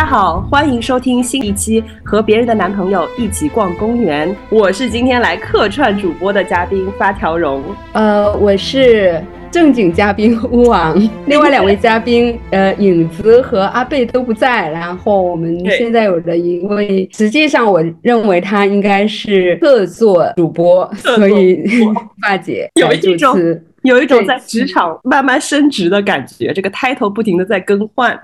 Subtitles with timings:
[0.00, 4.26] 家好，欢迎收听新一期《和别人的男朋友一起逛公园》。
[4.48, 10.96] 我是今天来客串主播的嘉宾发条荣，呃，我是正经嘉宾乌王，
[11.28, 21.62] 另外两位嘉宾呃影子和阿贝都不在，然后我们现在有的一位，实际上我认为他应该是客座主播，所以
[22.22, 23.38] 发姐 有一种。
[23.82, 28.18] 有一种在职场慢慢升职的感觉，这个 title 不停的在更换。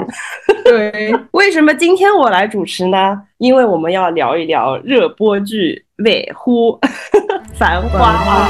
[0.65, 3.19] 对， 为什么今天我来主持呢？
[3.39, 6.73] 因为我们要聊一聊热播剧《尾呼》
[7.55, 8.49] 《繁花》啊。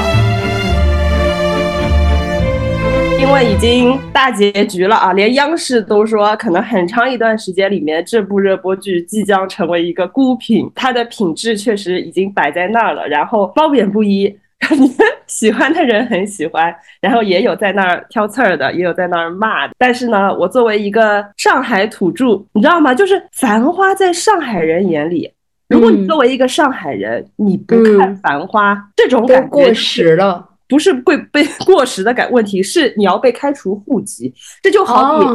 [3.19, 10.69] 因为已经大结局了啊，连央视都说，可能很长一段时间里面，这部热播剧即将成为一个孤品。
[10.75, 14.37] 它的品质确实已经摆在那儿了，然后褒贬不一。
[14.71, 14.97] 你们
[15.27, 19.73] 喜欢的人很喜欢，然后也有在那儿挑刺儿的，也有在那儿骂的。
[19.77, 22.93] 但是呢，我作为一个上海土著，你知道吗？
[22.93, 25.31] 就是《繁花》在上海人眼里，
[25.69, 34.33] 如果你作为一个上海人，你不看《繁花》，这种感觉过时了，不是会被 过时的感问题，是你要被开除户籍。
[34.61, 35.25] 这就好比，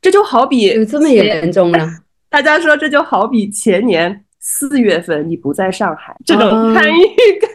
[0.00, 1.78] 这就好比有这么严重吗。
[2.30, 7.02] 大家说，这就好比前年四月份你不在上海，这种参与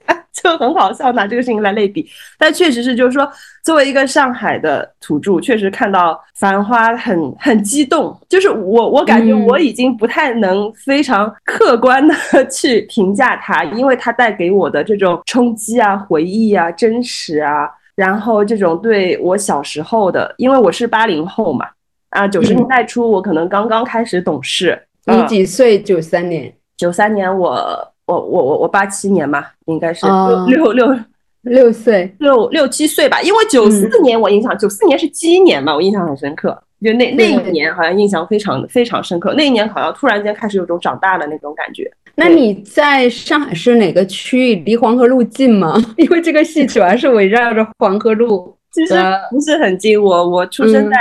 [0.06, 0.15] 感。
[0.46, 2.08] 就很好笑，拿这个事情来类比，
[2.38, 3.28] 但确实是，就是说，
[3.64, 8.16] 作为一个上海的土著，确实看到《繁花》很很激动。
[8.30, 12.14] 就是我，我感觉我已经不太能非常客观的
[12.48, 21.66] 去评价它，因为它带给我的这种冲击啊、回忆啊、真实啊，然后这种对我小时候的，因为我是八零后嘛，
[22.12, 24.80] 啊，九十年代初我可能刚刚开始懂事。
[25.06, 25.82] 你几岁？
[25.82, 26.54] 九三年？
[26.78, 27.95] 九三年我。
[28.08, 30.06] 我我我我八七年嘛，应该是
[30.48, 31.00] 六六六
[31.44, 41.92] 六岁六六七岁吧，因为九四年我印象九四年是鸡年嘛，我印象很深刻，就那那一年好像印象非常非常深刻，那一年好像突然间开始有种长大的那种感觉。
[42.16, 44.56] 那你在上海市哪个区域？
[44.66, 45.76] 离黄河路近吗？
[45.98, 48.96] 因为这个戏主要是围绕着黄河路， 其实
[49.30, 50.02] 不是很近。
[50.02, 50.98] 我我出生在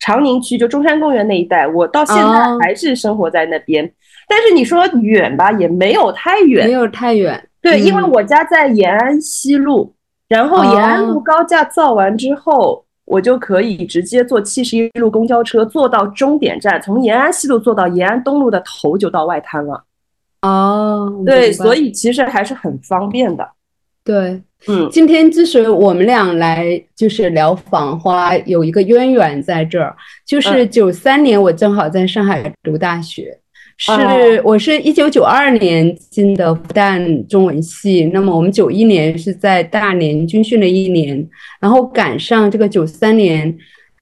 [0.00, 3.90] 长宁区，就中山公园那一带，我到现在还是生活在那边。
[4.30, 7.48] 但是你说远吧，也没有太远，没有太远。
[7.60, 9.92] 对，因为我家在延安西路，
[10.28, 19.82] 然后延安路高架造完之后，我就可以直接坐七十一路公交车坐到终点站，从延安西路坐到延安东路的头就到外滩了。
[20.42, 23.46] 哦，对，所以其实还是很方便的。
[24.04, 33.36] 对，嗯，今天之所以我们俩来就是聊《繁花》，有一个渊源在这儿，就是九三年我正好在上海读大学。
[33.82, 41.26] 是，我是一九九二年进的复旦中文系，那么我们九一年是在大连军训了一年，
[41.58, 43.56] 然后赶上这个九三年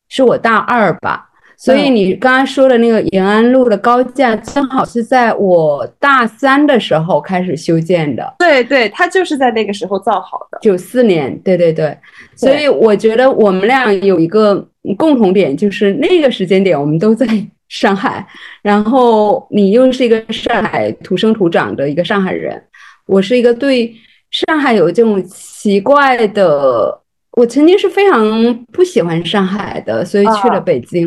[0.09, 8.34] 是我大二吧，所以你刚刚说的那个延安路的高架，正好是在我大三的时候开始修建的。
[8.41, 10.59] 对对，它就是在那个时候造好的。
[10.60, 11.97] 九四年，对对对，
[12.34, 17.25] 所以我觉得我们俩有一个共同点，就是那个时间点我们都在。
[17.68, 18.26] 上海，
[18.62, 22.62] 然后你又是一个上海土生土长的一个上海人，
[23.06, 23.94] 我是一个对
[24.30, 27.00] 上海有这种奇怪的，
[27.32, 31.06] 我曾经是非常不喜欢上海的，所以去了北京。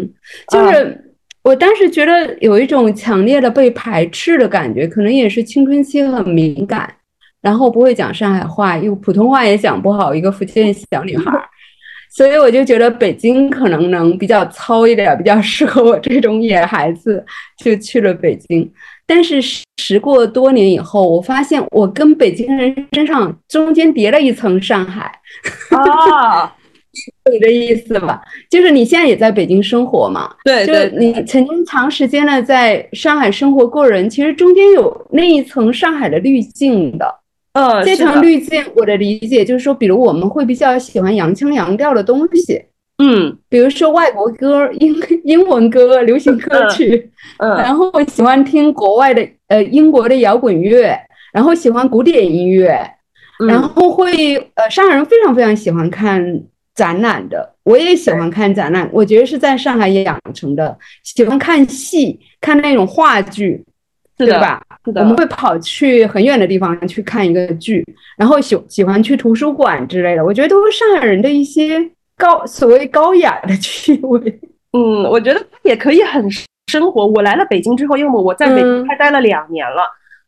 [0.50, 6.92] 就是我当时觉得有一种强烈的被排斥的感觉，可能也是青春期很敏感，
[7.42, 11.32] 然后不会讲上海话，又普通话也讲不好，一个福建小女孩。
[12.14, 17.24] 所以我就觉得北京可能能比较糙一点，比较适合我这种野孩子，
[17.64, 18.70] 就去了北京。
[19.08, 19.42] 但是
[19.78, 25.12] 时过多年以后，我发现我跟北京人身上中间叠了一层上海。
[25.70, 26.54] 啊，
[27.32, 28.22] 你的意思吧？
[28.50, 30.30] 就是你现在也在北京生活嘛？
[30.44, 37.21] 对，就你曾经长时间的在上海生活过人，其实中间有那一层上海的滤镜的。
[37.54, 42.64] 呃，这层滤镜，我的理解就是说，比如我们会比较喜欢洋腔洋调的东西，
[42.98, 44.96] 嗯，比如说外国歌、英
[45.26, 50.98] 英文歌、流行歌曲，嗯，然后喜欢听国外的呃英国的摇滚乐，
[51.34, 52.80] 然后喜欢古典音乐，
[53.50, 56.44] 然后会呃上海人非常非常喜欢看
[56.74, 63.62] 展览的，我也喜欢看展览，我觉得是在上海也养成的，喜欢看戏，看那种话剧。
[64.26, 64.62] 对吧？
[64.84, 67.86] 是的，我们会跑去很远的地方去看一个剧，
[68.18, 70.26] 然后喜喜欢去图书馆之类的。
[70.26, 71.80] 我觉得都是上海人的一些
[72.18, 74.40] 高所谓高雅的趣味。
[74.74, 76.28] 嗯，我觉得也可以很
[76.68, 77.06] 生活。
[77.06, 79.84] 我来了北京之后，因为我在北京还待了两年了。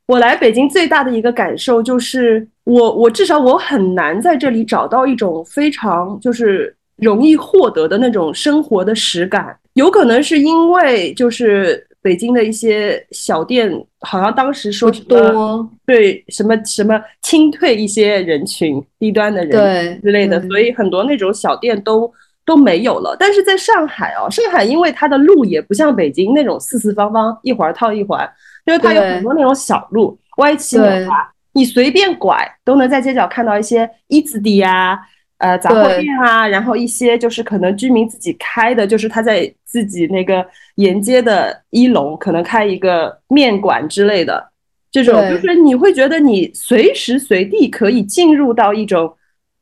[0.06, 9.58] 我来北京最大的一个感受就是，我我至少我很难在这里找到一种非常就是容易获得的那种生活的实感。
[9.74, 11.88] 有可能是因为就是。
[12.04, 13.72] 北京的一些小店，
[14.02, 22.12] 好像当时说多，对什么什么清退一些人群、低端的人对之类的，所以很多那种小店都
[22.46, 23.16] 都没有了。
[23.18, 28.30] 但是在上海哦，上海因为它的路也不像北京那种四四方方，一环套一环，
[28.66, 35.00] 因为它有很多那种小路，歪七扭对八，你随便拐都能在街角看到一些一字底啊。
[35.40, 40.46] 呃，杂货店啊，然后一些就是可能居民自己开的，就是他在自己那个
[40.76, 44.52] 沿街的一楼可能开一个面馆之类的，
[44.90, 49.14] 这种就是你会觉得你随时随地可以进入到一种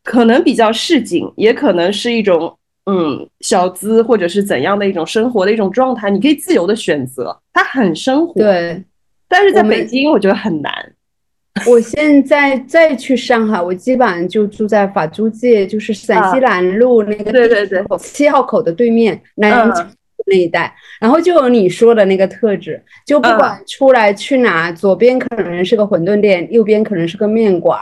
[0.03, 8.83] 可能比较市井，也可能是一种嗯小资或者是怎样的一种生活的一种状态，你可以自由的选择，它很生活。，对。
[9.27, 10.71] 但是在北京我觉得很难。
[11.68, 17.65] 我现在再去上海，我基本上就住在法租界，就是陕西南路那个啊对对。
[17.68, 19.92] 对七号口的对面南京嗯。
[20.27, 23.63] 那一带，然后就有你说的那个特质，就不管嗯。
[23.68, 27.77] 出来去哪，左边可能是个馄饨店，右边可能是个面馆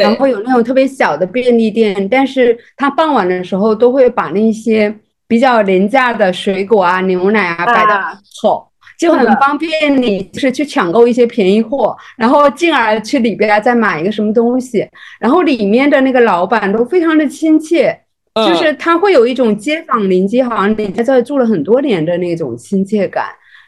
[0.00, 4.92] 然后有那种特别小的便利店，但是它傍晚的时候都会把那些
[5.28, 8.66] 比较廉价的水果啊、牛奶啊摆到门口。
[8.98, 14.88] 就很方便你，就是去抢购一些便宜货，然后进而去里边再买一个什么东西，
[15.18, 17.98] 然后里面的那个老板都非常的亲切，
[18.34, 23.26] 嗯就是他会有一种街坊邻居，好像你在这儿住了很多年的那种亲切感。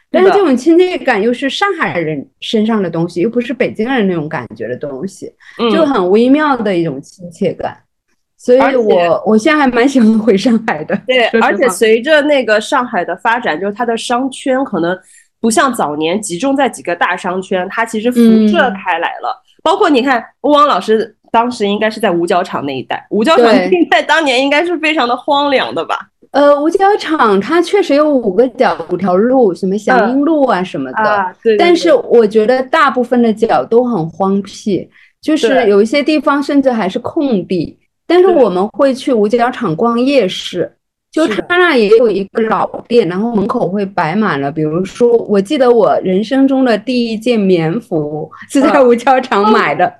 [0.09, 7.77] 但是这种亲切感又是上海人身上的东西，又不是北京人那种感觉的东西，嗯就很微妙的一种亲切感。
[8.39, 10.95] 所以我我现在还蛮喜欢回上海的。
[11.07, 14.97] 对而且随着那个上海的发展，就是它的商圈可能
[15.39, 19.43] 不像早年集中在几个大商圈，它其实辐射嗯开来了。
[19.63, 25.97] 包括你看，欧王老师当时应该是在五角场那一带，五角场那对 一带当年应该是非常的荒凉的吧？
[26.31, 31.03] 呃，五角场它确实有五个角、五条路，什么祥英路啊什么的。
[31.03, 34.87] 啊，对对但是我觉得大部分的角都很荒僻，
[35.21, 37.77] 就是有一些地方甚至还是空地。
[38.05, 40.71] 但是我们会去五角场逛夜市，
[41.11, 49.91] 就它那也有一个老店，然后门口会摆满了，比如说，我记得我人生中的第一件棉服是在嗯五角场买的，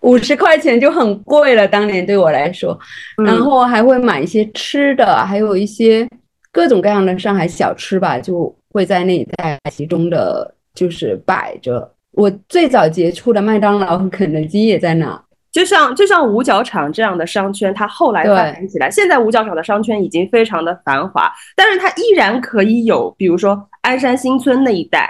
[0.00, 2.76] 五十块钱就很贵了，当年对我来说。
[3.24, 6.08] 然嗯后还会买一些吃的，还有一些
[6.50, 11.88] 各种各样的上海小吃吧，就会在那一带集中的，就是摆着。
[12.12, 15.20] 我最早接触的麦当劳和肯德基也在那。
[15.54, 25.08] 就像就像五角场这样的商圈，它后来发展起来，现在五角场的商圈已经非常的繁华，但是它依然可以有，比如说鞍山新村那一带、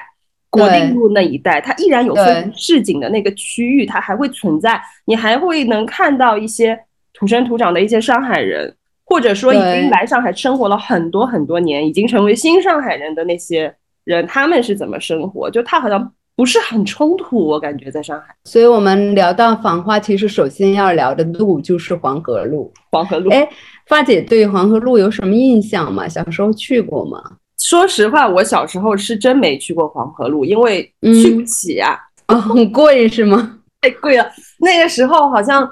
[0.51, 6.79] 国定路那一带，它依然有非常市井的那个区域，它还会存在，你还会能看到一些
[7.15, 8.77] 土生土长的一些上海人，
[9.07, 13.75] 或者说已经来上海生活了很多很多年，已经成为新上海人的那些
[14.05, 15.51] 人，他们是怎么生活？
[15.51, 16.13] 就他好像。
[16.37, 18.35] 不是很冲突，我感觉在上海。
[18.45, 22.73] 所以我们聊到繁花，其实首先要聊的路就是黄河路。
[22.91, 23.49] 黄河路，哎，
[23.87, 26.09] 发姐对黄河路有什么印象吗？
[26.09, 27.23] 小时候去过吗？
[27.59, 31.97] 说实话，我小时候是真没去过黄河路，因为去不起啊，
[32.27, 33.59] 啊，很贵是吗？
[33.81, 34.27] 太贵了。
[34.59, 35.71] 那个时候好像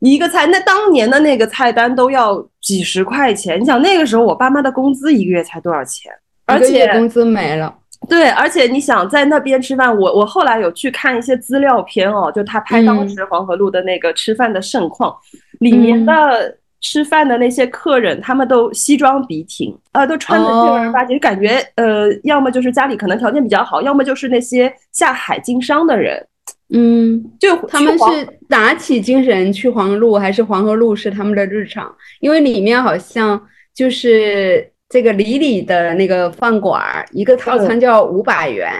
[0.00, 3.60] 一个菜，那当年的那个菜单都要几十块钱。
[3.60, 6.12] 你想那个时候我爸妈的工资一个月才多少钱？
[6.44, 7.74] 而且工资没了。
[8.08, 26.26] 对，而且你想在那边吃饭，我我后来有去看一些资料片哦，就他拍当时黄河路的那个吃饭的盛况，嗯、里面的吃饭的那些客人，他们都西装笔挺，呃，都穿的正儿八经，哦、感觉呃，要么就是家里可能条件比较好，要么就是那些下海经商的人，
[26.74, 31.94] 嗯，就他们是打起精神去黄河路，还是黄河路是他们的日常？
[32.20, 33.40] 因为里面好像
[33.72, 34.71] 就是。
[34.92, 38.70] 这个里里的那个饭馆，一个套餐叫五百元，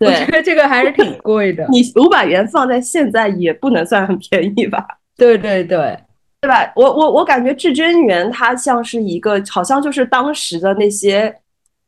[0.00, 1.66] 我觉得这个还是挺贵的。
[1.68, 4.82] 你五百元放在现在也不能算很便宜吧？
[5.18, 5.94] 对对对，
[6.40, 6.72] 对吧？
[6.74, 11.34] 我我我感觉至臻园它像是一个，好像就是当时的那些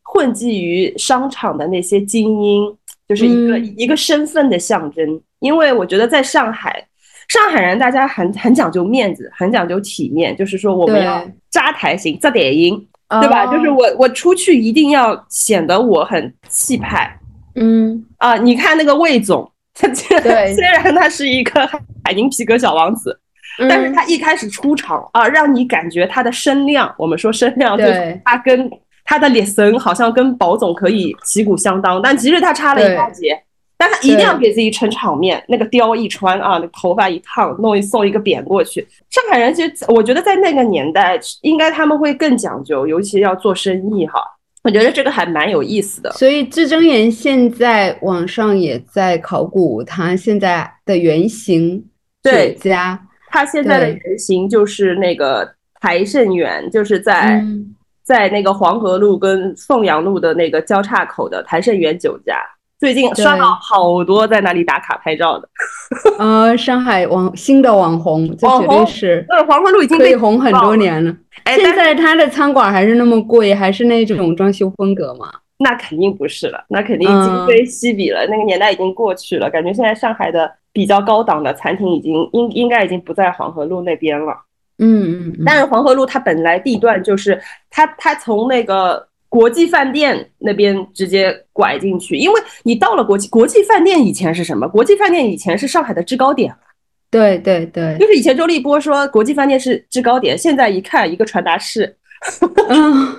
[0.03, 2.77] 混迹于商场的那些精英，
[3.09, 5.19] 就是一个、嗯、一个身份的象征。
[5.39, 6.87] 因为我觉得在上海，
[7.29, 12.87] 上海人大家很很讲究面子，很讲究体面，就是说我们要扎台型、扎点音。
[13.21, 13.47] 对吧？
[13.47, 17.19] 就是我，我出去一定要显得我很气派。
[17.57, 21.67] 嗯啊，你看那个魏总， 虽然他是一个
[22.05, 23.19] 海宁皮革小王子，
[23.59, 28.71] 嗯、但是他一开始出场啊，让你感觉他的身量，我们说身量，就是他跟
[29.05, 33.43] 他的脸神好像跟宝总可以旗鼓相当，但其实他差了一大截。
[33.81, 38.87] 但他一定要给自己撑场面，那个貂一穿啊，那头发一烫，弄一送一个扁过去。
[39.09, 44.21] 上海人其实我觉得在那个年代，应该他们会更讲究，尤其要做生意哈，
[44.65, 46.13] 我觉得这个还蛮有意思的。
[46.13, 51.83] 所以至臻园现在网上也在考古它现在的原型
[52.23, 57.39] 对家，它现在的原型就是那个台盛园，就是在。
[57.39, 62.41] 嗯在那个黄河路跟凤阳路的那个交叉口的台盛园酒家，
[62.81, 65.47] 最近刷到好多在那里打卡拍照的。
[66.19, 69.25] 呃，上海网新的网红，这绝对是。
[69.29, 71.15] 对，黄河路已经被红很多年了。
[71.47, 75.31] 现在他的餐馆还是那么贵，还是那种装修风格吗？
[75.59, 78.27] 那肯定不是了，那肯定今非昔比了。
[78.29, 84.33] 那个年代已经过去了，感觉现在上海的比较高档的餐厅已经应应该已经不在黄河路那边了。
[84.79, 94.69] 嗯嗯，但是黄河路它本来地段就是它它从那个国际饭店那边直接拐进去，因为你到了国际国际饭店以前是什么？
[94.69, 96.53] 国际饭店以前是上海的制高点
[97.11, 101.97] 对对对，就是以前周立波说国际饭店是制高点，现在一看一个传达室，
[102.69, 103.17] 嗯，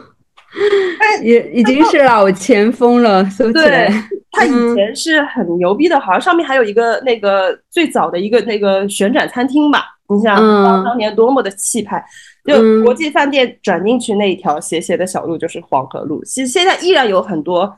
[1.24, 3.89] 也已经是老前锋了，说起来，
[4.32, 9.86] 它以前是很牛逼的，好像上面还有一个那个最早的一个那个旋转餐厅吧。
[10.13, 10.36] 你想
[10.84, 12.03] 当年多么的气派，
[12.43, 16.24] 就国际饭店转进去那一条斜斜的小路就是黄河路。
[16.24, 17.71] 其实现在依然有很多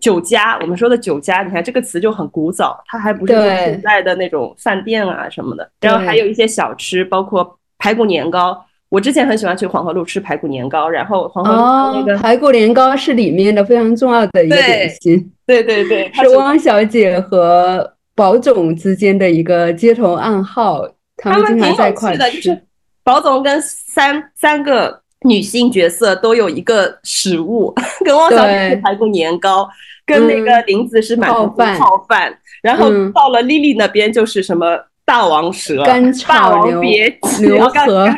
[0.00, 5.70] 酒家，我们说的酒家，你看这个词就很古早，它还不是现在的那种饭店啊什么的。
[5.80, 8.58] 然后还有一些小吃，包括排骨年糕。
[8.88, 15.32] 我之前很喜欢去黄河路吃排骨年糕，然后黄河路那个排骨年糕是里面的非常重要的一个点心。
[15.44, 20.88] 对对对，是汪小姐和宝总之间的一个街头暗号。
[21.18, 22.62] 他们挺有趣的，就是
[23.06, 27.72] 宝总跟三三个女性角色都有一个食物，
[28.04, 29.68] 跟汪小姐是排骨年糕，
[30.04, 32.36] 跟那个林子是满泡饭，泡饭。
[32.62, 35.84] 然后到了丽丽那边就是什么大王蛇、
[36.26, 37.72] 霸王别牛河、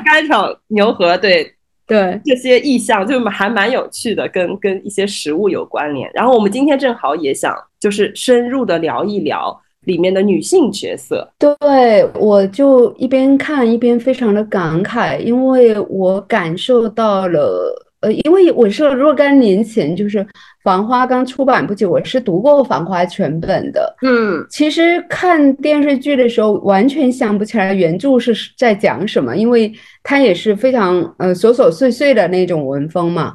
[0.06, 1.54] 干炒牛河，对
[1.86, 6.10] 对，这些意象就还蛮有趣的，跟跟一些食物有关联。
[6.14, 9.60] 然后我们今天正好也想就是深入的聊一聊。
[9.88, 20.18] 里面的女性角色，对我就一边看一边非常的感慨，因为我感受到了，呃，因为我是若干年前就是
[20.62, 33.34] 《繁花》刚出版不久，我是读过《繁花》全本的，嗯，其实看电视剧的时候完全想不起来原著是在讲什么，因为它也是非常呃琐琐碎碎的那种文风嘛，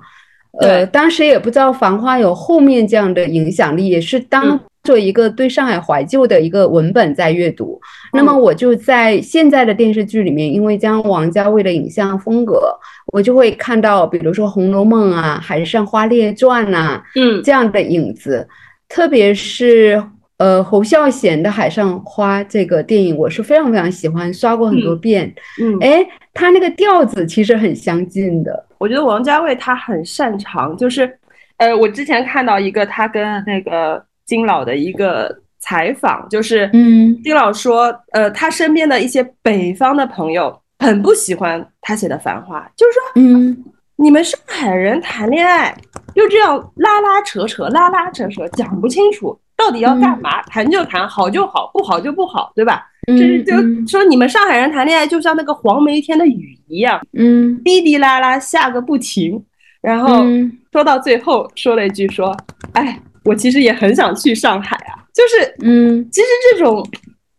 [0.61, 4.59] 呃，当时也不知道《繁花》有后面这样的影响力，也是当。
[4.83, 7.79] 做一个对上海怀旧的一个文本在阅读，
[8.11, 12.77] 那么我就在现在的电视剧里面，因为将王家卫的影像风格，
[13.13, 18.45] 我就会看到，比如说《红楼梦》啊，《海上花列传》呐，嗯，这样的影子。
[18.89, 20.03] 特别是
[20.37, 25.33] 呃侯孝贤的《海上花》这个电影，我是非常非常喜欢，刷过很多遍。
[25.61, 28.65] 嗯，哎，他那个调子其实很相近的。
[28.79, 31.09] 我觉得王家卫他很擅长，就是
[31.55, 34.03] 呃，我之前看到一个他跟那个。
[34.25, 43.63] 金老的一个采访，就是嗯，金老说，呃，他身边的一些北方的朋友很不喜欢他写的《繁花》，就是说，嗯，
[43.95, 45.75] 你们上海人谈恋爱
[46.15, 52.85] 就这样拉拉扯扯，拉拉扯扯，讲不清楚到底要干嘛，谈就谈，好就好，不好就不好，对吧？
[53.07, 53.53] 就是就
[53.87, 59.43] 说你们上海人谈恋爱就像那个黄梅天的雨一样，嗯，滴滴啦啦下个不停，
[59.81, 60.23] 然后
[60.71, 62.35] 说到最后说了一句说，
[62.73, 62.99] 哎。
[63.23, 66.85] 我其实也很想去上海啊，就是，嗯，其实这种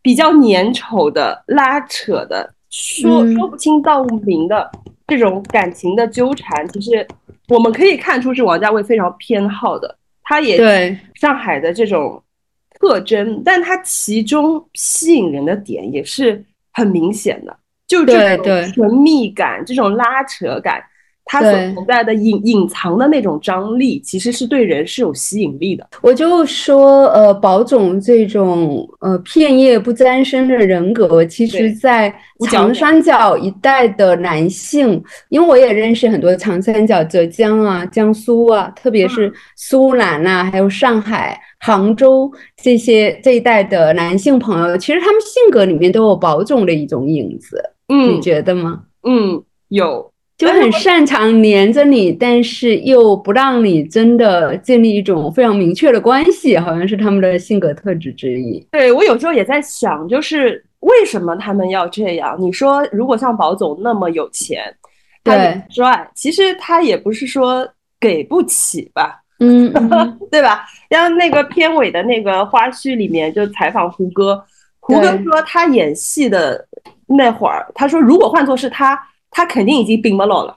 [0.01, 4.69] 比较粘稠的、拉扯的、说说不清道不明的
[5.07, 7.07] 这种感情的纠缠，其实
[7.49, 9.97] 我们可以看出是王家卫非常偏好的。
[10.23, 12.23] 他也对上海的这种
[12.79, 17.55] 特征，但他其中吸引人的点也是很明显的，
[17.87, 20.83] 就这种神秘感、这种拉扯感。
[21.25, 25.87] 它所存在的隐隐藏的那种张力，其实是对人是有吸引力的。
[26.01, 32.13] 我就说，呃，宝总这种呃片叶不沾身的人格，其实在
[32.49, 47.61] 长三角一带的男性，因为我也认识很多长三角、浙江啊、江苏啊，特别是苏南呐，还有上海、杭州这些这一带的男性朋友，其实他们性格里面都有宝总的一种影子。
[47.87, 48.81] 嗯，你觉得吗？
[49.03, 50.11] 嗯，有。
[50.37, 58.59] 就很擅长黏着你，但是又不让你真的建立一种非常明确的关系，好像是他们的性格特质之一。
[58.71, 62.35] 对我有时候也在想，就是为什么他们要这样？
[62.37, 64.61] 你说，如果像宝总那么有钱，
[65.23, 67.65] 对，帅，其实他也不是说
[67.97, 69.21] 给不起吧？
[69.39, 69.71] 嗯，
[70.29, 70.65] 对吧？
[70.89, 74.43] 像那个片尾的那个花絮里面，就采访胡歌，
[74.81, 76.67] 胡歌说他演戏的
[77.07, 79.01] 那会儿，他说如果换作是他。
[79.35, 80.55] 他肯定已经病不老了，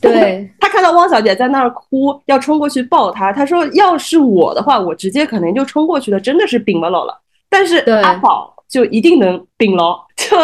[0.00, 3.30] 对 他看到汪小姐在那儿哭，要冲过去抱她。
[3.30, 7.20] 他说：“要是我的话，我直接可能就冲过去了，真的是顶了老了。
[7.50, 9.94] 但是阿宝就一定能顶牢，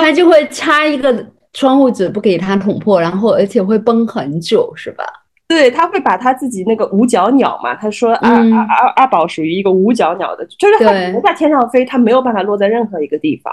[0.00, 5.04] 他就会插一个窗户纸不给他捅破，然后而且会崩很久，是吧？
[5.48, 13.50] 对，他会把他自己那个五角鸟嘛，他说阿阿阿阿宝属于一个五角鸟的，就是他只能在天上飞，他没有办法落在任何一个地方。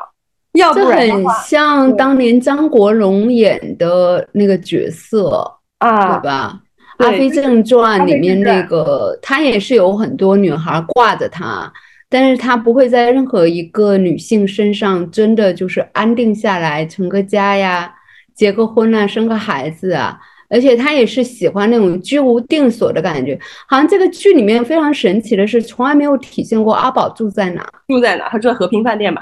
[0.53, 5.55] 要不然很像当年张国荣演的那个角色。
[5.79, 6.59] 啊，对吧？
[7.05, 11.71] 《阿飞正传》里面那个，他也是有很多女孩挂着他，
[12.09, 17.93] 但是他不会在任何一个女性身上真的就是安定下来，成个家呀，
[18.35, 20.19] 结个婚啊，生个孩子啊。
[20.49, 23.39] 而且他也是喜欢那种居无定所的感觉。
[23.67, 28.27] 好像这个剧里面非常神奇的是，从来没有体现过阿宝住在哪，住在哪？
[28.29, 29.21] 他住在和平饭店吧？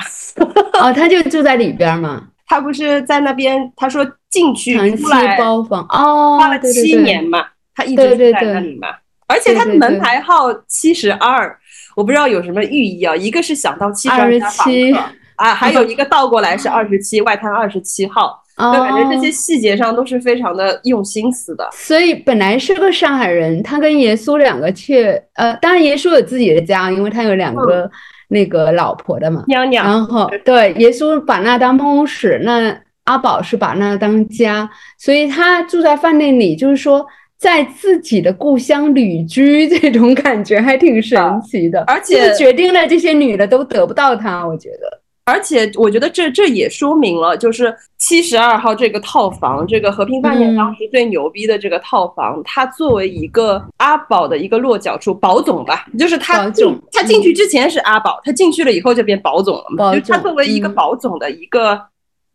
[0.81, 2.23] 哦，他就住在里边嘛。
[2.47, 3.71] 他不是在那边？
[3.75, 5.03] 他说进去长期
[5.37, 8.87] 包房哦，花了七年嘛，他一直在那里嘛。
[9.27, 11.59] 而且他的门牌号七十二，
[11.97, 13.13] 我不知道有什么寓意啊。
[13.13, 14.99] 一个是想到七十二家房客
[15.35, 18.41] 啊，还有 一个倒过来是二十七，外滩二十七号。
[18.57, 21.67] 就感觉这些细节上都是非常的用心思的。
[21.71, 27.89] 所以本来是个上海人，他跟耶稣两个却呃，当然耶稣有自己的家，因为他有两个。
[28.29, 29.85] 那个老婆的嘛，娘娘。
[29.85, 41.81] 然后对耶稣把那当办公室，那阿宝是把那当家，所以他住在饭店里，就是说在自己的故乡旅居，这种感觉还挺神奇的。
[41.87, 45.01] 而且决定了这些女的都得不到他，我觉得。
[45.27, 61.77] 而且我觉得这这也说明了，就是七十二号这个套房，这个和平饭店当时最牛逼的这个套房，它作为一个阿宝的一个落脚处，宝总吧，就是他进他进去之前是阿宝，他进去了以后就变宝总了嘛，就他作为一个宝总的一个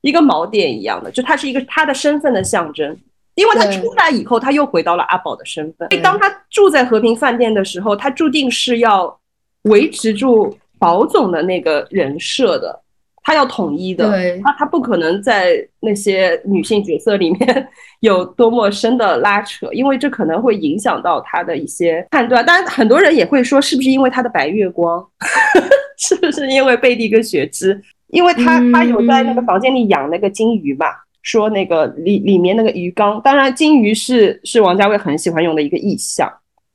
[0.02, 2.94] 一个锚点一样的，就他是一个他的身份的象征，
[3.37, 9.18] 因为他出来以后他又回到了阿宝的身份，所以当他住在和平饭店的时候，他注定是要
[9.62, 12.81] 维持住宝总的那个人设的。
[13.23, 14.11] 他要统一的，
[14.43, 17.69] 他他不可能在那些女性角色里面
[18.00, 22.45] 有多么深的拉扯，因为这可能会影响到他的一些判断。
[22.45, 25.06] 当然，很多人也会说，是不是因为他的白月光，
[25.99, 30.87] 是不是因为贝蒂跟雪芝，因为他他有在那个房间里养那个金鱼嘛，
[31.23, 36.28] 说那个里里面那个鱼缸，当然金鱼是是王家卫很喜欢用的一个意象，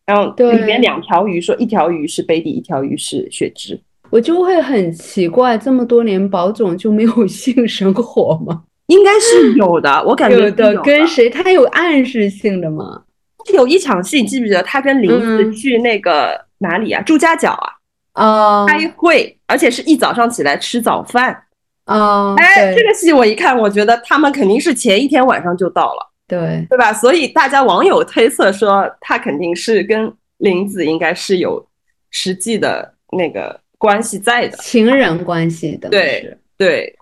[0.06, 3.78] 然后里面两条鱼，说一条鱼是贝蒂，一条鱼是雪芝。
[4.10, 8.64] 我就会很奇怪，这么多年宝总就没有性生活吗？
[8.88, 10.82] 应该是有的，我感觉有的。
[10.82, 11.30] 跟谁？
[11.30, 13.04] 他有暗示性的吗？
[13.54, 17.02] 有一场戏，你记不记得他跟林子去那个哪里啊？
[17.02, 17.52] 朱家角
[18.14, 18.26] 啊？
[18.26, 21.44] 啊，开会，而且是一早上起来吃早饭。
[21.84, 26.94] 啊，哎，这个戏我一看，我觉得他们肯定是前一天晚上就到了，对对吧？
[26.94, 31.66] 所以大家网友推测说，他肯定是跟林子应该是有
[32.10, 33.60] 实际的那个。
[33.78, 36.96] 关系在的情人关系的，对对，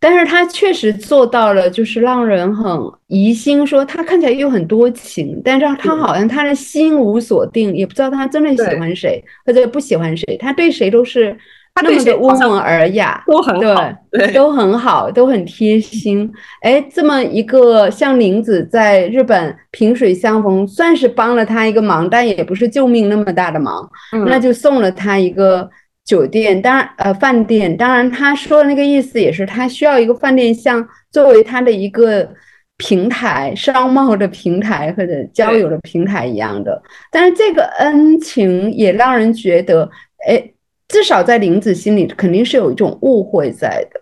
[0.00, 11.36] 但是他确实做到了，就是让人很疑心，说他看起来又很多情，但是他好像他的心无所定，也不知道他真的喜欢谁或者不喜欢谁，他对谁都是
[11.80, 16.28] 那么的温文尔雅，都很好，对，都很好，都很贴心。
[16.62, 23.88] 哎，这么一个像林子在日本萍水相逢，算是帮了他一个忙，但也不是救命那么大的忙，
[24.26, 25.70] 那就送了他一个。
[26.10, 32.28] 酒店当然，呃，饭店当然，他说的那个意思也是，他需要一个饭店，像作为他的一个
[32.78, 36.82] 平台、商贸的平台或者交友的平台一样的。
[37.12, 39.88] 但是这个恩情也让人觉得，
[40.26, 40.44] 哎，
[40.88, 44.00] 至少在林子心里肯定是有一种误会在的，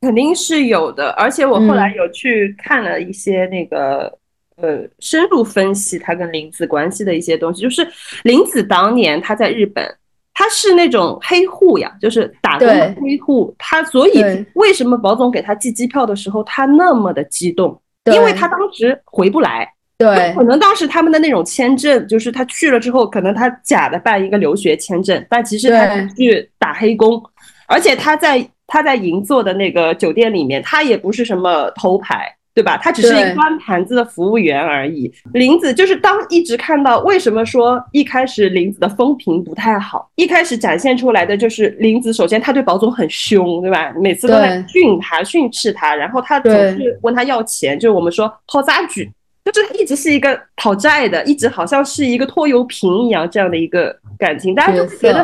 [0.00, 1.10] 肯定是有的。
[1.10, 4.12] 而且我后来有去看了一些那个，
[4.56, 7.86] 呃，深入分析他跟林子关系的一些东西，就是
[8.24, 9.88] 林子当年他在日本。
[10.34, 13.54] 他是那种黑户呀，就是打工的黑户。
[13.58, 17.80] 他所以为什么保总给他寄机票的时候他那么的激动？
[18.12, 19.68] 因为他当时回不来。
[19.98, 27.22] 对，可能当时他们的那种签证，就是他去了之后，可能他假的办一个留学签证，但其实他去打黑工。
[27.68, 32.34] 而且他在他在银座的那个酒店里面，他也不是什么头牌。
[32.54, 32.76] 对吧？
[32.76, 35.10] 他只是一个端盘子的服务员而已。
[35.32, 43.92] 林子就是当一直看到为什么说一开始林子的风评不太好，一开始展现出来的就是林子，首先他对宝总很凶，对吧？
[43.98, 49.10] 每次都在训他、训斥他，然后他总是问他要钱，就是我们说讨债局，
[49.44, 55.22] 就是他一直是一个讨债的，一直好像是一个拖油瓶一样这样的一个感情，大家就觉得，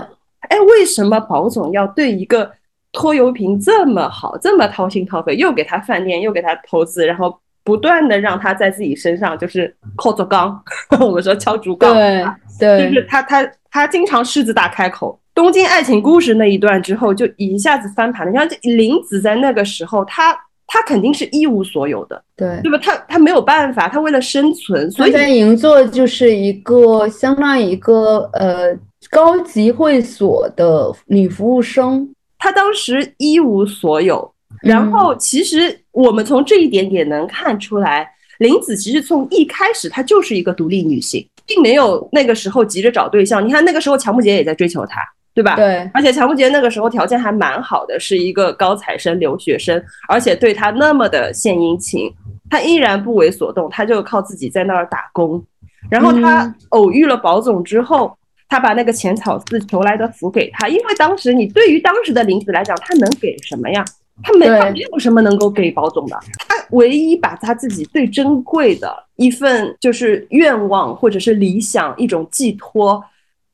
[0.48, 2.50] 哎，为什么宝总要对一个？
[2.98, 10.60] 拖油瓶这么好，这么掏心掏肺，又给他饭店，又给他投资，然后不断的让他在自己身上就是扣着钢，
[10.98, 12.26] 我们说敲竹杠，对
[12.58, 15.16] 对，就是他他他经常狮子大开口。
[15.32, 18.32] 东京爱情故事那一段之后，就一下子翻盘了。
[18.32, 22.78] 你看林子在那个时候，他他肯定是一无所有的，对对吧？
[22.82, 28.76] 他他没有办法，他为了生存，所以在银座就是一个相当于一个呃
[29.08, 32.12] 高级会所的女服务生。
[32.38, 43.46] 他当时一无所有，然后其实我们从这一点点能看出来，林子其实从一开始她就是一个独立女性，并没有那个时候急着找对象。
[43.46, 45.00] 你看那个时候乔木杰也在追求她。
[45.34, 45.54] 对吧？
[45.54, 52.12] 对，而且乔木杰那个时候条件还蛮好的，是一个高材生留学生，而且对她那么的献殷勤，
[52.50, 55.40] 她依然不为所动，她就靠自己在那儿打工。
[55.88, 58.12] 然后她偶遇了宝总之后，
[58.48, 63.84] 他把那个浅草寺求来的符给他，因为当时你对于当时的林子来讲，他能给什么呀？
[64.22, 73.02] 他没他没有什么能够给宝总的，他唯一把他自己最珍贵的一份就是愿望或者是理想一种寄托。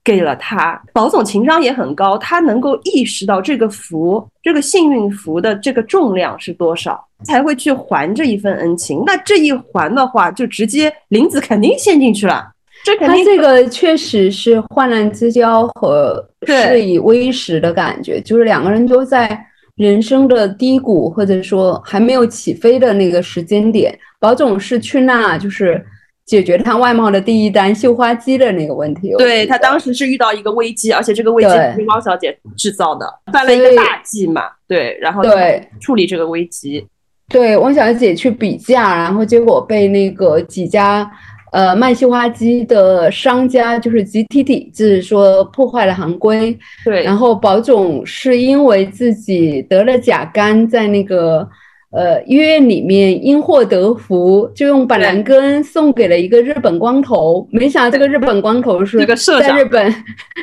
[0.06, 9.02] 给了他，宝总情商也很高，他能够意识到这个福，这个幸运福的这个重量是多少，才会去还这一份恩情。
[9.06, 12.52] 那这一还的话，就直接林子肯定陷进去了。
[12.84, 19.36] 这肯定，他这个确实是患难之交和是以微时的感觉，就是两个人都在
[19.76, 23.98] 人生的低谷或者说还没有起飞的那个时间点。
[24.20, 25.84] 宝总是去那，就是。
[26.26, 29.14] 解决他外贸的第一单绣花机的那个问题。
[29.18, 34.44] 对他当时是遇到一个危机，而且这个危机是汪小姐制造的，犯了一个大忌嘛。
[34.66, 36.82] 对，然后对处理这个危机。
[37.28, 41.06] 对，汪小姐去比价，然后结果被那个几家
[41.54, 46.58] 呃卖绣花机的商家就是集体抵制，说破坏了行规。
[46.84, 51.48] 对，然后宝总是因为自己得了甲肝，在那个。
[51.94, 57.46] 呃，医院里面因祸得福，就用板蓝根送给了一个日本光头。
[57.52, 58.98] 没想到这个日本光头是
[59.40, 59.94] 在日本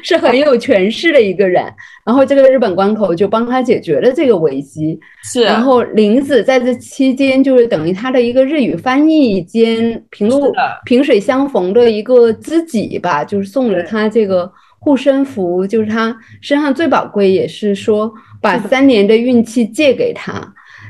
[0.01, 1.61] 是很有权势的一个人。
[2.05, 4.97] 然后这个日本光头就帮他解决了这个危机。
[5.25, 5.43] 是。
[5.43, 10.53] 然后林子在这期间就是等于他的一个日语翻译兼平路
[10.85, 18.09] 萍水相逢的一个知己吧，就是送了他这个护身符，就是他身上最宝贵，也是说
[18.41, 20.41] 把三年的运气借给他。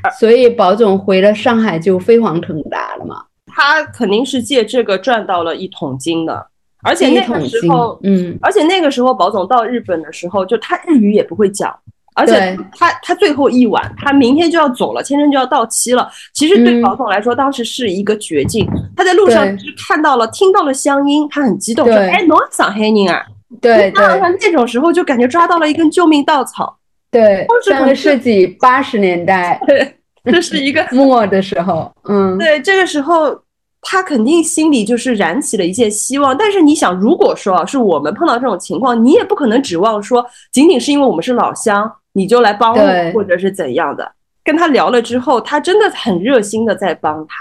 [0.18, 3.22] 所以保总回了上海就飞黄腾达了嘛？
[3.54, 6.46] 他肯定是借这个赚到了一桶金的，
[6.82, 11.74] 而且那个时候，嗯，而且那个时候保总到日本的时候，就他日语也不会讲，
[12.14, 16.10] 而且他他最后一晚，他明天就要走了，签证就要到期了。
[16.32, 18.66] 其实对保总来说，当时是一个绝境。
[18.96, 23.22] 他在路上就是看到了、听到了乡音，他很激动，说：“哎，侬上海人啊！”
[23.60, 26.78] 对对，那种时候就感觉抓到了一根救命稻草。
[27.12, 29.94] 对，上个世纪八十年代， 对，
[30.24, 33.38] 这是一个 末的时候，嗯，对，这个时候
[33.82, 36.34] 他肯定心里就是燃起了一些希望。
[36.36, 44.10] 但是你想，如果说是我们碰到这种情况，你也不可能指望说，仅仅是因为我们是老乡，你就来帮我，或者是怎样的。
[44.42, 47.36] 跟他聊了之后，他真的很热心的在帮他。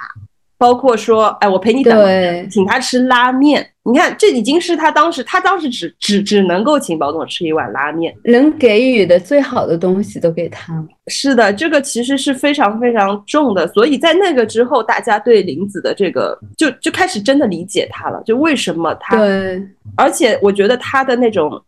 [0.61, 3.67] 包括说，哎，我陪你等，请他吃拉面。
[3.81, 10.85] 你看，这已经是他当时，他当时只只只能够请保总吃一碗拉面，能给予的最好的东西都给他了。
[11.07, 13.67] 是的，这个其实是非常非常重的。
[13.69, 18.21] 所以在那个之后，大家对林子的这个就就开始真的理解他了。
[18.23, 21.59] 就为什么他，对，而且我觉得他的那种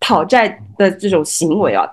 [0.00, 1.86] 讨债的这种行为啊，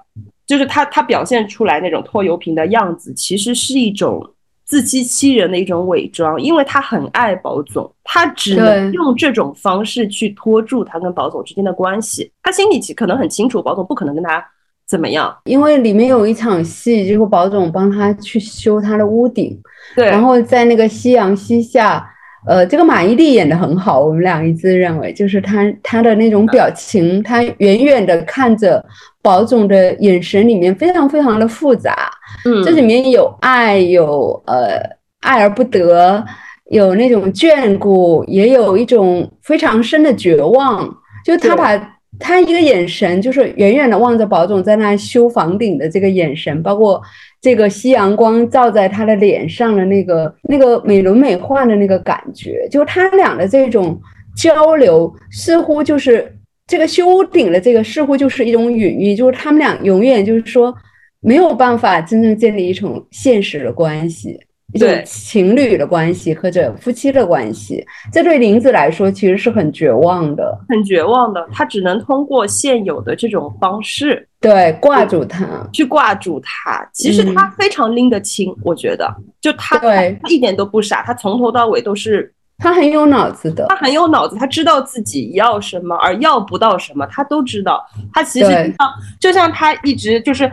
[0.48, 4.28] 就是他他表现出来那种拖油瓶的样子，其实是一种。
[4.70, 12.32] 自欺欺人的一种伪装，因为他很爱保总，他只能用这种方式去拖住他跟保总之间的关系。
[12.44, 14.46] 他心里可能很清楚，保总不可能跟他
[14.88, 19.60] 怎么样，因为里面有一场戏，就是保总帮他去修他的屋顶，
[19.96, 22.08] 对，然后在那个夕阳西下。
[22.48, 28.84] 呃，这个马伊琍演的很好，我们俩一致认为，就是她她的那种表情，她远远的看着
[29.22, 32.10] 宝总的眼神里面非常非常的复杂，
[32.46, 34.80] 嗯，这里面有爱，有呃
[35.22, 36.24] 爱而不得，
[36.72, 40.88] 有那种眷顾，也有一种非常深的绝望，
[41.26, 41.99] 就她把。
[42.20, 47.02] 他一个眼神，就是远远的望着宝总在那修房顶的这个眼神，包括
[47.42, 54.00] 这个夕阳光照在他的脸上的那个那个美轮美奂的那个感觉，就他俩的这种
[54.36, 56.36] 交流，似乎就是
[56.68, 60.76] 这个修顶的这个似乎就是一种隐喻，就是他们俩永远就是说
[61.22, 64.40] 没有办法真正建立一种现实的关系，
[64.74, 70.58] 一种情侣的关系或者夫妻的关系，这对林子来说其实是很绝望的。
[70.70, 76.88] 很绝望的，他只能通过现有的这种方式，对，挂住他，去挂住他。
[76.94, 87.84] 其实他非常拎得清，我觉得，就他，对，他一点都不傻，他从头到尾都是，他很有脑子的，他很有脑子，他知道自己要什么，而要不到什么，他都知道。
[88.14, 88.76] 他其实就像，
[89.20, 90.52] 就像他一直就是。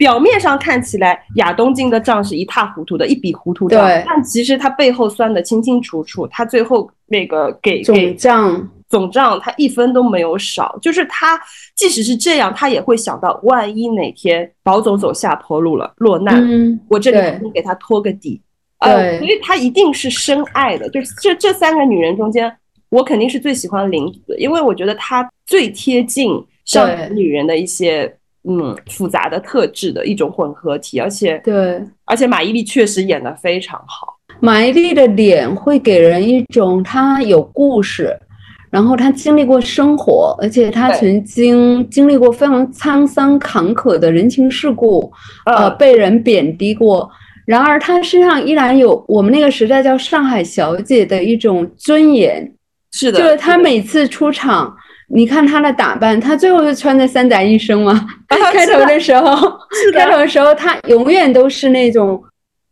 [0.00, 6.26] 表面上看起来亚东进的账是一塌糊涂的，一笔糊涂账，但其实他背后算的清清楚楚。
[6.28, 10.78] 他最后那个给总账总账，他一分都没有少。
[10.80, 11.38] 就是他
[11.76, 18.40] 即使是这样，他也会想到，万一哪天保总走下坡路了，落难，我这里能给他托个底。
[18.78, 20.88] 呃，所以他一定是深爱的。
[20.88, 22.50] 就是这这三个女人中间，
[22.88, 28.16] 我肯定是最喜欢林子，因为我觉得她最贴近上海女人的一些。
[28.48, 34.16] 嗯，复杂的特质的一种混合体，而且对，而且马伊琍确实演的非常好。
[34.40, 38.18] 马伊琍的脸会给人一种她有故事，
[38.70, 45.12] 然后她经历过生活，而且她曾经经历过非常沧桑坎坷的人情世故，
[45.44, 47.10] 呃，被人贬低过。
[47.44, 52.50] 然而她身上依然有我们那个时代叫上海小姐的一种尊严。
[52.92, 54.74] 是的，就是她每次出场。
[55.12, 58.06] 你看她的打扮，她最后是穿着三宅一生吗？
[58.28, 59.36] 开头的时候，
[59.92, 62.22] 开头的时候，她永远都是那种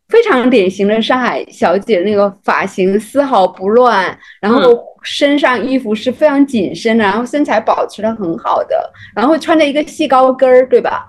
[0.07, 8.75] 非常典型的上海小姐，那个发型丝毫不乱，然后身上衣服是非常紧身的，然后身材保持的很好的，
[9.15, 11.07] 然后穿着一个细高跟儿，对吧？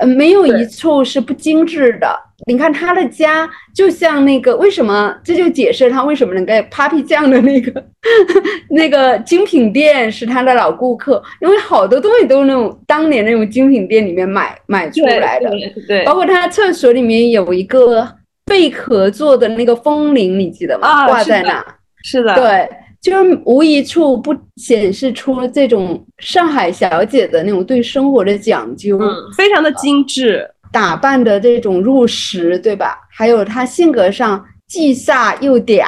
[0.00, 2.08] 呃，没有一处是不精致的。
[2.46, 7.84] 你看他的家就像那个，为什么这就解释他为什么能给 Papi 酱的那个
[8.70, 15.50] 那个精品店是他的老顾客，因为好多东西都是那种当年那种精品店里面买买出来的，
[15.86, 18.08] 对，包括他厕所里面有一个
[18.46, 21.06] 贝壳做的那个风铃，你记得吗？
[21.06, 21.62] 挂在那，
[22.02, 22.68] 是的，对，
[23.00, 30.48] 就是无一处不显示出这种上海小姐的那种对生活的讲究，嗯，非常的精致。
[30.72, 32.96] 打扮的这种入时，对吧？
[33.10, 35.84] 还有她性格上既飒又嗲，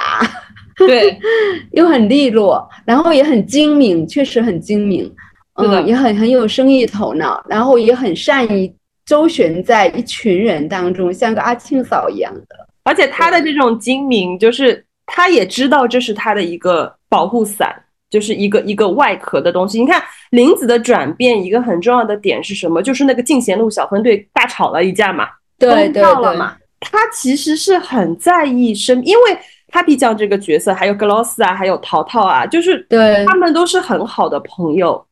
[0.76, 1.16] 对，
[1.70, 5.08] 又很利落，然后也很精明，确实很精明，
[5.54, 8.74] 嗯，也很很有生意头脑，然后也很善于
[9.06, 12.68] 周旋在一群人当中，像个阿庆嫂一样的。
[12.82, 17.68] 而且她的这种精明，就是她也知道这是她的一个保护伞。
[18.12, 19.80] 就是一个一个外壳的东西。
[19.80, 22.82] 你看林子的转变，一个很重要的点是什么？
[22.82, 25.26] 就是那个进贤路小分队大吵了一架嘛，
[25.58, 26.58] 对对对嘛。
[26.78, 29.38] 他其实是很在意身，因为
[29.72, 35.02] Papi 酱这个角色，还有 Gloss 啊，还有淘淘啊，就是对他们都是很好的朋友。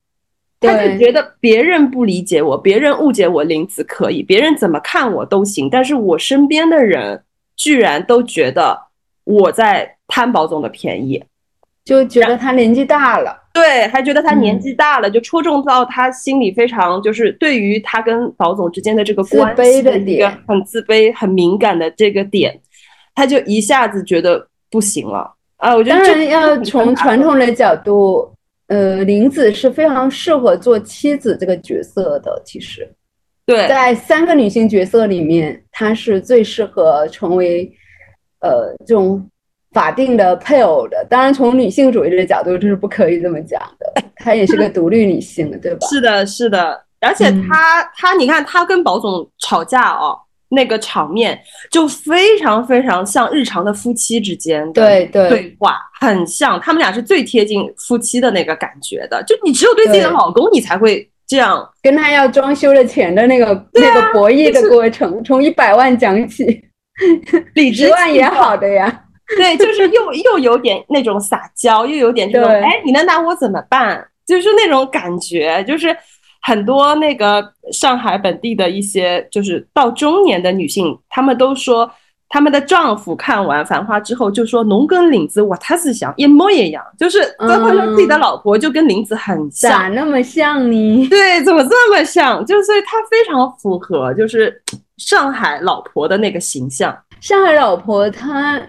[0.60, 7.24] 他就觉得别人不理解我，别人误解我，林子可以，别人怎么看我都行，但是我身边的人
[7.56, 8.78] 居然都觉得
[9.24, 11.24] 我在贪宝总的便宜。
[11.84, 22.60] 就觉得他年纪大了，对，还觉得他年纪大了，就戳中到他心里非常就是对于他跟宝总之间的这个关系的一个很自卑、很敏感的这个点，
[23.14, 25.74] 他就一下子觉得不行了啊！
[25.74, 28.30] 我觉得当然要从传统的角度，
[28.68, 32.40] 呃，林子是非常适合做妻子这个角色的。
[32.44, 32.88] 其实，
[33.46, 37.72] 对，在三个女性角色里面，她是最适合成为
[38.40, 39.26] 呃这种。
[39.72, 44.02] 法定的配偶的，当然从女性主义的角度，这是不可以这么讲的。
[44.16, 45.86] 她也是个独立女性，对吧？
[45.88, 46.84] 是的，是的。
[47.00, 56.60] 而且她，她，你看，她跟宝总吵架哦，那个场面就非常非常像日常的夫妻之间的对对话，很像。
[56.60, 59.22] 他们俩是最贴近夫妻的那个感觉的。
[59.22, 66.44] 就你只有对自己的老公，你才会这样跟他要装修的钱的那个那个博弈的过程，从一百万讲起，
[67.72, 69.04] 十万也好的呀。
[69.36, 74.06] 对，就是又又有点那种撒娇，又有点这种，哎，你能拿我怎么办？
[74.26, 75.96] 就是那种感觉，就是
[76.42, 81.90] 很多那个上海本地的一些，就是到中年的女性，她们都说，
[82.28, 91.08] 她们的丈夫看完《繁花》之后，就说农跟林子，我他是想一模一样，就是都会说自己的老婆就跟林子很像，咋那么像呢？
[91.10, 92.44] 对，怎么这么像？
[92.46, 94.62] 就所以她非常符合，就是
[94.96, 96.96] 上海老婆的那个形象。
[97.20, 98.60] 上海老婆她。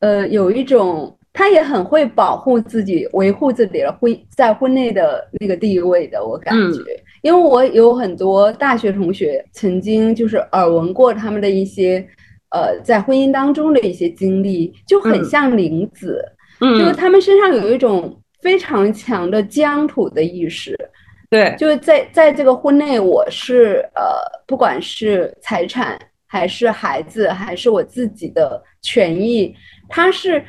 [0.00, 6.80] 呃，有一种，他也很会保护自己，维护自己的婚在婚内的那个地位的，我感觉，
[7.22, 12.04] 因为我有很多大学同学曾经就是耳闻过他们的一些，
[12.50, 16.24] 呃，在婚姻当中的一些经历，就很像林子，
[16.60, 20.74] 嗯，就是他们身上有一种非常强的疆土的意识，
[21.28, 24.02] 对，就是在在这个婚内，我是呃，
[24.46, 29.54] 不管是财产还是孩子，还是我自己的权益。
[29.90, 30.42] 他是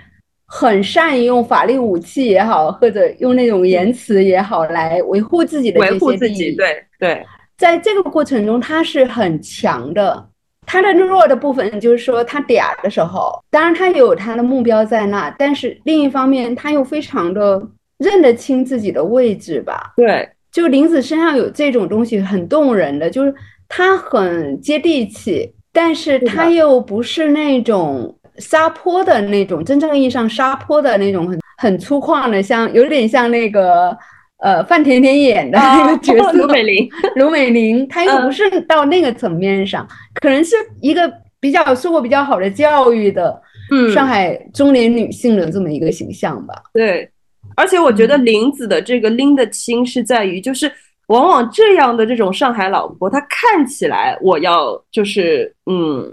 [0.45, 6.56] 很善于用法律武器也好，或者用那种言辞也好来维护自己的维护自己。
[6.56, 7.25] 对对，
[7.58, 10.30] 在这个过程中，他是很强的。
[10.67, 17.62] 他的弱的部分就是说，他嗲的时候，当然他有他的目标在那，但是另一方面，他又非常的
[17.97, 19.93] 认得清自己的位置吧。
[19.97, 23.34] 对，就林子身上有这种东西，很动人的，就是
[23.67, 33.98] 他很接地气，但是他又不是那种撒泼的那种，真正意义上撒泼的那种，很很粗犷的，像有点像那个。
[34.44, 43.39] 呃，范甜甜演的那个角色 卢美玲，卢美玲，她又不是到那个层面上，可能是一个比较受过比较好的教育的，
[43.70, 46.56] 嗯，上海中年女性的这么一个形象吧。
[46.74, 47.08] 对，
[47.56, 50.72] 而且我觉得林子的这个拎得清是在于，就是
[51.10, 56.12] 往往这样的这种上海老婆，她看起来我要就是嗯，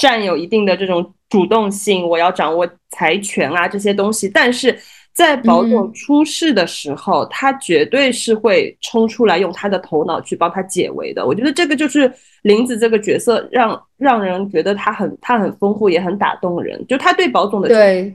[0.00, 4.76] 占有一定的这种主动性，我要掌握财权啊这些东西，但是。
[5.12, 11.26] 在保总出事的时候，他绝对是会冲出来，用他的头脑去帮他解围的。
[11.26, 12.10] 我觉得这个就是
[12.42, 16.82] 林子这个角色，让让人觉得他很他很丰富，也很打动人。
[16.86, 17.68] 就他对保总的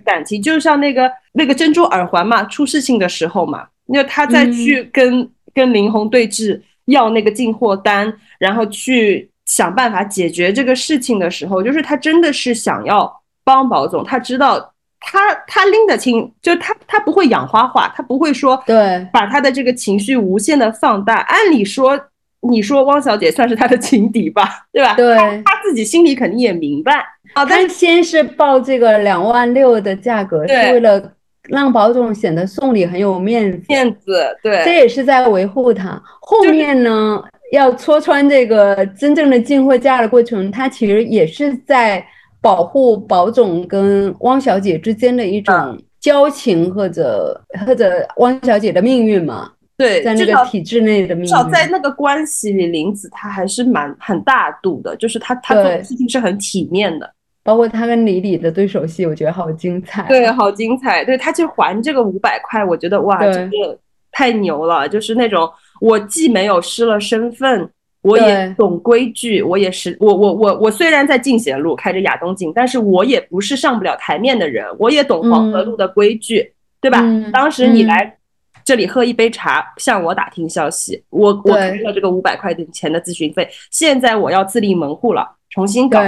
[0.05, 14.71] 感情，就像那个那个珍珠耳环嘛，出事情的时候嘛，那他在去跟跟林红对峙，要那个进货单，然后去想办法解决这个事情的时候，就是他真的是想要帮宝总，他知道。
[15.07, 21.17] 他他拎得清，就他他不会养花花，他不会说对，把他的这个情绪无限的放大。
[21.17, 21.99] 按理说，
[22.41, 24.95] 你说汪小姐算是他的情敌吧，对吧？
[24.95, 27.05] 对，他自己心里肯定也明白。
[27.35, 31.11] 啊，他先是报这个两万六的价格，是为了
[31.49, 34.35] 让保总显得送礼很有面子，面子。
[34.41, 36.01] 对，这也是在维护他。
[36.19, 37.23] 后面呢，
[37.55, 42.05] 要戳穿这个真正的进货价的过程，他其实也是在。
[42.41, 49.51] 保护保总跟汪小姐之间的一种交情，或者或者汪小姐的命运嘛？
[49.75, 51.27] 对，在那个体制内的命运。
[51.27, 57.11] 至少在那个关系里，林子她还是蛮很大度的，就是她她做的事情是很体面的。
[57.43, 60.03] 包括她跟李李的对手戏，我觉得好精彩。
[60.03, 61.03] 对，好精彩。
[61.03, 63.75] 对她去还这个五百块，我觉得哇，真的
[64.11, 64.87] 太牛了。
[64.87, 67.69] 就是那种我既没有失了身份。
[68.01, 77.03] 我也懂规矩，我也是我我我我虽然在进贤路开着亚东镜，但是我也不是上不了台面的人，我也懂黄河路的规矩，对吧？
[77.33, 78.15] 当时你来
[78.63, 85.99] 这里喝一杯茶，向我打听消息，我我开了这个五百块钱的咨询费，现在我要自立门户了，重新搞，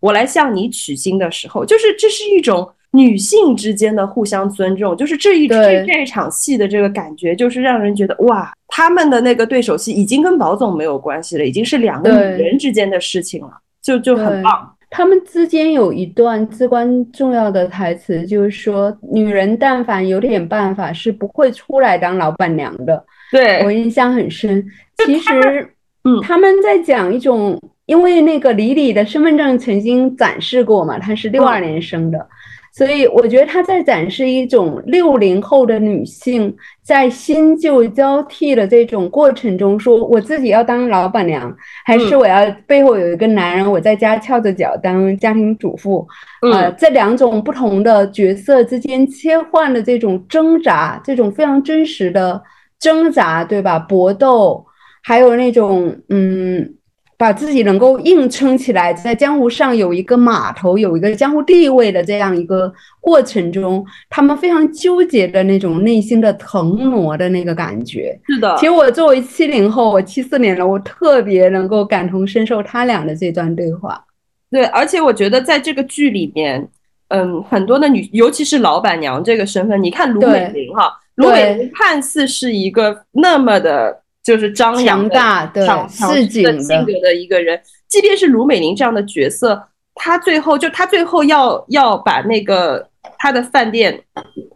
[0.00, 2.70] 我来向你取经的时候，就是这是一种。
[2.92, 13.50] 女性之间的互相尊重，就是这一这这一场戏的这个感觉，就是让人觉得哇，他们的那个对手戏已经跟宝总没有关系了，已经是两个女人之间的事情了，
[13.80, 14.74] 就就很棒。
[14.92, 23.04] 他们之间有一段至关重要的台词，就是说，女人但凡有点办法，是不会出来当老板娘的。
[23.30, 24.66] 对我印象很深。
[25.06, 25.68] 其实，
[26.02, 32.26] 嗯，他们在讲一种，因为那个李李的身份证曾经展示过嘛，她是六二年生的。
[32.72, 41.54] 所以我觉得他在展示一种六零后的女性在新旧交替的这种过程中，说我自己要当老板娘，
[41.84, 46.06] 还是我要背后有一个男人，我在家翘着脚当家庭主妇，
[46.52, 52.40] 呃，这两种不同的角色之间切换的这种挣扎，这种非常真实的
[52.78, 53.78] 挣扎，对吧？
[53.78, 54.64] 搏斗，
[55.02, 56.74] 还有那种嗯。
[57.20, 68.18] 把自己能够硬撑起来，在江湖上有一个码头，有一个江湖地位的这样一个过程中，他们非常纠结的那种内心的腾挪的那个感觉。
[68.26, 74.02] 是的，其实我作为七零后，我七四年了，我特别能够感同身受他俩的这段对话。
[74.50, 76.66] 对，而且我觉得在这个剧里面，
[77.08, 83.99] 嗯，很多的女，尤其是老板娘这个身份，你看卢美玲哈，卢美玲看似是一个那么的。
[84.22, 89.60] 就是张扬大的、市井的性格的一个人，即便是卢美玲这样的角色，
[89.94, 92.86] 她最后就她最后要要把那个
[93.18, 93.98] 她的饭店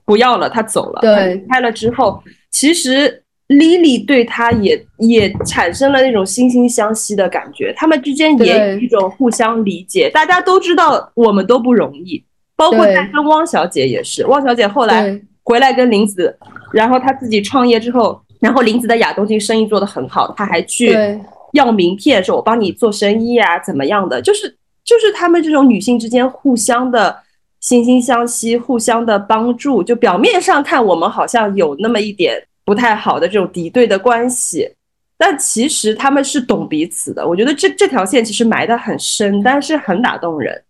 [0.04, 10.10] 不要了，她走了，对，开了之后，其实 Lily 对她也也产生了那种惺惺相惜的感觉，他们之间也有一种互相理解。
[10.10, 12.22] 大家都知道我们都不容易，
[12.54, 16.38] 包括在跟汪小姐也是，汪小姐后来回来跟林子，
[16.70, 18.20] 然后她自己创业之后。
[18.44, 20.94] 然后林子的亚东京生意做得很好，他还去
[21.54, 24.20] 要名片，说我帮你做生意啊，怎么样的？
[24.20, 27.16] 就是就是他们这种女性之间互相的
[27.62, 29.82] 惺惺相惜，互相的帮助。
[29.82, 34.68] 就表面上看，我们好像有那么一点不太好的这种敌对的关系，
[35.16, 37.26] 但其实他们是懂彼此的。
[37.26, 40.62] 我觉得这这条线其实埋得很深，但是很打动人。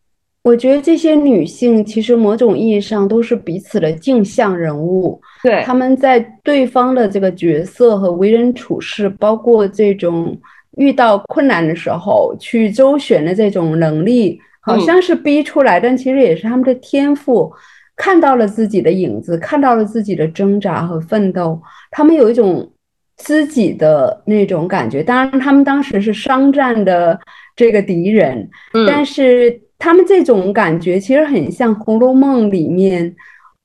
[0.45, 10.39] 我觉得这些女性其实某种意义上都是彼此的镜像人物，对，他们在对方的这个角色和为人处事，包括这种
[10.77, 17.51] 遇到困难的时候去周旋的这种能力，好像是逼出来，但其实也是他们的天赋。
[17.97, 21.59] 看到了自己的影子，看到了自己的挣扎和奋斗，
[21.91, 22.69] 他们有一种
[23.17, 25.01] 自己的那种感觉。
[25.01, 27.19] 当然，他们当时是商战的
[27.57, 28.49] 这个敌人，
[28.87, 33.15] 但是他们这种感觉其实很像《红楼梦》里面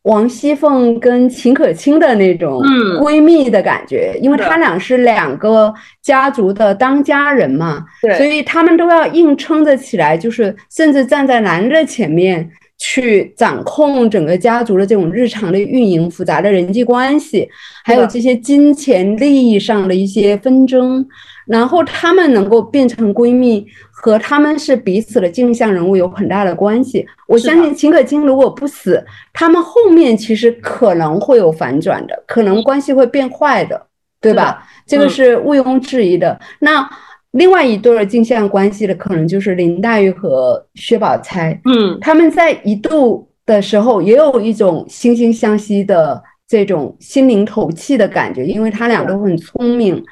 [0.03, 2.61] 王熙凤跟秦可卿的那种
[3.01, 7.85] 闺蜜的感觉，因为他俩是两个家族的当家人嘛，
[8.17, 12.49] 所以他们都要硬撑着起来，就是甚至站在男的前面。
[12.81, 17.45] 去掌控整个家族的这种日常的运营、复杂的人际关系，
[17.83, 21.05] 还有这些金钱利益上的一些纷争，
[21.49, 27.05] 然后她们能够变成闺蜜，和她们是彼此的镜像人物有很大的关系。
[27.27, 33.87] 我相信秦可卿如果不死，她们后面其实可能会有反转的，可能关系会变坏的，
[34.21, 34.63] 对吧？
[34.85, 36.39] 这个是毋庸置疑的。
[36.59, 36.89] 那。
[37.33, 50.03] 另外一对镜像关系的可能就是林黛玉和薛宝钗，嗯，他们在一度的时候也有一种惺惺相惜的这种心灵投契的感觉，因为他俩都很聪明，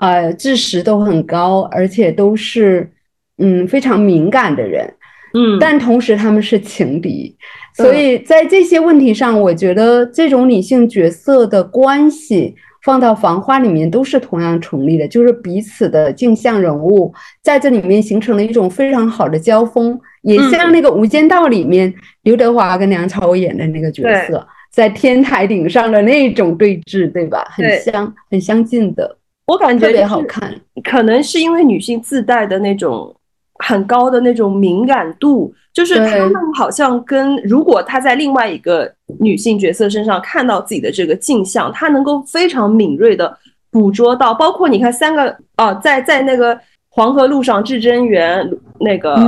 [0.00, 2.90] 呃，知识都很高，而且都是
[3.38, 4.92] 嗯非常敏感的人，
[5.34, 7.36] 嗯，但同时他们是情敌，
[7.74, 12.54] 所以在这些问题上，我觉得这种女性角色的关系。
[12.84, 21.92] 放到《繁花》里面都是同样成立的，就是彼此的镜像人物在这里面形成了一种非常好的交锋，也像那个《无间道》里面
[22.22, 27.44] 刘德华跟梁朝伟演的那个角色在天台顶上的那种对峙，对吧？
[27.50, 30.54] 很相很相近的，我感觉特别好看。
[30.84, 33.14] 可能是因为女性自带的那种
[33.64, 35.54] 很高的那种敏感度。
[35.72, 38.90] 就是她们好像跟如果她在另外一个
[39.20, 43.36] 女性角色身上看到自己的这个镜像，她能够非常敏锐的
[43.70, 49.18] 捕捉到，包括你看三个哦，在在那个黄河路上，至真园那个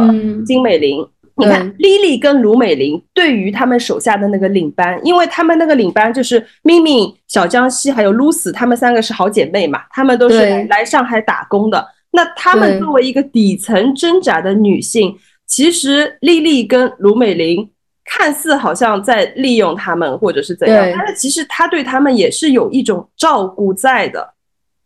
[0.47, 1.07] 金美玲，
[1.39, 15.17] 你看莉莉跟卢美玲对于他们手下的那个领班，因为他们那个领班就是明明、小江西还有露丝，他们三个是好姐妹嘛，他们都是来上海打工的，那他们作为一个底层挣扎的女性。
[15.47, 17.71] 其实丽丽跟卢美玲
[18.05, 24.35] 看似好像在利用他们，或者是怎样，但是其实她对他们也是有一种照顾在的，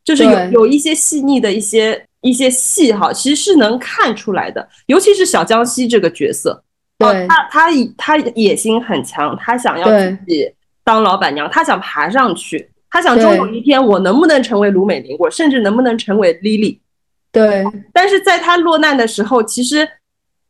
[0.05, 4.67] 就是有有一些细腻的一些一些戏哈，其实是能看出来的。
[4.87, 6.65] 尤其是小江西这个角色，
[6.99, 7.69] 对，他他
[7.99, 10.51] 他野心很强，他想要自己
[10.83, 16.79] 当老板娘，他想爬上去，他想终有一天我能不能成为卢美玲，我甚至能不能成为 Lily，。
[17.31, 17.63] 对，
[17.93, 19.87] 但是在他落难的时候，其实。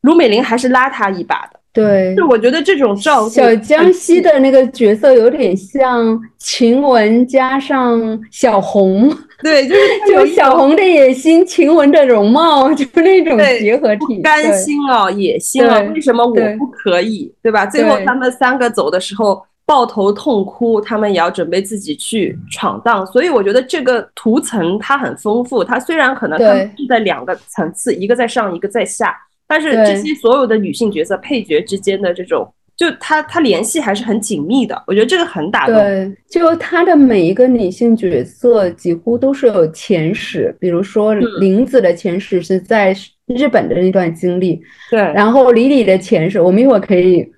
[0.03, 9.11] 卢美玲还是拉他一把的，对，就我觉得这种照顾小江西的那个角色有点像晴雯加上小红，
[9.43, 17.65] 对，就是就小红的野心，晴雯的容貌，就那种结合体，甘心哦，野心哦，为什么我不可以，对吧？
[17.65, 29.17] 最后他们三个走的时候抱头痛哭，他们也要准备自己去闯荡，所以我觉得这个图层它很丰富，它虽然可能他们是在两个层次，一个在上，一个在下。
[29.53, 34.83] 但是这些所有的女性角色配角之间的这种，就她她联系还是很紧密的。
[34.87, 35.75] 我觉得这个很打动。
[35.75, 42.97] 对，就她的每一个女性角色几乎都是有前史，比如说玲子的前史是在
[43.27, 44.59] 日本的那段经历。
[44.91, 47.31] 对，然后李李的前史，我们一会儿可以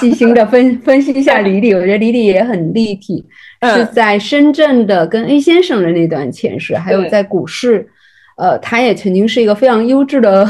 [0.00, 1.74] 细心的分分析一下李李。
[1.74, 3.22] 我觉得李李也很立体，
[3.74, 7.86] 是在深圳的跟 A 先生的那段前世，还有在股市，
[8.38, 10.48] 呃，他也曾经是一个非常优质的。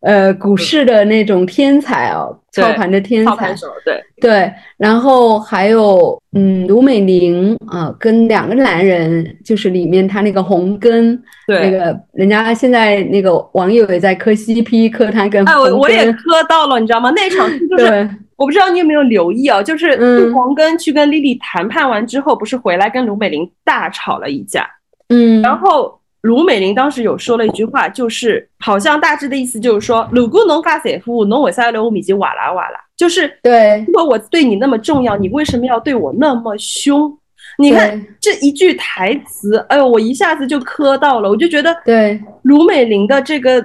[0.00, 3.52] 呃，股市的那种天才哦，操盘的天才，
[3.84, 17.10] 对对，然后还有嗯，卢美玲啊，跟两个男人，就是里面他那个红根，对，那个人家现在那个网友也在磕 CP，磕他跟哎，我我也磕到了，你知道吗？
[17.16, 24.64] 那场 就是我不知道你有没有留意啊，就是杜黄根去跟丽丽谈判完之后，不是回来跟卢美玲大吵了一架，
[25.08, 25.97] 嗯，然后。
[26.22, 32.80] 卢美玲当时有说了一句话，就是好像大致的意思就是说，如果侬干财富，侬为啥要来我面前哇啦哇啦？
[32.96, 37.16] 就是对，如果我对你那么重要，你为什么要对我那么凶？
[37.60, 43.64] 你看这一句台词，哎呦，我一下子就磕到了，我就觉得，对卢美玲的这个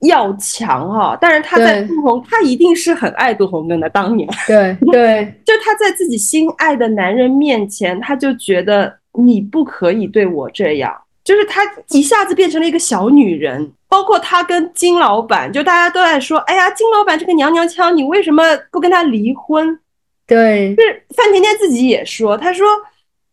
[0.00, 10.92] 要强哈，但是她在杜红，她一定是很爱杜红根的，当年，对对， 就她在自己心爱的男人面前，她就觉得你不可以对我这样。
[11.24, 13.72] 就是她一下子变成了一个小女人。
[13.88, 19.78] 包括她跟金老板，就大家都在说，哎呀，金老板这个娘娘腔，你为什么不跟他离婚？
[20.26, 22.66] 对，是范甜甜自己也说，她说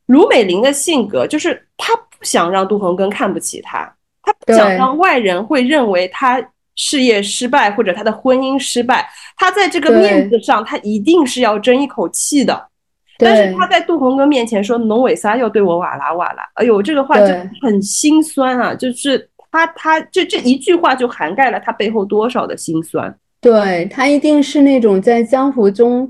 [0.08, 3.90] 卢美玲的性格就是她不想让杜恒根看不起她，
[4.22, 12.68] 她不想让外人会认为她事业失败或者她的婚姻失败，她在这个面子上，她一定是要争一口气的。
[13.20, 17.28] 但是他在杜洪哥面前说农委撒要对我瓦拉瓦拉，哎呦，这个话就
[17.62, 19.30] 很心酸啊，就是。
[19.52, 23.12] 他他这这一句话就涵盖了他背后多少的心酸。
[23.42, 26.08] 对他一定是那种在江湖中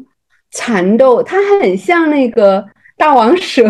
[0.52, 2.62] 缠斗，他很像那个
[2.98, 3.64] 大王蛇，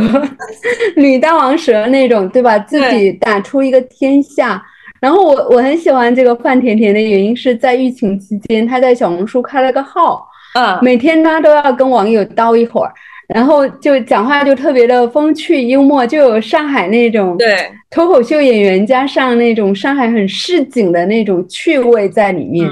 [0.97, 2.57] 女大王蛇那种，对吧？
[2.57, 4.59] 自己打出一个天下。
[4.99, 12.91] 然后我我很喜欢这个范甜甜的原因是在疫情期间，她在小红书开了个号，嗯，每天她都要跟网友叨一会儿。
[13.33, 22.67] 然后就讲话就特别的风趣幽默，就有上海那种对脱口秀演员加上那种上海很市井的那种趣味在里面，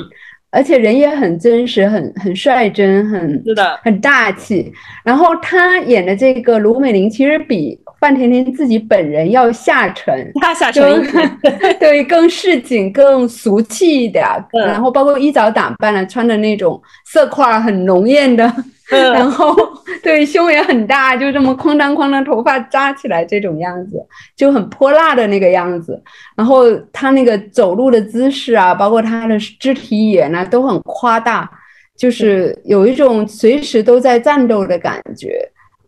[0.49, 4.73] 而且人也很真实，很很率真，很是的，很大气。
[5.03, 11.03] 然后他演的这个卢美玲，其实比范甜甜自己本人要下沉，他下沉，
[11.79, 14.25] 对，更市井、更俗气一点。
[14.51, 18.51] 然后包括衣着打扮了，穿的那种色块很浓艳的。
[19.13, 19.53] 然后
[20.01, 23.97] 对胸也很大，就这么哐当哐当，头发扎起来这种样子，
[24.35, 26.01] 就很泼辣的那个样子。
[26.35, 31.49] 然后他那个走路的姿势啊，包括他的肢体语言啊，都很夸大，
[31.97, 35.37] 就是有一种随时都在战斗的感觉，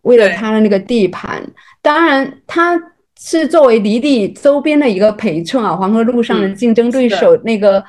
[0.02, 1.42] 为了他的那个地盘。
[1.80, 2.78] 当然，他
[3.18, 7.82] 是作为离地周边的一个陪衬啊，黄河路上的竞争对手那个。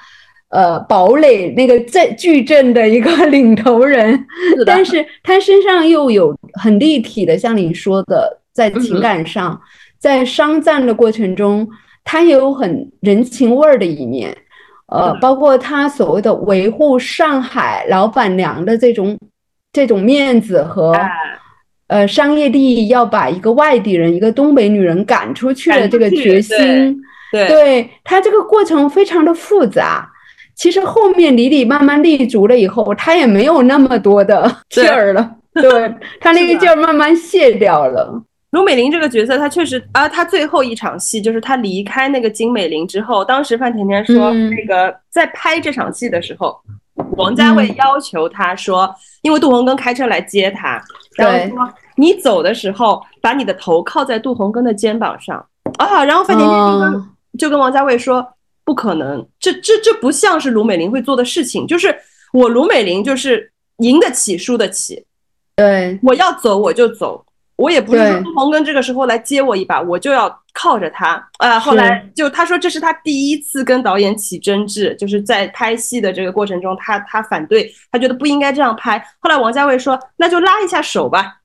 [0.51, 4.25] 呃，堡垒那个在矩阵的一个领头人，
[4.65, 9.59] 但是他身上又有很立体的，像你说的，在情感上，
[9.97, 11.65] 在商战的过程中，
[12.03, 14.35] 他也有很人情味儿的一面。
[14.87, 19.17] 呃，包括他所谓的维护上海老板娘的这种
[19.71, 20.93] 这种面子和
[21.87, 30.11] 呃商业利益，要把一个外地人，一个东北女人赶出去的这个决心，对他这个过程非常的复杂。
[30.61, 35.91] 其实后面李李慢慢立足了以后，他也没有那么多的劲儿了，对
[36.21, 38.21] 他那个劲儿慢慢卸掉了。
[38.51, 46.55] 卢美玲这个角色，她确实啊，她最后一场戏就是她离开那个金美玲之后，当时范甜甜说，那个在拍这场戏的时候，
[47.17, 48.93] 王家卫要求她说，
[49.23, 50.79] 因为杜洪根开车来接她，
[51.15, 55.43] 然后说你走的时候把你的头靠在杜洪根的肩膀上。
[55.79, 57.09] 啊，然后范甜甜就跟
[57.39, 58.23] 就跟王家卫说。
[58.71, 61.67] 不可能，这这这不像是卢美玲会做的事情。
[61.67, 61.93] 就是
[62.31, 65.05] 我卢美玲就是赢得起输得起，
[65.57, 67.21] 对，我要走我就走，
[67.57, 71.21] 我也不是说杜洪根这个时候来接我一把，我就要靠着他。
[71.39, 79.05] 呃，后来就他说这是他第一次跟导演起争执，就是在拍戏的这个过程中，他他反对，他觉得不应该这样拍。
[79.19, 81.41] 后来王家卫说那就拉一下手吧，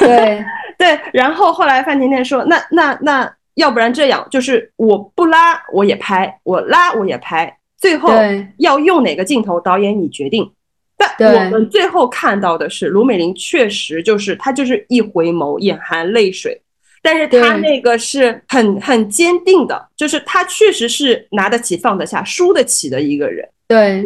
[0.00, 0.44] 对
[0.76, 3.32] 对，然后后来范甜甜说那那那。
[3.54, 8.12] 要不然这样，就是我不拉我也拍，我拉我也拍，最后
[8.58, 10.50] 要用哪个镜头，导演你决定。
[10.96, 16.60] 但我们最后看到的是，卢美玲确实就是她，就是一回眸，眼含泪水，
[17.02, 23.46] 但是她那个是很很坚定的，就是她确实是拿得起放得下、输得起的一个人。
[23.68, 24.04] 对，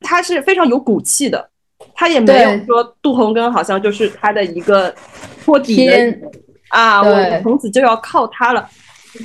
[0.00, 1.48] 她是非常有骨气的，
[1.94, 4.94] 她也没有说杜洪根好像就是她的一个
[5.44, 6.18] 托底的
[6.68, 8.68] 啊，我从此就要靠他了。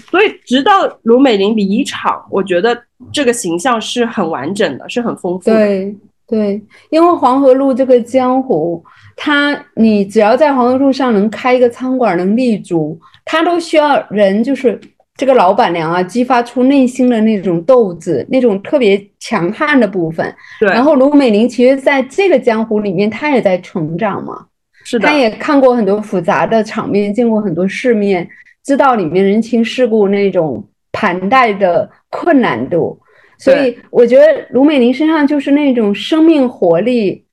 [0.09, 0.71] 所以，直到
[1.03, 2.79] 卢美玲离场，我觉得
[3.11, 5.55] 这个形象是很完整的，是很丰富的。
[5.55, 8.83] 对对，因为黄河路这个江湖，
[9.15, 14.79] 它你只要在黄河路上能开一个餐馆，能立足，它都需要人，就是
[15.15, 20.33] 这个老板娘啊，激发出内心的那种斗志，那种特别强悍的部分。
[20.59, 20.69] 对。
[20.69, 24.45] 然后，卢美玲其实在这个江湖里面，她也在成长嘛。
[24.85, 25.07] 是的。
[25.07, 28.27] 她也看过很多复杂的场面，见过很多世面。
[28.63, 32.97] 知道里面人情世故那种盘带的困难度，
[33.37, 37.25] 所以我觉得卢美玲身上就是那种生命活力、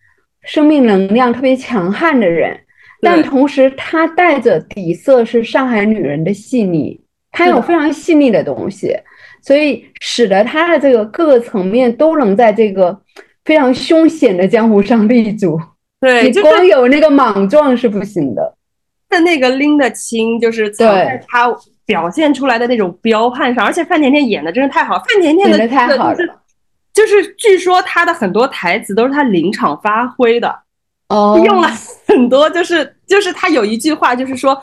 [0.43, 2.59] 生命能量特别强悍的人，
[3.01, 7.01] 但同时她带着底色是上海女人的细腻，
[7.31, 8.97] 她有非常细腻的东西，
[9.43, 12.99] 所以使得她的这个各个层面都能在这个
[13.45, 15.61] 非常凶险的江湖上立足。
[16.01, 18.57] 对，你光有那个莽撞是不行的。
[19.11, 21.55] 的那个拎得清，就是藏在他
[21.85, 26.17] 表现出来的那种彪悍上，而且范甜甜演的真是太好，范甜甜的太好了，
[26.95, 30.57] 就是据说他的很多台词都是他临场发挥的，
[31.09, 31.69] 哦，用了
[32.07, 34.55] 很多，就是就是他有一句话就是说，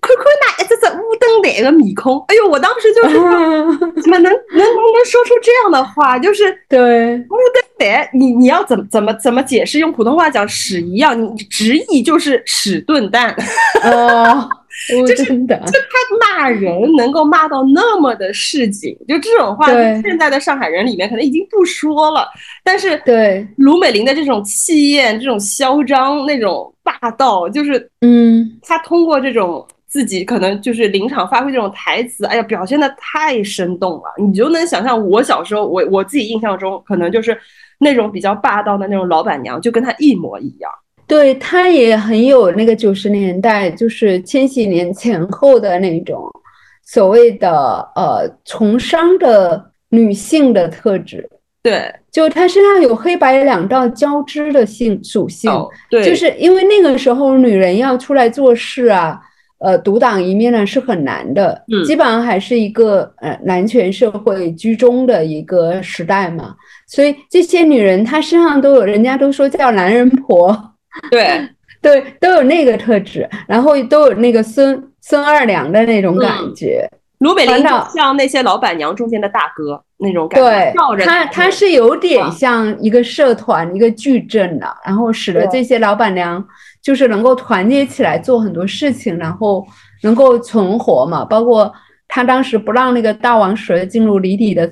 [0.00, 3.14] 看看那一只只乌灯台的米空，哎呦，我当时就是
[4.02, 6.18] 怎么能能能能说出这样的话？
[6.18, 7.16] 就是对。
[7.16, 9.78] 乌灯台，你你要怎么怎么怎么解释？
[9.78, 13.34] 用普通话讲屎一样，你直译就是屎炖蛋。
[13.84, 14.48] 哦，
[15.16, 19.66] 真的，就他骂人能够骂到那么的市井，就这种话，
[20.02, 22.26] 现在的上海人里面可能已经不说了。
[22.64, 29.64] 但是对卢美玲的这种气焰、这种嚣张、那种霸道，就是嗯，他通过这种
[29.94, 34.12] 自己可能就是临场发挥这种台词，哎呀，表现的太生动了。
[34.18, 37.38] 你就能想象我小时候，我我自己印象中，可能就是
[37.78, 40.68] 那种比较霸道的那种老板娘，就跟他一模一样。
[41.06, 46.28] 对他也很有那个九十年代，就是千禧年前后的那种
[46.84, 51.30] 所谓的呃从商的女性的特质。
[51.62, 55.48] 对，就她身上有黑白两道交织的性属性。
[55.88, 59.20] 对，就是因为那个时候女人要出来做事啊，
[59.64, 61.64] 呃，独当一面呢是很难的。
[61.72, 66.54] 嗯，基本上还是一个呃男权社会居中的一个时代嘛，
[66.86, 70.56] 所以这些女人她身上都有，人家都说叫男人婆。
[71.10, 71.40] 对
[71.82, 76.88] 对，都有那个特质，然后都有那个孙孙二娘的那种感觉。
[77.18, 86.44] 卢美玲就像那些老板娘中间的大哥那种感觉，对，他他是有点像一个社团、一个矩阵的，然后使得这些老板娘
[86.84, 89.66] 就是能够团结起来做很多事情，然后
[90.02, 91.24] 能够存活嘛。
[91.24, 91.72] 包括
[92.06, 94.70] 他当时不让那个大王蛇进入李底的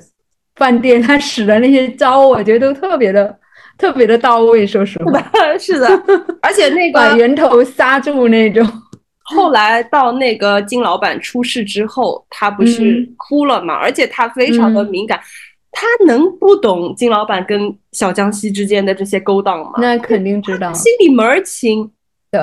[0.55, 3.39] 饭店，他使的那些招，我觉得都特别的。
[3.75, 5.19] 特别的到位，说实话，
[5.57, 5.87] 是的，
[6.43, 8.63] 而且 那个把源头刹住那种。
[9.25, 13.73] 后来到那个金老板出事之后，他不是哭了嘛？
[13.73, 15.19] 而且他非常的敏感，
[15.71, 19.73] 他能不懂金老板跟小江西之间的这些勾当吗？
[19.79, 21.89] 那肯定知道，心里门儿清。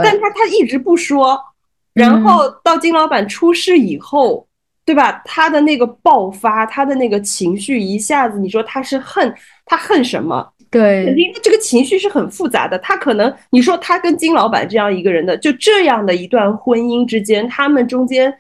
[0.03, 1.39] 但他他一直不说，
[1.93, 4.47] 然后到金老板出事以后，
[4.85, 5.21] 对吧？
[5.25, 9.35] 他的那个爆发，他的那个情绪一下子，你说他是恨，
[9.67, 10.53] 他恨什么？
[10.71, 12.79] 对，肯定这个情绪是很复杂的。
[12.79, 18.33] 他可能你说他跟金老板这样一个人的，就这样的一段婚姻之间，他们中间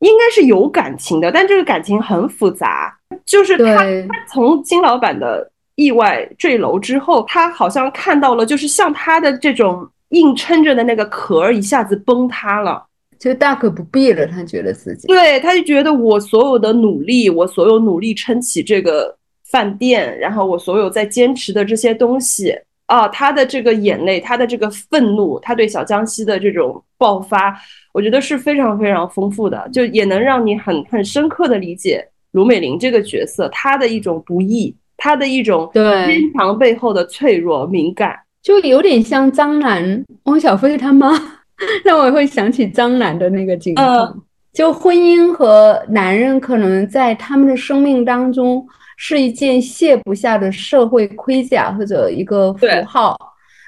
[0.00, 2.96] 应该是有感情的，但这个感情很复杂。
[3.24, 12.86] 就是他他从金老板的意外坠楼之后，他好像看到了，就是像他的这种硬撑着的那个壳儿一下子崩塌了，
[13.18, 14.26] 就大可不必了。
[14.26, 19.16] 他觉得自己，对，他就觉得我所有的努力，我所有努力撑起这个。
[19.50, 22.56] 饭店，然后我所有在坚持的这些东西
[22.86, 27.52] 啊，他的这个眼泪，他的这个愤怒，他对小江西的这种爆发，
[27.92, 41.10] 我觉得是非常非常丰富的，就也能让你很很深刻的理解卢美玲这个角色，她的一种不易，她的一种坚强背后的脆弱敏感，就有点像张兰、汪小菲他妈，
[41.84, 44.22] 让我会想起张兰的那个景况，
[44.52, 48.66] 就婚姻和男人可能在他们的生命当中。
[49.02, 53.16] 是一件卸不下的社会盔甲或者一个符号，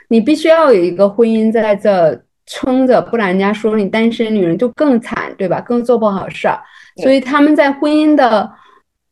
[0.08, 5.58] 你必须要有一个婚姻在这撑着，不然人家说你单身女人就更惨，对吧？
[5.62, 6.60] 更做不好事儿。
[7.02, 8.46] 所以他们在婚姻的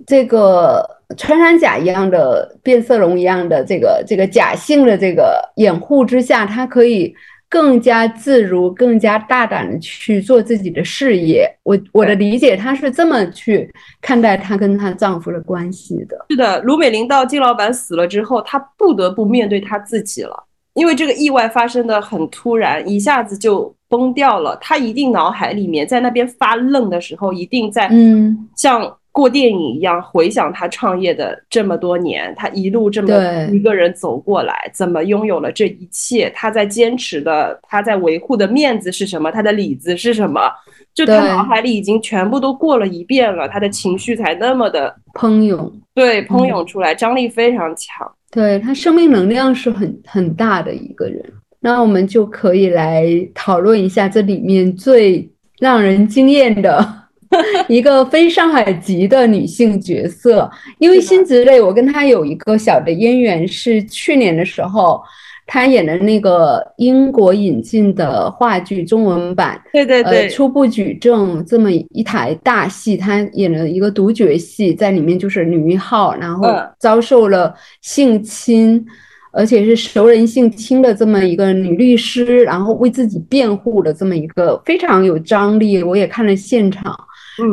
[0.07, 0.87] 这个
[1.17, 7.15] 穿山甲一样的变色龙一样的这个这个假性的这个掩护之下，他可以。
[7.53, 11.53] 更加自如、更加大胆的去做自己的事业。
[11.65, 13.69] 我我的理解，她是这么去
[14.01, 16.17] 看待她跟她丈夫的关系的。
[16.31, 20.45] 是的，卢美玲到金老板死了之后，她不得不面对她自己了，
[20.75, 24.57] 因为这个意外发生的很突然，一下子就崩掉了。
[24.61, 28.97] 她一定脑海里面在那边发愣的时候，一定在嗯像。
[29.13, 33.09] 过电影一样回想他创业的这么多年，他一路这么
[33.53, 36.31] 一个人走过来，怎么拥有了这一切？
[36.35, 39.31] 他在坚持的，他在维护的面子是什么？
[39.33, 40.41] 他的里子是什么？
[40.95, 48.11] 就他脑海里已经全部都过了一遍了，他的情绪才那么的喷涌，对，喷涌出来，张力非常强。
[48.31, 51.21] 对他生命能量是很很大的一个人。
[51.59, 53.05] 那我们就可以来
[53.35, 57.00] 讨论一下这里面最让人惊艳的。
[57.69, 65.01] 一个非上海籍的女性角色，因为辛芷蕾，我跟她有一个小的渊源，是去年的时候，
[65.47, 76.49] 她演的那个英国引进的话剧中文版，对对对，初步举证这么一台大戏，她演了一个独角戏，在里面就是女一号，然后
[76.81, 78.85] 遭受了性侵，
[79.33, 86.99] 而且是熟人性侵的这么一个女律师，然后为自己辩护的这么一个非常有张力，我也看了现场。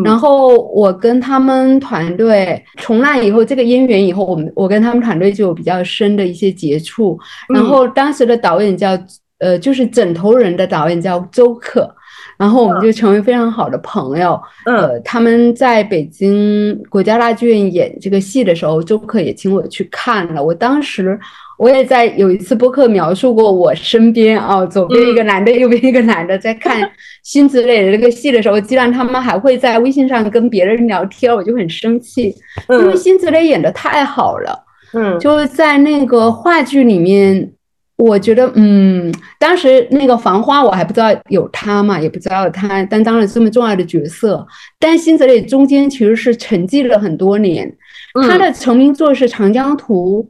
[0.04, 7.20] 然后我跟他们团队从那以后，这个姻缘以后，我们我跟他们团队就有比较深的一些接触。
[7.54, 8.98] 然后当时的导演叫
[9.40, 11.94] 呃，就是枕头人的导演叫周可。
[12.38, 14.40] 然后我们就成为非常好的朋友。
[14.66, 20.44] 呃，他们在北京国家大剧院演这个戏的时候，周克也请我去看了。
[20.44, 21.20] 我当时
[21.58, 26.90] 我也在有一次播客描述过，我身边啊，左边一个男的， 右边一个男的，在看
[27.24, 32.36] 辛芷蕾的这个戏的时候，竟然他们还会在微信上跟别人聊天，我就很生气，
[32.70, 34.64] 因为辛芷蕾演的太好了。
[34.94, 37.52] 嗯，就是在那个话剧里面。
[37.98, 44.46] 我觉得，嗯，当时那个《繁花》，我还不知道有他嘛，也不知道他担当了这么重要的角色。
[44.78, 47.76] 但辛芷蕾中间其实是沉寂了很多年，
[48.30, 50.24] 他的成名作是《长江图》，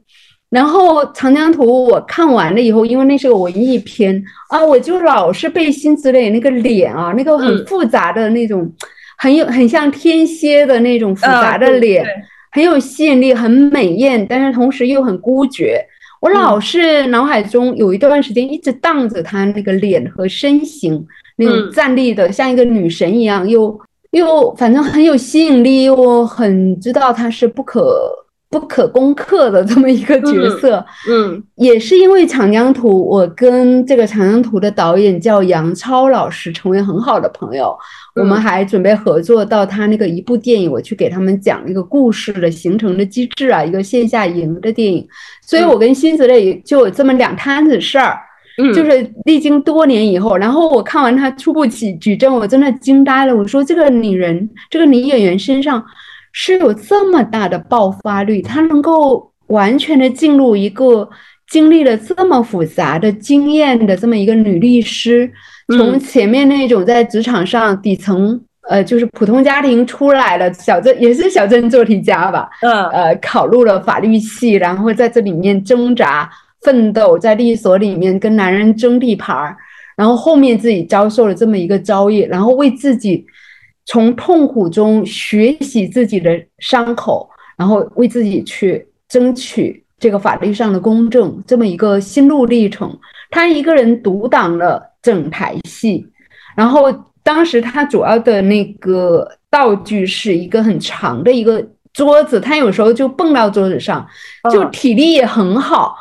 [0.50, 8.72] 然后《长江图》我看完了以后，因为那是个文艺片啊，我就老是被辛芷蕾那个脸啊，那个很复杂的那种，
[9.18, 12.04] 很有很像天蝎的那种复杂的脸，
[12.50, 15.84] 很有吸引力，很美艳，但是同时又很孤绝。
[16.20, 23.78] 我老是脑海中有一段时间一直荡着她那个脸和身形，那种站立的像一个女神一样，又
[24.12, 28.10] 又反正很有吸引力，又很知道她是不可
[28.50, 30.84] 不可攻克的这么一个角色。
[31.10, 37.76] 嗯，也是因为《长江图》，我跟这个《长江图》的导演叫杨超老师成为很好的朋友。
[38.14, 45.06] 我们还准备合作到他那个一部电影，我去给他们讲一个故事的形成的机制啊，一个线下营的电影。
[45.40, 48.18] 所以我跟辛芷蕾就有这么两摊子事儿，
[48.74, 53.36] 就是历经多年以后，然后我看完他初步起举证，我真的惊呆了。
[53.36, 55.84] 我说这个女人，这个女演员身上
[56.40, 61.10] 是有这么大的爆发力，她能够完全的进入一个
[61.50, 65.28] 经历了这么复杂的经验的这么一个女律师。
[65.76, 76.30] 从前面那种在职场上底层，呃，就是普通家庭出来的小镇，也是小镇做题家吧，嗯，呃，考入了法律系，然后在这里面挣扎
[76.62, 79.56] 奋斗，在律所里面跟男人争地盘儿，
[79.96, 83.26] 然后后面自己遭受了这么一个遭遇，然后为自己
[83.88, 86.30] 从痛苦中学习自己的
[86.60, 92.96] 伤口，然后为自己去争取这个法律上的公正，这么一个心路历程，
[93.30, 94.84] 他一个人独挡了。
[95.00, 96.04] 整台戏，
[96.56, 101.64] 然后当时他主要的那个道具是一个很长的一个
[101.94, 104.06] 桌子，他有时候就蹦到桌子上，
[104.52, 105.96] 就体力也很好。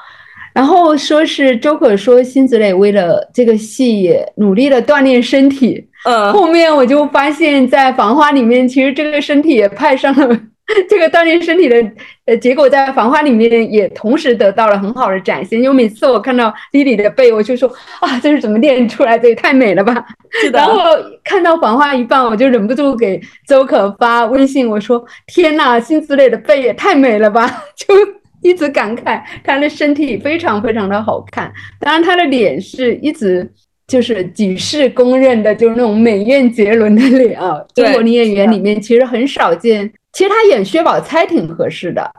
[0.57, 5.87] 然后说是周可说辛芷蕾为了这个戏也努力的锻炼身体。
[6.03, 10.35] 嗯，后面我就发现，在《繁花》里面，其实这个身体也派上了。
[10.89, 11.77] 这个锻炼身体的
[12.25, 15.61] 呃结果，在《繁花》里面也同时得到了很好的展现。
[15.61, 19.15] 因为每次我看到 Lily 的背，我就说啊，这是怎么练出来？
[19.17, 20.05] 的也太美了吧！
[20.41, 20.57] 是的。
[20.57, 20.81] 然后
[21.23, 27.93] 看到《繁花》一半，我就忍不住给周可发微信，我说：“天呐，辛芷蕾的背也太美了吧！” 就
[28.41, 31.51] 一直感慨她的身体非常非常的好看。
[31.79, 33.49] 当然，她的脸是一直
[33.87, 37.63] 就是举世公认的，就是那种美艳绝伦的脸啊。
[37.73, 39.91] 中国女演员里面其实很少见。
[40.13, 42.11] 其实她演薛宝钗挺合适的，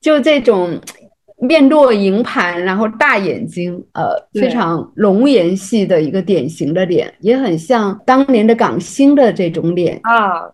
[0.00, 0.78] 就这种
[1.38, 10.50] 面若银盘，然后大眼睛，呃，非常龙颜系的一个典型的脸，也很像当年的港星的这种脸啊。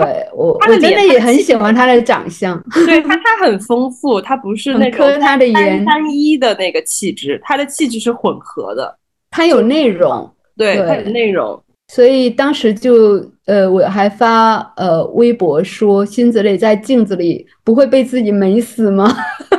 [0.00, 2.62] 对 我，我真的也很喜欢她的长相。
[2.86, 8.96] 对她，她很丰富，她不是那个单单一的那个气质，她的气质是混合的，
[9.30, 11.62] 她有内容，对，她有内容。
[11.88, 19.14] 所以当时就呃，我还发呃微博说，辛子蕾在镜子里不会被自己美死吗？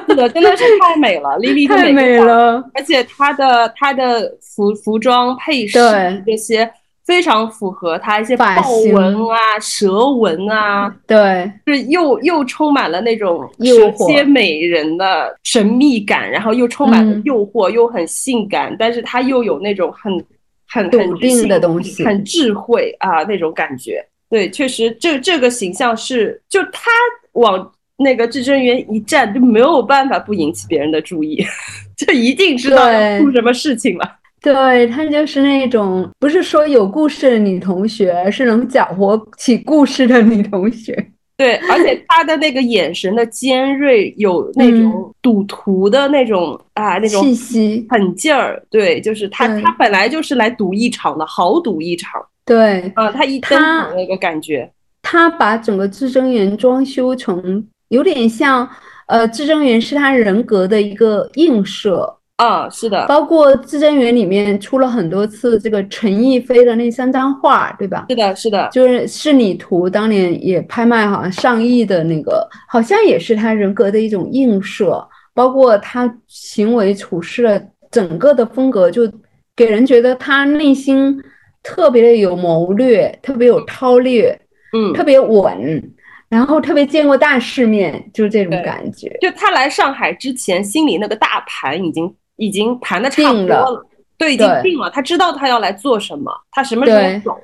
[0.09, 5.77] 是的，真的是太美了， 丽丽太美了，而且她的她的服服装配饰
[6.25, 6.67] 这些
[7.05, 8.45] 非常符合他一些豹
[8.93, 20.23] 纹啊、蛇纹啊，对，是又又充满了那种蛇蝎美人的神秘感，然后又充满了诱惑，又很性感，但是她又有那种很。
[20.65, 24.03] 很笃定的东西，很智慧啊，那种感觉。
[24.27, 26.89] 对，确实，这这个形象是，就他
[27.33, 31.45] 往那个至真园一站，就没有办法不引起别人的注意，
[31.95, 32.87] 就一定知道
[33.19, 34.15] 出什么事情了。
[34.43, 40.93] 对他就是那种，不是说有故事的女同学，是能搅和起故事的女同学。
[41.35, 48.61] 对，而且她的那个眼神的尖锐，有那种赌徒的那种啊，那种气息，狠劲儿。
[48.69, 52.21] 对，就是他，他本来就是来赌一场的，豪赌一场。
[52.45, 54.69] 对，啊，他一登场那个感觉，
[55.01, 58.69] 他把整个至真园装修成有点像，
[59.07, 62.17] 呃，至真园是他人格的一个映射。
[62.37, 68.05] 啊，是的，包括至真园里面出了很多次这个陈逸飞的那三张画，对吧？
[68.09, 75.07] 是的，是的，就是《仕女图》当年也拍卖，好像上亿的那个，好像也是他人格的一种映射。
[75.35, 79.11] 包括他行为处事的整个的风格，就
[79.55, 81.19] 给人觉得他内心
[81.63, 84.39] 特别的有谋略，特别有韬略，
[84.77, 85.91] 嗯，特别稳，
[86.29, 89.09] 然后特别见过大世面，就是这种感觉。
[89.21, 93.85] 就他来上海之前，心里那个大盘已经已经谈的差不多了，
[94.17, 94.89] 对，已经定了。
[94.89, 97.37] 他知道他要来做什么，他什么时候走。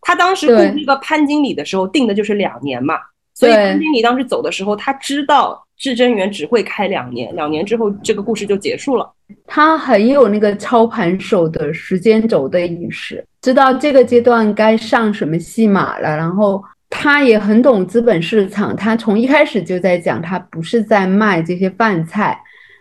[0.00, 2.94] 他当时雇那个潘经理的时候定的就是两年嘛，
[3.34, 9.12] 所以潘经理当时走的时候，他知道至臻园只会开两年，两年之后这个故事就结束了。
[9.48, 16.16] 他很有那个操盘手的时间轴的意识，知道这个阶段该上什么戏码了。
[16.16, 22.40] 然后他也很懂资本市场，他从一开始就在讲，他不是在卖这些饭菜，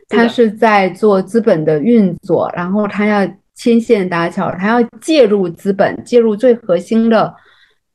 [0.10, 3.28] 他是在做资本的运作，然后他要。
[3.58, 7.34] 牵线搭桥，他要介入资本，介入最核心的，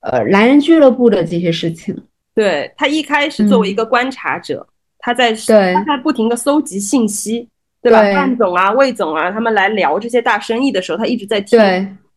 [0.00, 1.94] 呃，男人俱乐部的这些事情。
[2.34, 4.66] 对他一开始作为一个观察者，
[4.98, 7.46] 他在他在不停的搜集信息，
[7.82, 8.00] 对吧？
[8.14, 11.58] 范总啊、魏总啊，他们来聊这些大生意的时候，他一直在听，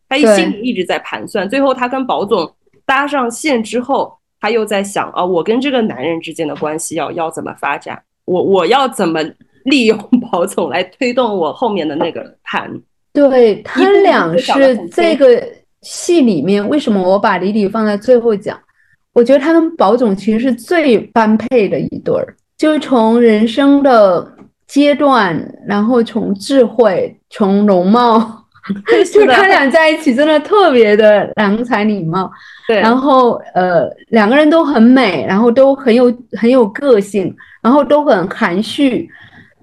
[0.08, 1.48] 他一心里一直在盘算。
[1.50, 2.50] 最后他跟保总
[2.86, 8.02] 搭上线之后，他又在想啊，我跟这个男人之间的关系要要怎么发展？
[8.24, 9.22] 我我要怎么
[9.70, 9.98] 利用
[10.32, 12.70] 宝总来推动我后面的那个盘？
[13.14, 15.42] 对他俩是这个
[15.82, 18.60] 戏里面，为什么我把李李放在最后讲？
[19.14, 24.28] 我觉得他跟宝总其实是最般配的一对儿，就是从人生的
[24.66, 28.18] 阶段，然后从智慧，从容貌，
[29.14, 32.32] 就他俩在一起真的特别的郎才女貌。
[32.68, 39.08] 对，然后呃，两个人都很美，然后都很有很有个性，然后都很含蓄。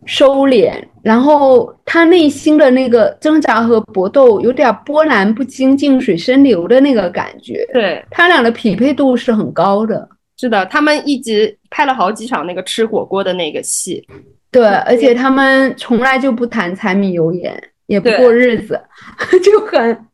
[0.07, 0.73] 收敛，
[1.03, 7.67] 然后他内心的那个挣扎和搏斗，有点波澜不惊、静水深流的那个感觉。
[7.73, 10.09] 对他俩的匹配度是很高的。
[10.39, 14.03] 是的，他们一直拍了好几场那个吃火锅的那个戏。
[14.51, 18.81] 对，而且他们从来就不谈柴米油盐，也不过日子，
[19.45, 20.07] 就很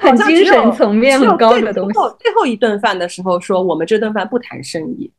[0.00, 1.98] 很精神层面很高的东西。
[2.20, 5.10] 最后一顿饭的时候说：“我们这顿饭不谈生意。”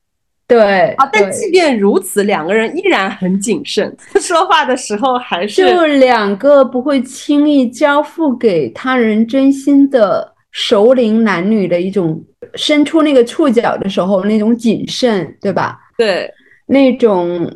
[0.51, 12.21] 对啊，但即便如此，两个人依然很谨慎， 说话的时候还是就两个不会轻易交付给他人真心的熟龄男女的一种
[12.55, 15.79] 伸出那个触角的时候那种谨慎，对吧？
[15.97, 16.29] 对，
[16.65, 17.49] 那种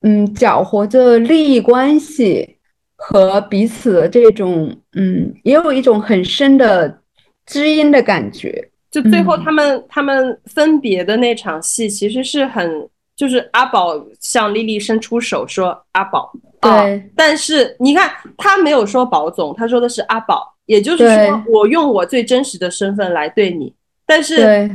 [0.00, 2.56] 嗯搅和着利益关系
[2.96, 6.98] 和彼此的这种嗯，也有一种很深的
[7.44, 8.67] 知音的感觉。
[8.90, 23.74] 就最后他们他们分别的那场戏，其实是很就是阿宝向丽丽伸出手说阿宝，对，但是你看他没有说宝总，他说的是阿宝，也就是说我用我最真实的身份来对你，
[24.06, 24.70] 但是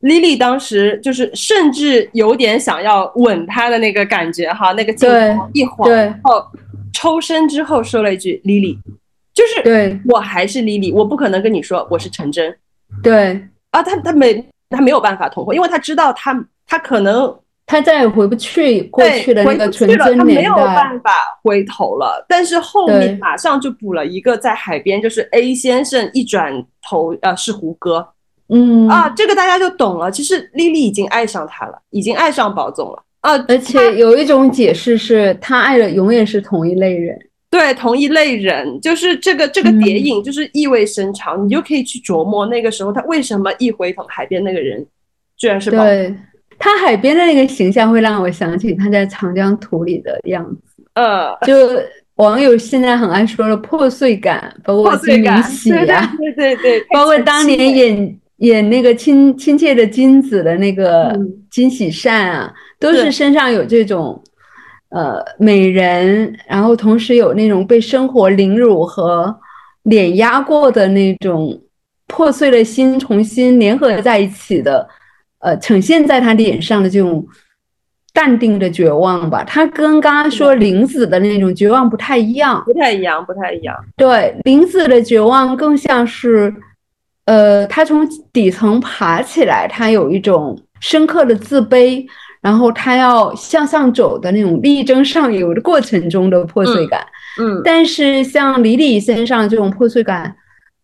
[0.00, 6.42] 丽丽当时就是甚至有点想要吻他的那个感觉哈，那个镜头一晃，然后
[6.94, 8.78] 抽身之后说了一句丽丽，
[9.34, 12.56] 就是对我还是丽丽，我不可能跟你说我是陈真。
[13.02, 17.34] 对啊，他他没他没有办法同婚，因为他知道他他可能
[17.66, 21.10] 他再也回不去过去的那个纯真年代，他没有办法
[21.42, 22.24] 回头了。
[22.28, 28.06] 但是后面马上就补了一个在海边，就是 A 先生一转头呃是胡歌，
[28.48, 30.10] 嗯啊这个大家就懂了。
[30.10, 37.16] 其实丽丽已经爱上他了，已经爱上宝总了啊，而且有一种解释是他爱的永远是同一类人。
[37.50, 44.86] 对，同一类人，就是这个这个谍影，就是意味深长，你就可以去琢磨那个时候他为什么一回头，海边那个人
[45.36, 45.68] 居然是
[46.60, 50.84] 他海边的那个形象，会让我想起他在长江图里的样子。
[50.94, 51.56] 呃，就
[52.16, 61.18] 网友现在很爱说的破碎感，包括金明喜呀，对对对， 包括当年演演那个亲亲切的金子的那个
[61.50, 64.22] 金喜善啊，都是身上有这种。
[64.90, 69.32] 呃，美人，然后同时有那种被生活凌辱和
[69.84, 71.56] 碾压过的那种
[72.08, 74.88] 破碎的心，重新联合在一起的，
[75.38, 77.24] 呃，呈现在他脸上的这种
[78.12, 79.44] 淡定的绝望吧。
[79.44, 83.76] 他跟刚刚说林子的那种绝望不太一样，不太一样，不太一样。
[83.96, 86.52] 对，林子的绝望更像是，
[87.26, 92.04] 呃，他从底层爬起来，他有一种深刻的自卑。
[92.42, 97.06] 然后他要向上走的那种力争上游的过程中的破碎感，
[97.38, 100.34] 嗯，但是像李李身上这种破碎感，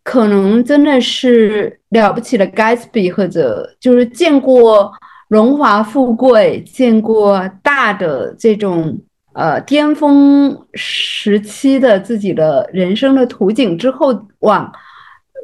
[0.05, 4.93] 可能真的是了不起的 Gatsby 或者就是见过
[5.29, 8.99] 荣华富贵、见过大的这种
[9.33, 14.71] 呃巅峰时期的自己的人生的图景之后，往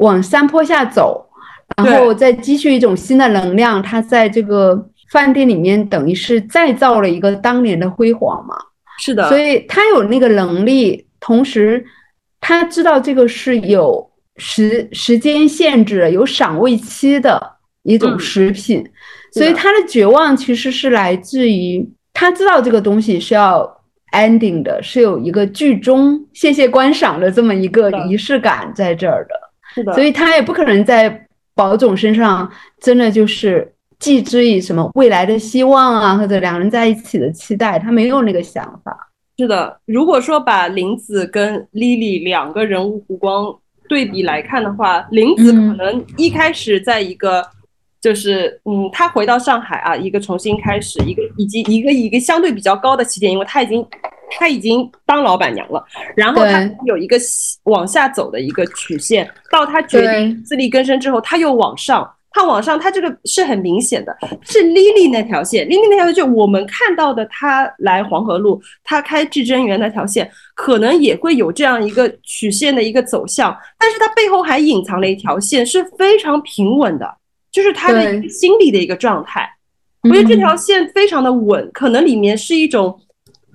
[0.01, 1.27] 往山坡下走，
[1.79, 4.91] 然后再积蓄一种新的能量，他在这个。
[5.13, 8.57] 饭店里面等于是再造了一个当年的辉煌嘛？
[8.99, 11.85] 是的，所以他有那个能力，同时
[12.41, 17.39] 他知道这个是有时时间限制、有赏味期的
[17.83, 18.83] 一种食品，
[19.33, 23.83] 所以他的绝望其实是来自于他知道这个东西是要
[24.13, 29.35] ending 的，是有一个剧终、谢谢观赏的这么一个仪式感在这儿的。
[29.75, 32.51] 是的，所以他也不可能在宝总身上
[32.81, 39.09] 真的就是寄之以什么未来的希望啊，或者两人在一起的期待，他没有那个想法。
[39.38, 43.57] 是的，如果说把林子跟 Lily 两个人物弧光
[43.88, 47.46] 对比来看的话，林子可能一开始在一个
[48.00, 53.86] 就是嗯，他回到上海啊，一个重新开始，一个以及一个一个相对比较高的起点，因为他已经
[54.36, 55.84] 他已经当老板娘了，
[56.16, 57.16] 然后他有一个
[57.66, 62.09] 往下走的一个曲线，到他决定自力更生之后，他又往上。
[62.33, 77.07] 他往上，他这个是很明显的，是 Lily 那条线，Lily 那条线就我们看到的，他来黄河路，他开至臻园那条线，可能也会有这样一个曲线的一个走向，但是它背后还隐藏了一条线，是非常平稳的，
[77.51, 79.49] 就是他的心理的一个状态。
[80.03, 82.99] 我觉得这条线非常的稳，可能里面是一种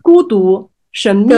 [0.01, 1.33] 孤独、神秘，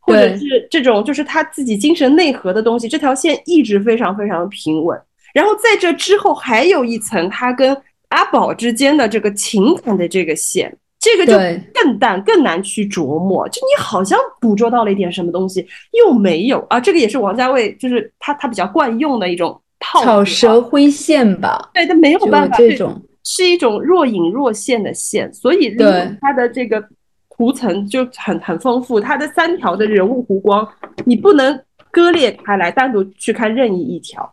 [0.00, 2.86] 或者是这种就是他自己精神内核的东西。
[2.86, 5.00] 这条线一直非常非常的平稳。
[5.36, 7.76] 然后在这之后还有一层，他跟
[8.08, 11.34] 阿宝之间的这个情感的这个线，这个就
[11.74, 13.46] 更淡、更难去琢磨。
[13.50, 16.80] 就你好像捕捉到了一点什么东西，又没有啊。
[16.80, 21.68] 这个也是王家卫，就是他他比较惯用的一种套草蛇灰线吧。
[21.74, 26.82] 对他没有办法，这种是一种若隐若现的线，所以对他的这个
[27.28, 28.98] 图层就很很丰富。
[28.98, 30.66] 他的三条的人物弧光，
[31.04, 31.60] 你不能
[31.90, 34.32] 割裂开来，单独去看任意一条。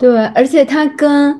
[0.00, 1.38] 对，而且他跟，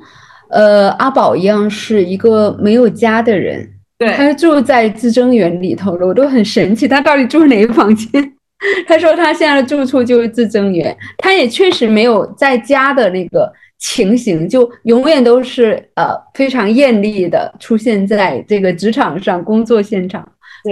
[0.50, 3.66] 呃，阿宝一样是一个没有家的人。
[3.98, 8.32] 对，他住在自征园里头了，我都很神奇，他到底住哪个房间？
[8.86, 20.22] 他说他现在的住处就是自征园，他也确实没有在家的那个情形，就永远都是呃非常艳丽的出现在这个职场上工作现场，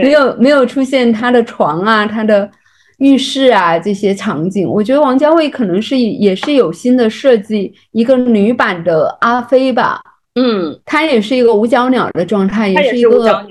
[0.02, 2.50] 没有没有出现他的床啊，他的。
[2.98, 10.00] 浴室啊，这些场景，我觉得王家卫可能是也是有心的设计一个女版的阿飞吧。
[10.34, 13.44] 嗯，她也是一个无脚鸟的状态，也是一个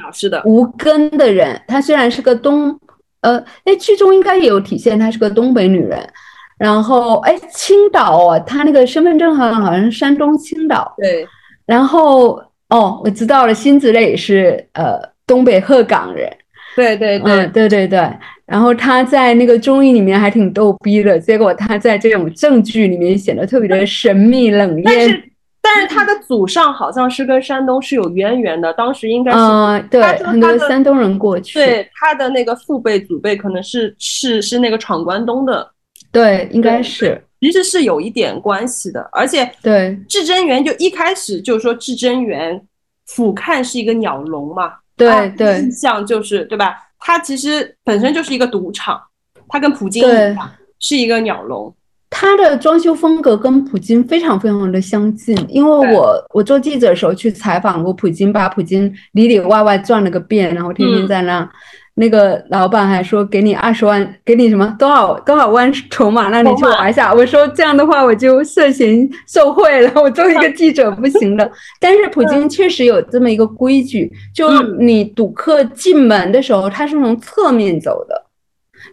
[0.46, 1.60] 无根的人。
[1.68, 2.80] 她虽然是个东，
[3.22, 6.00] 呃，哎，剧中应该也有体现，她是个东北女人。
[6.58, 10.94] 然后，哎，青岛啊，她那个身份证好像好像是山东青岛。
[10.98, 11.28] 对。
[11.66, 16.32] 然后，哦，我知道了，辛芷蕾是呃东北鹤岗人。
[16.76, 18.00] 对对对对对对，
[18.48, 24.84] 然后他在那个综艺里面还挺逗逼的，结果他在这种正剧里面显得特别的神秘冷艳。
[24.86, 25.24] 但是
[25.62, 35.70] 但是他的祖上好像是跟山东是有渊源的，当时应该是嗯对很多山东人过去，对他的那个父辈祖辈可能是是是那个闯关东的，
[36.10, 42.62] 对应该是其实是有一点关系的，而且对至真园就一开始就是说至真园
[43.08, 44.76] 俯瞰是一个鸟笼嘛。
[44.96, 46.74] 对对，印象就是对吧？
[47.08, 49.02] 它其实本身就是一个赌场，
[49.48, 51.74] 它跟普京一样是一个鸟笼。
[52.10, 61.50] 它的装修风格跟普京非常非常的相近，因为我我做记者的时候去采访过普京，把普京里里外外转了个遍，然后天天在那。
[62.00, 67.12] 那个老板还说给你二十万，给你什么多少多少万筹码让你去玩一下。
[67.12, 71.52] 我说这样的话我就涉嫌受贿了，我作为一个记者不行的。
[71.82, 78.26] 但是普京确实有这么一个规矩，就你赌客进门的时候他是从侧面走的，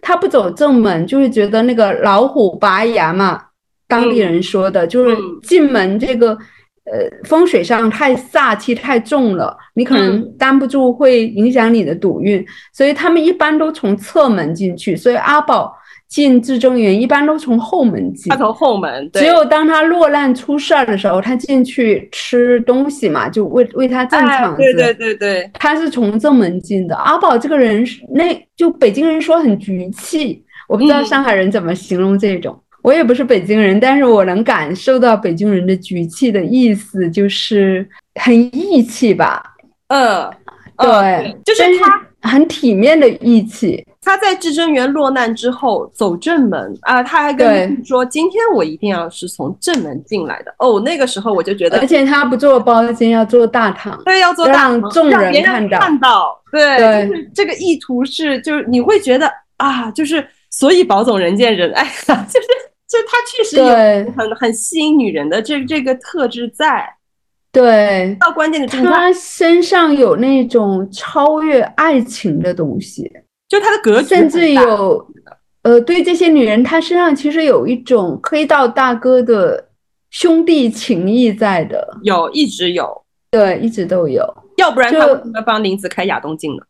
[0.00, 3.38] 他不走正门，就是觉得那个老虎拔牙嘛，
[3.86, 6.38] 当地人说的就是进门这个。
[6.84, 14.94] 呃，风水上太煞气太重了，你可能担不住，会影响你的赌运，所以他们一般都从侧门进去。
[14.94, 15.74] 所以阿宝
[16.08, 19.10] 进至臻园一般都从后门进，他从后门。
[19.14, 24.58] 只有当他落难出事儿的时候，他进去吃东西嘛，就为为他镇场子。
[24.58, 26.94] 对对对对，他是从正门进的。
[26.96, 32.54] 阿宝这个人是，那就北京人说很局气，我不知道上海人怎么形容这种。
[32.84, 37.88] 我也不是北京人，但是我能感受到北京人的局气的意思，就是
[38.20, 39.42] 很义气吧。
[39.88, 40.30] 嗯，
[40.76, 43.82] 对，就是他很体面的义气。
[44.02, 62.46] 他在至真园落难之后走正门啊，他还跟说：“今天我一定要是从正门进来的。”哦，那个时候我就觉得，而且他不做包间，要做大堂，对，要做大堂，众人看到，看到，对，就是这个意图是，就是你会觉得啊，就是所以保总人见人爱，就是。
[62.88, 66.86] 就他确实有很很吸引女人的这这个特质在，
[67.50, 73.10] 对，到关键的他身上有那种超越爱情的东西，
[73.48, 75.06] 就他的格局，甚至有
[75.62, 79.68] 呃，对这些女人，他身上其实有一种黑道大哥的
[80.10, 84.22] 兄弟情谊在的，有，一直有，对，一直都有。
[84.58, 86.62] 要不然他为什么帮林子开亚东镜呢？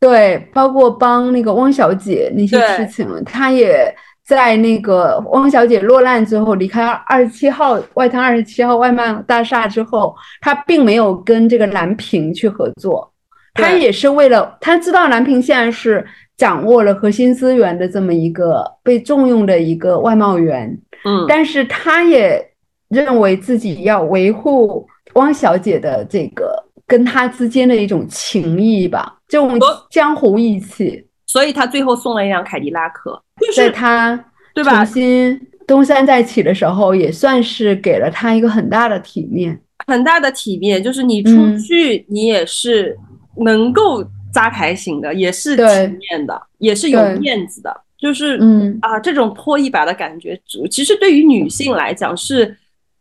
[0.00, 3.94] 对，包括帮那个汪小姐那些事情，他也
[4.24, 13.12] 在那个汪小姐落难之后，离开二十七号外滩二十七号外贸大厦之后，他并没有跟这个蓝屏去合作，
[13.52, 16.06] 他也是为了他知道蓝屏现在是。
[16.36, 20.68] 掌握了核心资源的这么一个被重用的一个外贸员，
[21.04, 22.44] 嗯，但是他也
[22.88, 29.56] 认为自己要维护汪小姐的这个跟他之间的一种情谊吧，这种
[29.88, 33.20] 江湖义气，所以他最后送了一辆凯迪拉克，
[33.56, 34.16] 在他
[34.54, 34.84] 对吧？
[34.84, 42.96] 重新东山再起的时候，也算是给了他一个很大的体面，很大的体面，就是你出去，你也是
[43.38, 44.04] 能够。
[44.34, 50.36] 扎台型的也是体面的，也是有面子的，就是嗯啊，这种拖一把的感觉，
[50.68, 52.52] 其实对于女性来讲是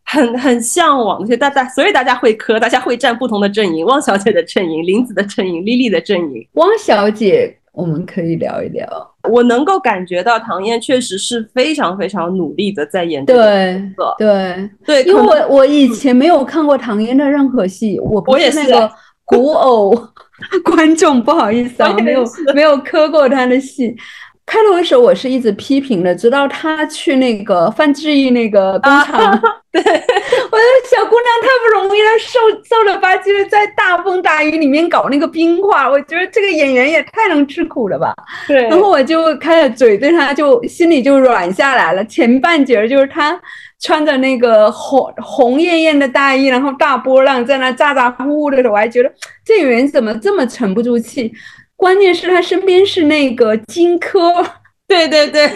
[0.05, 1.25] 很很向往的。
[1.25, 6.47] 所以大家，所以大家会磕，大家会站不同的阵营，汪小姐的阵营，林子的阵营，莉莉的阵营。
[6.51, 8.87] 汪小姐，我们可以聊一聊。
[9.29, 14.15] 我能够感觉到唐嫣确实是非常非常努力的在演这个角色。
[14.17, 18.89] 对对，因为我我以前没有看过唐嫣的任何戏，我不是那个
[19.25, 20.09] 古偶。
[20.65, 23.95] 观众不好意思啊，没有没有磕过她的戏。
[24.45, 29.39] 开头的时候我是一直批评的，直到他去那个范志毅那个工厂，
[29.73, 38.13] 对， 我的小姑娘太不容易了，瘦瘦了吧唧的，在大风大雨里面搞那个冰块，我觉得这个演员也太能吃苦了吧。
[38.47, 42.05] 对，然后我就开始嘴，对他就心里就软下来了。
[42.05, 43.39] 前半截就是他。
[43.81, 49.11] 穿着那个红红艳艳的大衣，然后大波浪在那咋咋呼呼的时候，我还觉得
[49.43, 51.29] 这演员怎么这么沉不住气？
[51.75, 54.41] 关键是他身边是那个金科，
[54.93, 55.51] 对对对，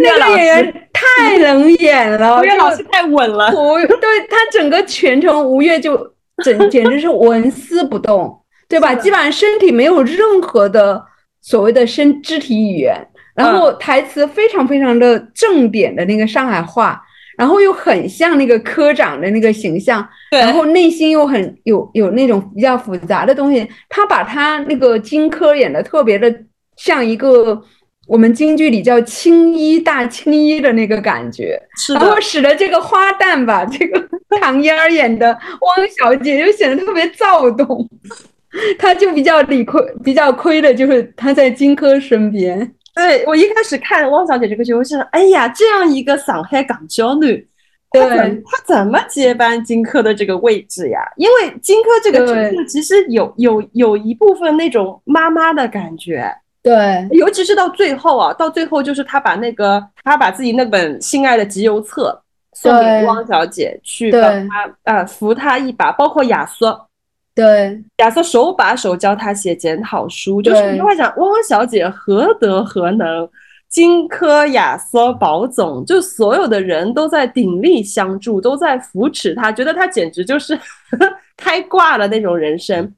[0.00, 3.52] 那个演员太能演了，吴越老师太稳了。
[3.52, 8.34] 吴对他整个全程吴越就整 简直是纹丝不动，
[8.68, 8.94] 对吧？
[8.94, 11.04] 基本上身体没有任何的
[11.42, 12.96] 所谓的身肢体语言，
[13.34, 17.02] 然后台词非常非常的正点的那个上海话。
[17.38, 23.66] 然后又很像那个科长的那个形象，然后内心又很有有那种比较复杂的东西。
[23.88, 26.32] 他把他那个荆轲演的特别的
[26.76, 27.60] 像一个
[28.08, 31.60] 我们京剧里叫青衣大青衣的那个感觉，
[31.98, 34.08] 然后使得这个花旦吧， 这个
[34.40, 37.88] 唐嫣儿演的汪小姐就显得特别躁动，
[38.78, 42.74] 她就比较理亏，比较亏的就是她在荆轲身边。
[42.94, 47.46] 对我一开始看汪小姐这个剧，我想哎呀，这样一个上海港娇女，
[47.90, 48.02] 对，
[48.44, 51.00] 她怎么接班荆轲的这个位置呀？
[51.16, 56.30] 因为荆轲这个角色其实有有有一部分那种妈妈的感觉，
[56.62, 66.86] 对，尤其是到最后啊，到最后就是他把那个他把自己那本心爱的集邮册送给汪小姐去帮她啊扶她一把，包括亚瑟。
[67.34, 73.28] 对，亚瑟手把手教他写检讨书，就是你会想，汪小姐何德何能？
[73.68, 80.56] 荆轲、亚瑟、宝总，就所有的人都在鼎力相助，都在扶持他，觉得他简直就是
[81.38, 82.94] 开挂了那种人生。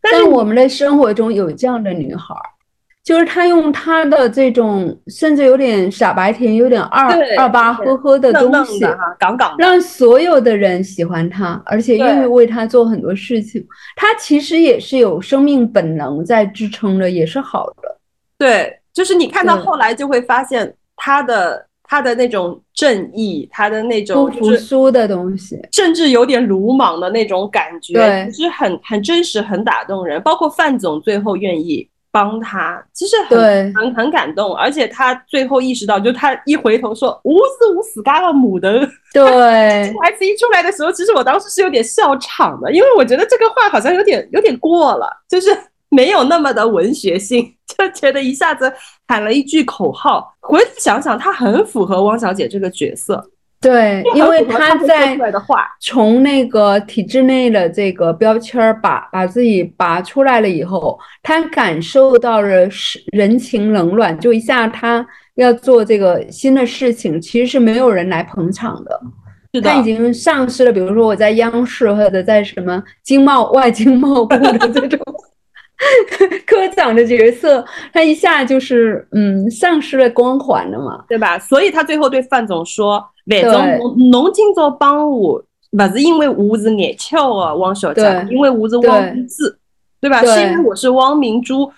[0.00, 2.34] 但是我们的生活中有这样的女孩。
[3.04, 8.80] 就是他用他的这种，甚至有点傻白甜，有点二二八呵呵的东西，
[9.18, 13.62] 杠杠，让所有的人喜欢他，而且愿意为他做很多事情。
[13.94, 17.98] 他其实也是有生命本能在支撑着，也是好的。
[18.38, 30.22] 对，就是你看到后来就会发现他的他的那种正义，他的那种不服输的东西，甚至有点鲁莽的那种感觉，对，其实很很真实，很打动人。
[30.22, 31.86] 包括范总最后愿意。
[32.14, 39.24] 帮他其实很很很感动，而且他最后意识到，就他一回头说“无是无死嘎了母的”，对，
[40.00, 45.50] 台词一出来的时候，其实我当时是有点笑场的，因为我觉得这个话好像有点有点过了，就是
[45.88, 48.72] 没有那么的文学性，就觉得一下子
[49.08, 50.32] 喊了一句口号。
[50.40, 53.28] 回头想想，他很符合汪小姐这个角色。
[53.64, 55.18] 对，因为他在
[55.80, 65.04] 从那个体制内的这个标签儿把把自己拔出来了以后，他感受到了是人情冷暖，就一下他
[65.36, 69.00] 要做这个新的事情，其实是没有人来捧场的。
[69.62, 75.00] 他已经丧失了，比如说我在央视或者在什么经贸外经贸部的这种
[76.46, 81.38] 科长的角色，他一下就是嗯丧失了光环了嘛，对吧？
[81.38, 83.02] 所以他最后对范总说。
[83.26, 89.44] 反正侬侬今朝帮我，不是因为我是眼巧的汪小姐，因为我是汪明珠，
[90.00, 90.20] 对吧？
[90.24, 91.70] 是因为我是汪明珠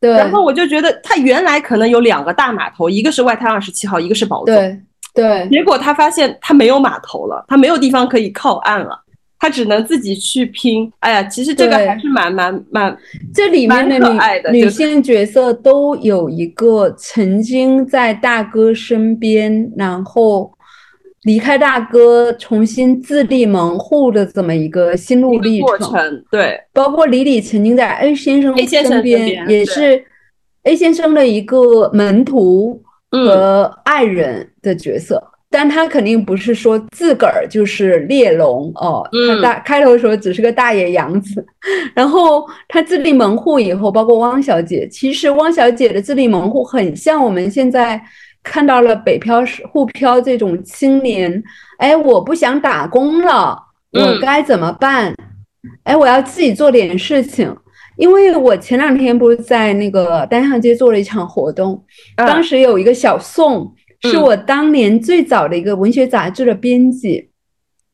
[0.00, 4.54] 对，然后我就觉得他原来可能有两个大码头，一个是外滩二十七号，一个是宝总。
[4.54, 4.80] 对。
[5.12, 8.96] 对，结果他发现他没有码头了，他没有地方可以靠岸了，
[9.40, 10.88] 他只能自己去拼。
[11.00, 12.96] 哎呀，其实这个还是蛮蛮蛮，
[13.34, 20.52] 这里面可爱的女女性角色都有一个曾经在大哥身边，然后
[21.24, 26.24] 离开大哥，重新自立门户的这么一个心路历过程。
[26.30, 30.02] 对，包括李李曾经在 A 先生身边，也是
[30.62, 35.22] A 先生的一个门徒嗯，和爱人的角色。
[35.52, 41.44] 但他肯定不是说自个儿就是猎龙哦，他嗯大开头的时候只是个大野洋子，
[41.92, 48.00] 然后他自立门户以后，包括汪小姐，其实汪小姐的自立门户很像我们现在
[48.42, 51.42] 看到了北漂是沪漂这种青年，
[51.78, 53.58] 哎，我不想打工了，
[53.92, 55.14] 我嗯该怎么办？
[55.84, 57.54] 哎，我要自己做点事情。
[57.96, 61.84] 因为我前两天不是在那个单向街做了一场活动，
[62.16, 67.28] 当嗯时有一个小宋，是嗯我当年最早的一个文学杂志的编辑，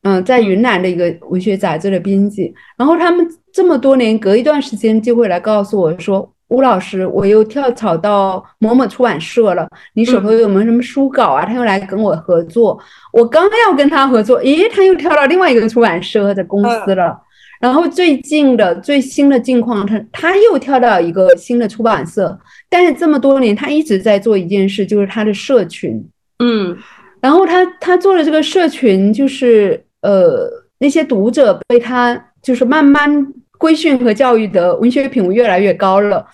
[0.03, 2.53] 嗯，在云南的一个文学杂志的编辑。
[2.77, 12.79] 然后他们这么多年，隔一段时间就会来告诉我说：“吴老师，我又跳槽到某某出版社了，你手头有没有什么书稿啊？”他又来跟我合作。
[13.11, 17.19] 我刚要跟他合作，咦，他又跳到另外一个出版社的公司了。
[17.59, 26.07] 然后最近的最新的境况，他他又跳到一个新的出版社，但是这么多年，他一直在做一件事，就是他的社群。
[26.39, 26.77] 嗯
[27.19, 30.47] 然后他他做的这个社群，就是呃
[30.77, 33.09] 那些读者被他就是慢慢
[33.67, 36.25] 规训和教育的文学品味越来越高了。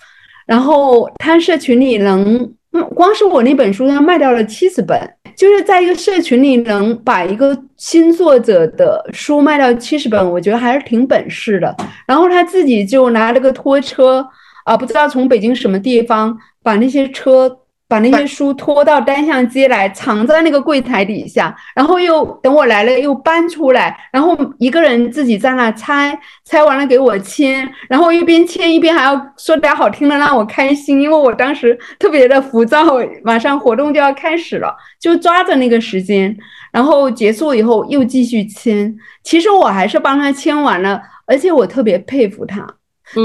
[0.46, 2.48] 然后他社群里能，
[2.94, 4.96] 光是我那本书，他卖掉了七十本，
[5.36, 11.74] 就是在一个社群里能把一个新作者的书卖掉七十本，我觉得还是挺本事的。
[12.06, 14.24] 然后他自己就拿了个拖车
[14.64, 17.58] 啊，不知道从北京什么地方把那些车。
[17.94, 32.84] 把那些书拖到单向街来，藏在那个柜台底下，然后又等我来了又搬出来，然后一个人自己在那拆，拆完了给我签，然后一边签一边还要说点好听的让我开心，因为我当时特别的浮躁，
[33.22, 36.36] 马上活动就要开始了，就抓着那个时间，
[36.72, 38.92] 然后结束以后又继续签。
[39.22, 42.74] 其实我还是帮他签完了，而且我特别佩服他，嗯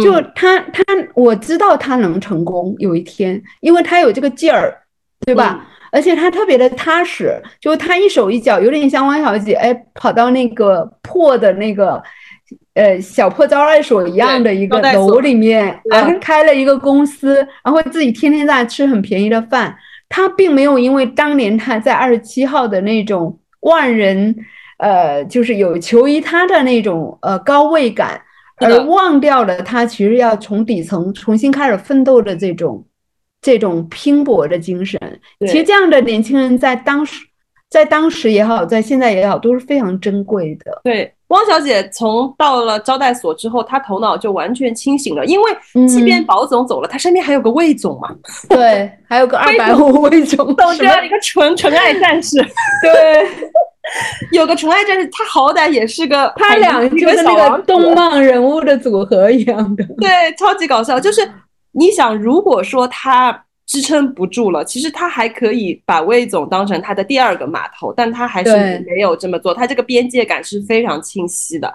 [0.01, 0.83] 就他他
[1.13, 4.77] 我知道他能成功有一天，因为他有这个劲儿，
[5.25, 5.67] 对吧？
[5.91, 12.01] 而且他特别的踏实，就他一手一脚，有点像汪小姐，哎，跑到那个破的那个。
[12.73, 19.75] 呃，小破招待所一样的一个楼里面啊、开了一个公司，然后自己天天在吃很便宜的饭。
[20.07, 24.33] 他并没有因为当年他在二十七号的那种万人，
[24.77, 28.19] 呃，就是有求于他的那种呃高位感，
[28.61, 32.85] 而忘掉了他其实要从底层重新开始奋斗的这种
[33.41, 34.99] 这种拼搏的精神。
[35.41, 37.25] 其实这样的年轻人在当时，
[37.69, 40.81] 在当时也好，在现在也好，都是非常珍贵的。
[40.83, 48.13] 对，汪小姐从到了招待所之后，她头脑就完全清醒了，因为嗯即便保总走了，她身边还有个魏总嘛，
[48.49, 52.37] 对，还有个 二百五魏总，懂什么这样一个纯纯爱战士，
[52.83, 53.27] 对。
[54.31, 59.83] 有个纯爱战士，他好歹也是个他俩一就是那个动漫人物的组合一样的。
[59.97, 60.99] 对，超级搞笑。
[60.99, 61.21] 就是
[61.71, 68.51] 你想，如果说他支撑不住了，其实他还可以把魏总当成他的第二个码头，但他还是
[68.87, 69.53] 没有这么做。
[69.53, 71.71] 他这个边界感是非常清晰的。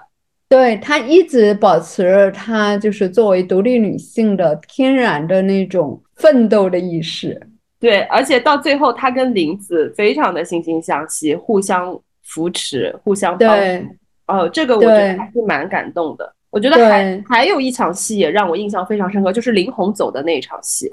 [0.47, 7.41] 对他一直保持着她就是作为独立女性的天然的那种奋斗的意识。
[7.79, 13.95] 对，而且到最后，他跟林子非常的惺惺相惜，互相扶持，互相帮对助。
[14.27, 16.33] 哦，这个我觉得还是蛮感动的。
[16.49, 20.89] 我觉得还还有一场戏也让我印象非常深刻，就是林红走的那一场戏。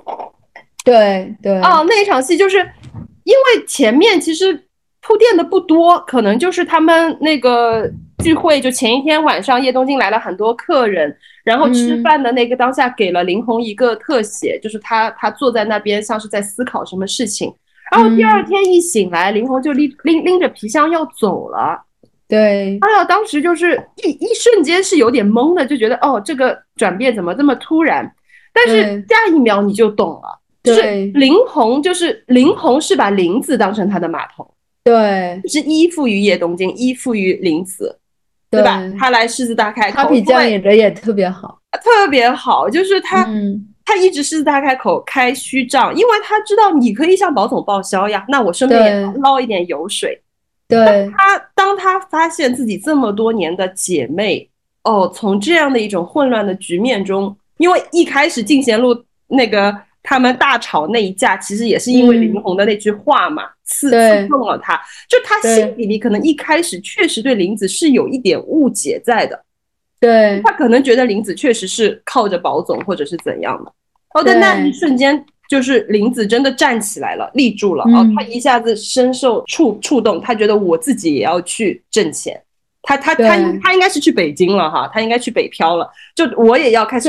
[0.85, 2.59] 对对哦，那一场戏就是
[3.25, 4.53] 因为前面其实
[5.01, 7.89] 铺垫的不多，可能就是他们那个
[8.19, 17.55] 聚会，就前一天晚上叶东京来了很多客人，然后吃嗯饭的那个当下给了林红一个特写，就是他他坐在那边像是在思考什么事情，
[17.93, 21.81] 然后第二嗯天一醒来，林红就拎拎拎着皮箱要走了。
[22.27, 28.11] 对哎呀，当时就是一一瞬间是有点懵的，就觉得哦，这个转变怎么这么突然？
[28.55, 30.81] 但是下一秒你就懂了，就是
[31.15, 34.51] 林红，就是林红是把林子当成他的码头，
[34.83, 37.99] 对就是依附于叶东京，依附于林子，
[38.51, 38.83] 对吧？
[38.99, 41.59] 他来狮子大开口，他比较对演的也特别好。
[41.83, 50.21] 特别好，就是他、嗯，他一直狮子大开口开虚账，因为他知道你可以向保总报销呀，那我顺便捞一点油水。
[50.69, 51.11] 对。
[51.17, 54.49] 他当他发现自己这么多年的姐妹，
[54.85, 58.97] 哦，从这样的一种混乱的局面中，因为一开始进贤路
[59.29, 64.81] 那个他们大吵那一架，其实也是因为林红的那句话嘛，刺刺痛了他。
[65.09, 69.45] 就他心底里可能一开始确实对林子是有一点误解在的，
[70.03, 73.73] 对他可能觉得林子确实是靠着宝总或者是怎样的。
[74.15, 77.85] 哦，但那一瞬间，就是林子真的站起来了，立住了。
[77.85, 82.43] 哦，他一下子深受触触动，他觉得我自己也要去挣钱。
[82.83, 85.89] 他他他他应该是去北京了哈，他应该去北漂了。
[86.17, 87.09] 就我也要开始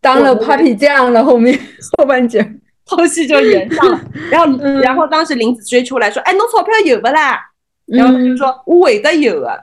[0.00, 1.24] 当了 Papi 酱了。
[1.24, 1.56] 后面
[1.96, 2.44] 后半截
[2.84, 4.00] 后续就演上了。
[4.30, 7.40] 然后然后当时林子追出来说：“哎，侬钞票有不啦？”
[7.86, 9.56] 然后他就说：“我会的有啊。”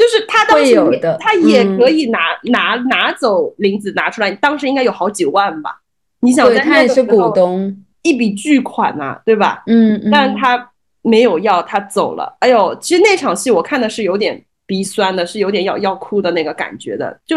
[0.00, 0.74] 就是他当时
[1.20, 5.78] 他也可以拿拿拿走林子拿出来，当时应该有好几万吧。
[6.20, 9.62] 你想，他也是股东，一笔巨款呐，对吧？
[9.66, 10.70] 嗯，但他
[11.02, 12.34] 没有要，他走了。
[12.40, 17.20] 哎呦，其实那场戏我看的是有点鼻酸的，是有点要要哭的那个感觉的。
[17.26, 17.36] 就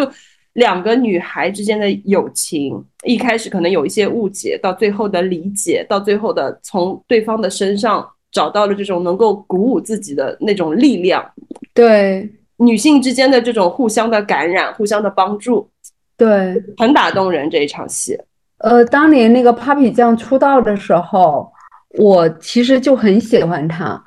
[0.53, 11.29] 两个女孩之间的友情，一开始可能有一些误解，到最后的理解，到最后的从对方的身上找到了这种能够鼓舞自己的那种力量。
[11.73, 15.69] 对，女性之间的这种互相的感染，互相的帮助，
[16.17, 18.17] 对，很打动人这一场戏。
[18.59, 21.51] 呃，当年那个 Papi 酱出道的时候，
[21.97, 24.01] 我其实就很喜欢他，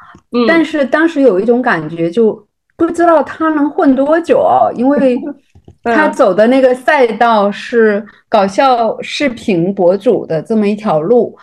[0.49, 2.47] 但是当时有一种感觉，就
[2.77, 4.43] 不知道他能混多久，
[4.75, 5.21] 因为
[5.85, 11.37] 他走的那个赛道是搞笑视频博主的这么一条路。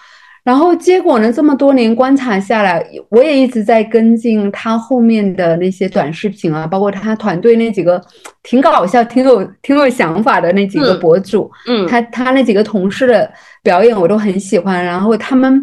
[0.43, 1.31] 然后结果呢？
[1.31, 8.03] 这么多年观察下来，我也一直在跟进他后面的那些短视频啊，包括他团队那几个
[8.43, 11.49] 挺搞笑、挺有挺有想法的那几个博主。
[11.67, 14.83] 嗯，他他那几个同事的表演我都很喜欢。
[14.83, 15.61] 然后他们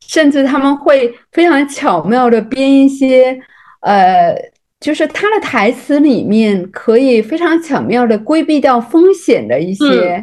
[0.00, 3.38] 甚至他们会非常巧妙的编一些
[3.80, 4.34] 呃。
[4.82, 10.22] 就是他的台词里面可以非常巧妙的规避掉风险的一些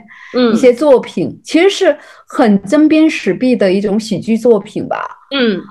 [0.54, 4.98] 一些作品，其实是很针砭时弊的一种喜剧作品吧。
[5.32, 5.62] 嗯，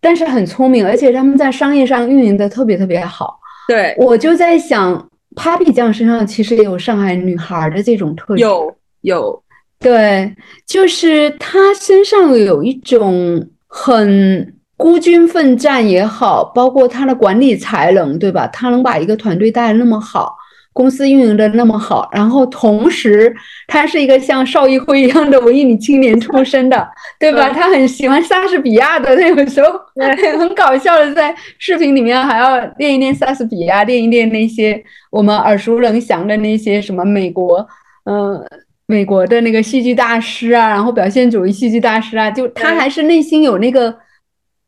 [0.00, 3.38] 但是很聪明，而且他们在商业上运营的特别特别好。
[3.68, 5.06] 对，我就在想
[5.36, 8.40] ，Papi 酱身上其实也有上海女孩的这种特质。
[8.40, 9.42] 有有，
[9.78, 10.34] 对，
[10.66, 14.54] 就是她身上有一种很。
[14.82, 18.48] 孤军奋战也好，包括他的管理才能，对吧？
[18.48, 20.36] 他能把一个团队带的那么好，
[20.72, 23.32] 公司运营的那么好，然后同时
[23.68, 26.84] 他是一个像邵艺辉一样的文艺女青年出身的，
[27.20, 27.50] 对吧？
[27.50, 29.68] 他很喜欢莎士比亚的，那个时候
[30.36, 34.82] 很搞笑的，在视频里面还要练一练莎士比亚，练一练那些
[35.12, 37.64] 我们耳熟能详的那些什么美国，
[38.06, 38.44] 嗯，
[38.86, 43.94] 美国的那个戏剧大师啊，然后表现主义戏剧大师啊，就他还是内心有那个。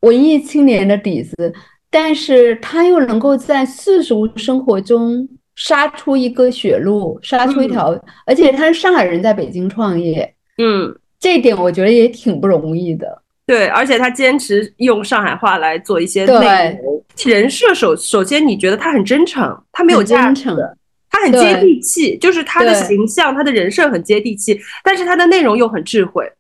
[0.05, 1.35] 文艺青年的底子，
[1.91, 5.27] 但是他又能够在世俗生活中
[5.57, 13.23] 杀出一个血路，杀出一条，而且他是上海人，在北京创业，嗯，这一点我觉得也挺不容易的。
[13.47, 20.57] 对，而且他坚持用上海话来做一些内容，人设首首先你觉得他很真诚，他没有真诚，
[21.11, 26.31] 他很接地气，就是他的形象，他的人设很接地气，但是他的内容又很智慧。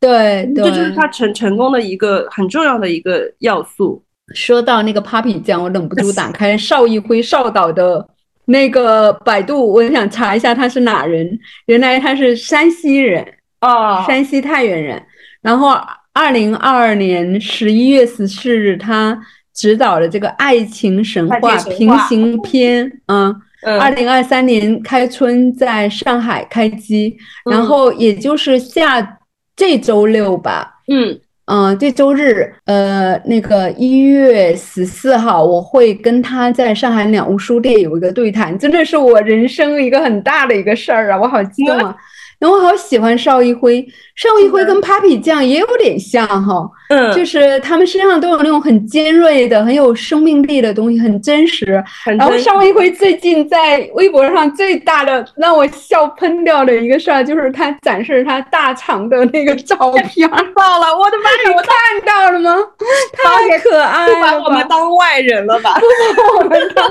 [0.00, 4.04] 对，这就是他成成功的一个很重要的一个要素。
[4.32, 8.06] 说到那个 Papi 酱，我忍不住 打开邵艺辉邵导的
[8.44, 11.36] 那个百度，我想查一下他是哪人。
[11.66, 13.26] 原来他是山西人
[13.60, 15.02] 哦，山西太原人。
[15.42, 15.76] 然后
[16.12, 19.18] 二零二二年十一月十四日，他
[19.52, 21.38] 执导了这个《爱情神话》
[21.76, 23.00] 平行篇。
[23.06, 23.34] 嗯，
[23.80, 27.16] 二零二三年开春在上海开机，
[27.50, 29.16] 然后也就是下。
[29.58, 41.96] 这周六吧，嗯嗯，这周日，呃，那个一月十四号，我会跟他在上海两屋书店有一个对谈，真的是我人生一个很大的一个事儿啊，我好激动啊！
[42.38, 43.84] 然后我好喜欢邵一辉，
[44.14, 51.82] 邵一辉跟 Papi 酱也有点像哈，嗯，就是他们身上都有那种很尖锐的、很有生命力的东西，很真实。
[52.04, 59.76] 然后邵一辉最近在微博上最大的让我笑喷掉的一个事儿，就是他展示他大肠的那个照
[60.08, 60.30] 片。
[60.30, 61.56] 到了，我的妈呀！
[61.56, 62.56] 我看到了吗？
[63.50, 65.74] 太可爱了，不把我们当外人了吧？
[65.74, 65.86] 不
[66.22, 66.88] 把我们当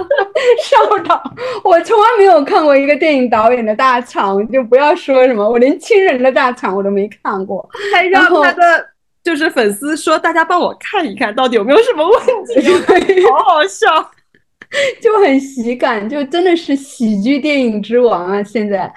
[0.64, 1.24] 邵导，
[1.64, 5.37] 我从来没有看过一个电影导演的大肠，就不要说什么。
[5.46, 8.86] 我连亲人的大场我都没看过， 还让他的
[9.24, 13.88] 就是粉丝说，大家帮我看一看到底有没有什么问题， 好好笑，
[15.02, 18.42] 就很喜感，就真的是喜剧电影之王啊！
[18.42, 18.90] 现在，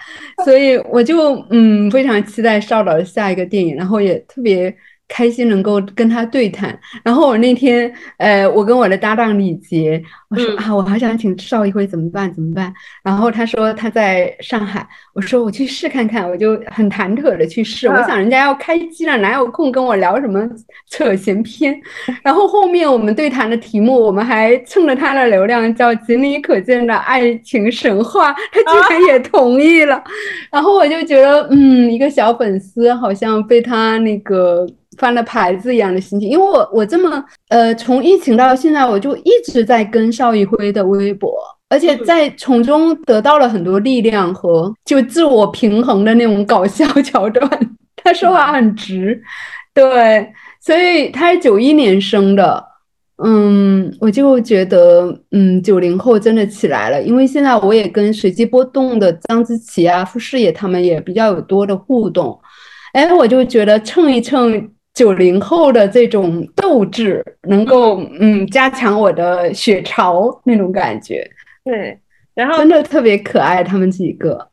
[0.44, 4.72] 所以我就嗯非常期待邵导的下一个电影，然后也特别
[5.11, 6.78] 开心能够跟他对谈。
[7.03, 12.32] 然后我那天，呃，我跟我的搭档李杰，我说啊，我好想请邵一辉，怎么办？
[12.32, 12.73] 怎么办？
[13.03, 17.89] 然后他说他在上海，我说我去试看看，我就很忐忑的去试。
[17.89, 20.49] 我想人家要开机了，哪有空跟我聊什么
[20.89, 21.77] 扯闲篇？
[22.23, 30.01] 然后后面我们对谈的题目，我们还蹭了他的流量，叫“仅你可见的爱情神话”， 他居然也同意了。
[30.53, 34.65] 然后我就觉得，嗯，一个小粉丝好像被他那个。
[34.98, 41.32] 翻了牌子一样的心情，因为我我这么呃，从疫情到现在，我就一直在跟邵艺辉的微博，
[41.68, 47.48] 而且在从中得到了很多力量和就自我平衡的那种搞笑 桥段。
[48.02, 49.22] 他说话很直，
[49.72, 50.28] 对，
[50.60, 52.62] 所以他是九一年生的，
[53.22, 62.36] 嗯，我就觉得嗯，九零后真的起来了，因为现在我也跟随机波动的张子琪啊、傅视野他们也比较有多的互动，
[62.92, 64.68] 哎，我就觉得蹭一蹭。
[65.01, 71.27] 九零后的这种斗志，能够嗯加强我的血潮那种感觉。
[71.64, 71.98] 对，
[72.35, 74.47] 然后真的特别可爱，他们几个。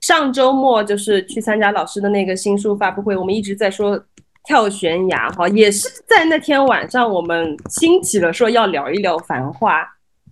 [0.00, 4.00] 上周末就是去参加老师的那个新书发布会，我们一直在说
[4.44, 9.82] 跳悬崖哈，也是在那天晚上我们兴起了说要聊一聊《繁花》。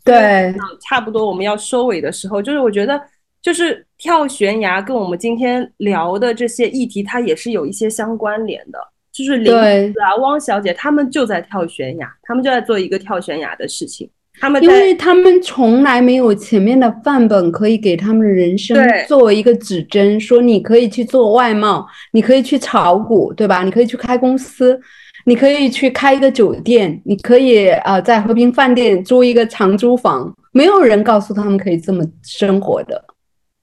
[0.05, 3.03] 对，差不多我们要收尾的时候，就是我觉得
[3.43, 8.79] 就是跳悬崖跟我们今天聊的这些议题，它也是有一些相关联的。
[9.17, 9.47] 就是林
[9.93, 14.11] 子啊，汪小姐他们就在跳悬崖，他们就在做一个跳悬崖的事情。
[14.39, 18.77] 他们因为他们从来没有前面的范本可以给他们人生
[19.09, 23.63] 作为一个指针，说你可以去做外贸，你可以去炒股，对吧？
[23.63, 24.79] 你可以去开公司，
[25.25, 33.03] 你可以去开一个酒店，你可以啊在和平饭店租一个长租房，没有人告诉他们可以这么生活的。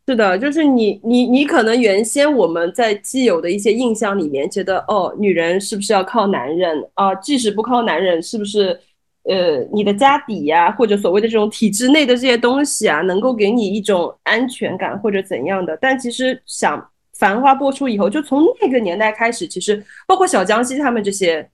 [0.05, 7.15] 是的，就是你，你，你可能原先我们在既有的一些印象里面，觉得哦，女人是不是要靠男人啊？
[7.15, 8.77] 即使不靠男人，是不是
[9.23, 15.77] 呃，你的家底呀，或者所谓的这种体制内的这些东西啊，能够给你一种安全感或者怎样的？
[15.79, 16.77] 但其实想
[17.17, 21.49] 《繁花》播出以后，就从那个年代开始，其实包括小江西他们这些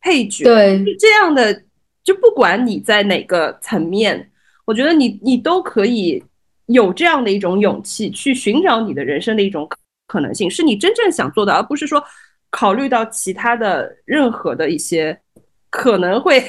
[0.00, 1.52] 配角，对这样的，
[2.02, 4.30] 就不管你在哪个层面，
[4.64, 6.24] 我觉得你你都可以。
[6.72, 9.68] 有这样的一种勇气去寻找你的人生的一种
[10.06, 12.02] 可能性，是你真正想做的，而不是说
[12.50, 15.18] 考虑到其他的任何的一些
[15.68, 16.42] 可能会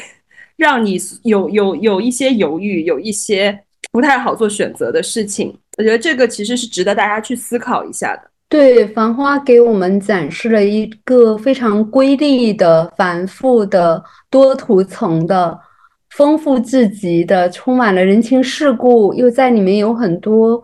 [0.56, 3.60] 让你有 有有一些犹豫，有一些
[3.92, 5.58] 不太好做选择的事情。
[5.78, 8.30] 我觉得这个其实是值得大家去思考一下的。
[8.50, 15.58] 对，《繁花》给我们展示了一个非常瑰丽的、繁复的、多图层的。
[16.12, 20.62] 丰富至极的，充满了人情世故，又在里面有很多，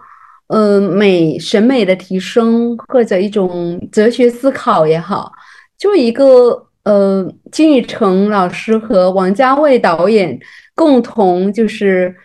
[0.47, 5.31] 呃，美审美的提升或者一种哲学思考也好，
[5.77, 10.39] 就一个呃，金宇澄老师和王家卫导演
[10.75, 12.15] 共同就是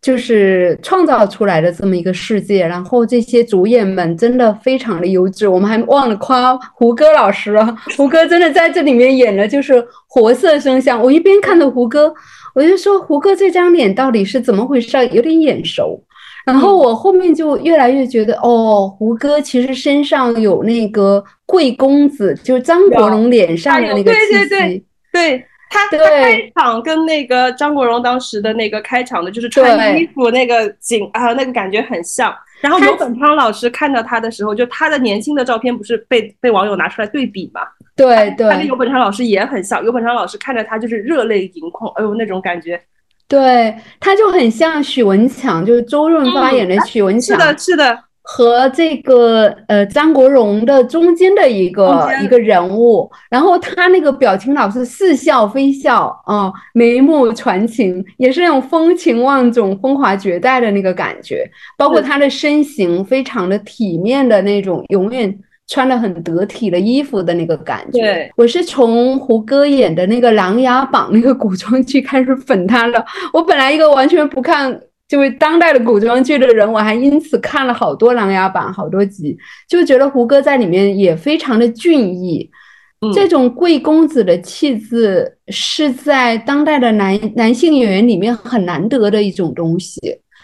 [0.00, 2.66] 就是创造出来的这么一个世界。
[2.66, 7.76] 然后这些主演们真的非常的优质，我们还忘了夸胡歌老师了。
[7.96, 11.02] 胡歌真的在这里面演的就是活色生香。
[11.02, 12.12] 我一边看着胡歌。
[12.54, 14.96] 我就说胡歌这张脸到底是怎么回事？
[15.08, 16.02] 有点眼熟。
[16.44, 24.32] 然后我后面就越来越觉得，哦，胡歌其实身上有那个贵公子，就是张国荣脸上的那个气息。
[24.32, 32.34] 对对对，对他他开场跟那个张国荣当时的那个开场的，就是穿衣服那个景啊，那个感觉很像。
[32.60, 37.60] 然后尤本昌老师看到他的时候，就他的年轻的照片不是被被网友拿出来对比嘛？
[37.94, 42.80] 对对，他跟尤本昌老师也很像，尤本昌老师看着他就是热泪盈眶，哎呦那种感觉，
[43.28, 65.34] 对，他就很像许文强，就是周润发演的许文强，是的，是的，和这个呃张国荣的中间的一个一个人物，然后他那个表情老是似笑非笑啊，眉目传情，也是那种风情万种、风华绝代的那个感觉，包括他的身形非常的体面的那种，永远。
[65.70, 73.04] 穿的很得体的衣服的那个感觉，对我是从胡歌演的那个《琅琊榜》那个古装剧开始粉他的。
[73.34, 79.36] 我本来一个完全不看就是当代的古装剧的人，我还因此看了好多《琅琊榜》好多集，
[79.66, 82.50] 就觉得胡歌在里面也非常的俊逸。
[83.14, 90.00] 这种贵公子的气质是在当代的男男性演员里面很难得的一种东西，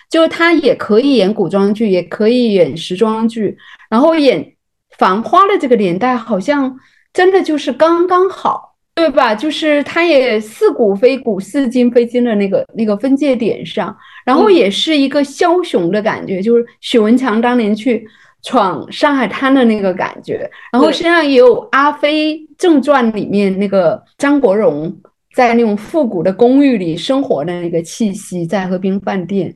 [0.09, 3.57] 就是他也可以演古装剧，也可以演时装剧，
[3.91, 4.51] 然后演。
[4.97, 6.79] 繁花的这个年代好像
[7.13, 9.35] 真的就是刚刚好，对吧？
[9.35, 16.41] 就是他也似古非古，似今非今的那个那个分界点上，然后也是一个枭雄的感觉。
[16.43, 18.07] 就是许文强当年去
[18.43, 24.95] 闯上海滩的那个感觉，然后身上也有《阿飞正传》里面那个张国荣
[25.35, 29.55] 在那种复古的公寓里生活的那个气息，在和平饭店，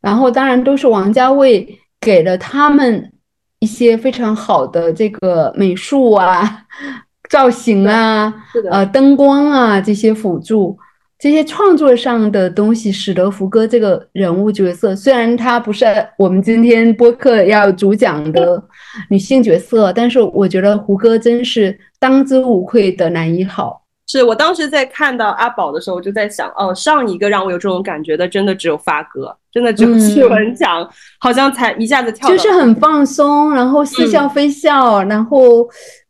[0.00, 3.12] 然后当然都是王家卫给了他们
[3.60, 6.64] 一些非常好的这个美术啊、
[7.30, 8.34] 造型啊、
[8.70, 10.76] 呃灯光啊这些辅助。
[11.24, 15.86] 这些创作上的东西，使得胡歌这个人物角色，虽然他不是
[16.18, 18.62] 我们今天播客要主讲的
[19.08, 23.80] 女性角色，但是我觉得胡歌真是当之无愧的男一号。
[24.06, 30.86] 是我当时在看到阿宝的时候，我就在想，哦，上一个让我有这种感觉的，真的只有发哥，真的只有谢文强，
[31.18, 35.66] 好像才一下子跳，就是很放松，然后似笑非笑，然后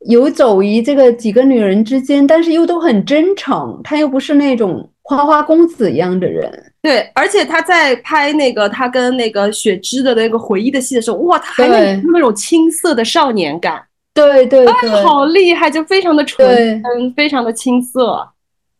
[0.09, 4.91] 游走于这个几个女人之间，但是又都很真诚，他又不是那种。
[5.07, 13.83] 花花公子一样的人，对，而且他在拍那个他跟那个雪芝的那个回忆的戏的时候，哇，他还能那种青涩的少年感，
[14.15, 16.49] 对对对，好厉害，就非常的纯
[16.83, 18.27] 真，非常的青涩。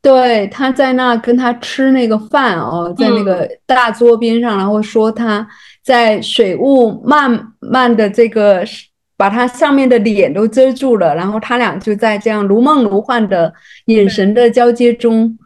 [0.01, 5.47] 对，他在那跟他吃那个饭哦，在那个大桌边上，然后说他
[5.85, 8.65] 在水雾慢慢的这个
[9.19, 13.53] 把他上面的脸都遮住了，然后他俩就在这样如梦如幻的
[13.87, 15.37] 眼神的交接中。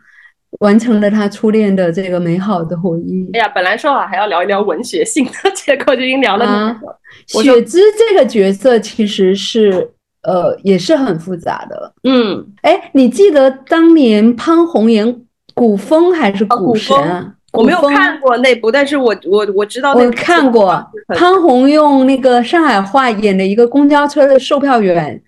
[0.60, 3.28] 完成了他初恋的这个美好的回忆。
[3.34, 7.42] 哎呀，本来说好还要聊一聊文学性的，结果就已经聊了那么多。
[7.42, 9.90] 雪芝这个角色其实是
[10.22, 11.92] 呃也是很复杂的。
[12.04, 15.22] 嗯，哎，你记得当年潘虹演
[15.54, 17.34] 古风还是古神啊？
[17.52, 25.20] 我没有看过那部，但是我我我知道我看过潘虹用那个上海话演的一个公交车的售票员。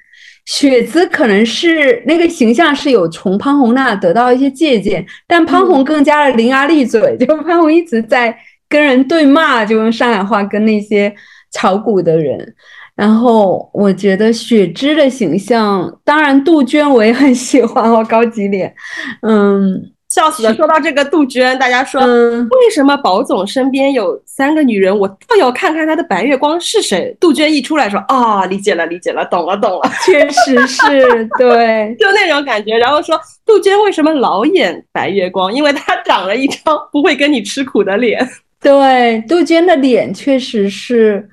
[0.47, 8.37] 雪姿可能是那个形象是有从潘虹那得到一些借鉴，但潘虹更加的伶牙俐嘴， 就潘虹一直在
[8.69, 11.15] 跟人对骂，就用上海话跟那些
[11.53, 12.55] 炒股的人。
[12.97, 18.75] 然后我觉得雪芝的形象，当然杜鹃我也很喜欢哦，高级脸，
[19.23, 19.93] 嗯。
[20.11, 20.53] 笑死了！
[20.57, 24.97] 说到这个杜鹃，大家说嗯为什么宝总身边有三个女人？
[24.97, 27.17] 我倒要看看他的白月光是谁。
[27.19, 32.77] 杜鹃一出来说啊，理解了，理解了，懂了，懂了， 确实是对，就那种感觉。
[32.77, 35.53] 然后说杜鹃为什么老演白月光？
[35.53, 38.29] 因为她长了一张不会跟你吃苦的脸。
[38.61, 41.27] 对，杜鹃的脸确实是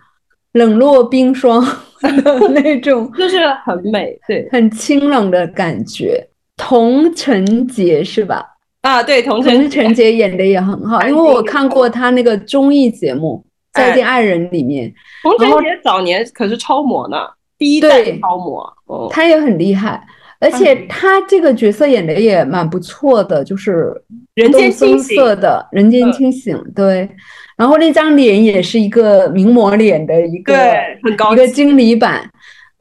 [0.54, 1.62] 冷若冰霜
[2.00, 6.26] 的那种， 就是很美，对，很清冷的感觉。
[6.56, 8.46] 童晨杰是吧？
[8.82, 13.44] 啊，对，童晨晨杰演的也很好，因为我看过他那个综艺节目
[13.74, 14.94] 《再见爱人》里面，
[15.24, 17.18] 童晨杰早年可是超模呢，
[17.58, 20.02] 第一代超模，他也很厉害，
[20.40, 20.76] 而且。
[20.88, 23.94] 他这个角色演的也蛮不错的，就是
[24.36, 27.10] 人间清醒的人间清醒，对，
[27.58, 30.56] 然后那张脸也是一个名模脸的一个，
[31.04, 32.30] 很高一个经理版，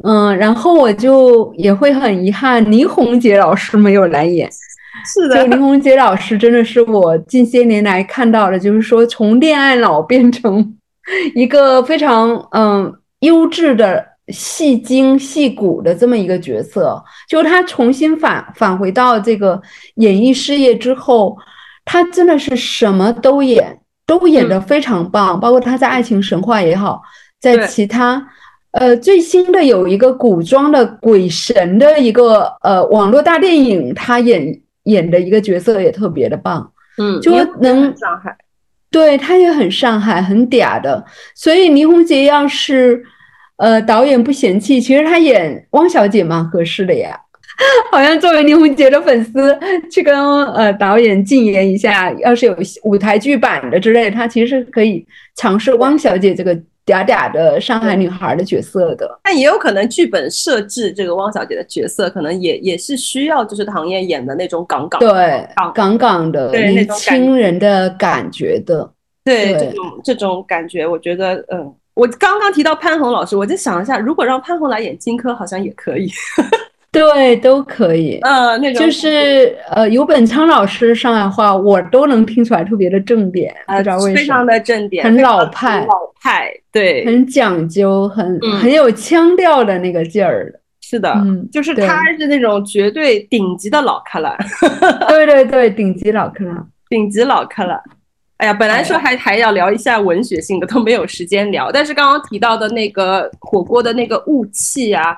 [0.05, 4.49] 嗯，然后我就也会很遗憾，倪虹洁老师没有来演。
[5.05, 10.77] 是的，林宏杰老师真的是我近些年来看到的，就是说从恋爱脑变成
[11.35, 17.01] 一个非常嗯优质的戏精戏骨的这么一个角色。
[17.29, 19.61] 就他重新返返回到这个
[19.97, 21.37] 演艺事业之后，
[21.85, 25.39] 他真的是什么都演，都演得非常棒。
[25.39, 27.01] 包括他在《爱情神话》也好，
[27.41, 28.27] 在其他
[28.73, 34.61] 呃最新的有一个古装的鬼神的一个呃网络大电影，他演。
[34.87, 38.37] 演的一个角色也特别的棒，嗯，就能上海，
[38.91, 41.05] 对他也很上海，很嗲的。
[41.37, 43.05] 所以倪虹洁要是
[43.59, 47.17] 呃导演不嫌弃，其实他演汪小姐蛮合适的呀。
[47.91, 49.59] 好像作为倪虹洁的粉丝
[49.91, 55.07] 去跟呃导演进言一下，要是有舞台剧版的之类，他其实可以
[55.37, 56.59] 尝试汪小姐这个。
[56.87, 68.89] 嗲嗲的上海女孩的角色的，但也有可能剧本设置这个汪小姐的角色，可能也也是需要就是唐嫣演的那种港港对港港的对年轻人的感觉的，
[69.25, 76.09] 对这种这种感觉，我觉得嗯，我刚刚提到潘虹老师，我就想一下，如果让潘虹来演荆轲，好像也可以。
[76.99, 78.19] 对，都可以。
[78.23, 90.61] 嗯，那种就是呃，尤本昌老师上海话我都能听出来，特别的正点，不知道为什么，非常的正点，很老派，老派，对，很讲究，很很有腔调的那个劲儿的。
[90.81, 94.37] 是的，嗯，就是他是那种绝对顶级的老克拉。
[95.09, 97.81] 对对对，顶级老克拉，顶级老克拉。
[98.37, 101.73] 哎呀，本来说还还要聊一下文学性的，都没有时间聊。
[101.73, 105.17] 但是刚刚提到的那个火锅的那个雾气啊。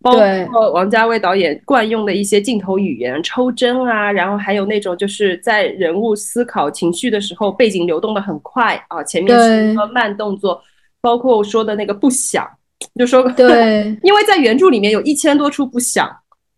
[0.00, 0.12] 包
[0.48, 10.62] 括王家卫导演惯用的一些镜头语言，抽帧啊，然后还有那种就是在人物思考情绪的时候，背景流动的很快啊，前面是一个慢动作，
[11.00, 12.48] 包括我说的那个不响，
[12.94, 16.08] 就说对， 因为在原著里面有一千多处不响，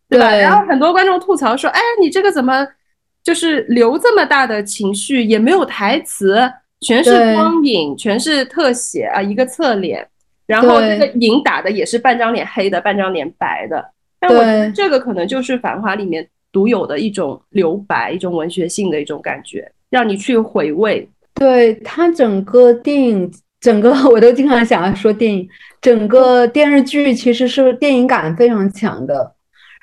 [0.09, 0.31] 对吧？
[0.37, 2.67] 然后很多观众吐槽说，哎，你这个怎么
[3.25, 6.39] 就是留这么大的情绪，也没有台词，
[6.83, 10.07] 全是光影，全是特写啊，一个侧脸，
[10.51, 13.85] 然后那个影打的也是半张脸黑的，半张脸白的。
[14.19, 21.09] 但我觉得这个可能就是《繁花》里面独有的一种留白，一种文学性的一种感觉，让你去回味。
[21.35, 25.49] 对它整个电影，整个 我都经常想要说电影，
[25.81, 29.33] 整个电视剧其实是电影感非常强的。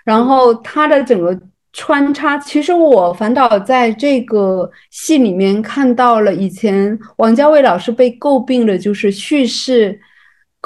[0.03, 1.39] 然后它的整个
[1.71, 9.99] 穿插，其实我反倒在这个戏里面看到了以前王家卫老师被诟病的就是叙事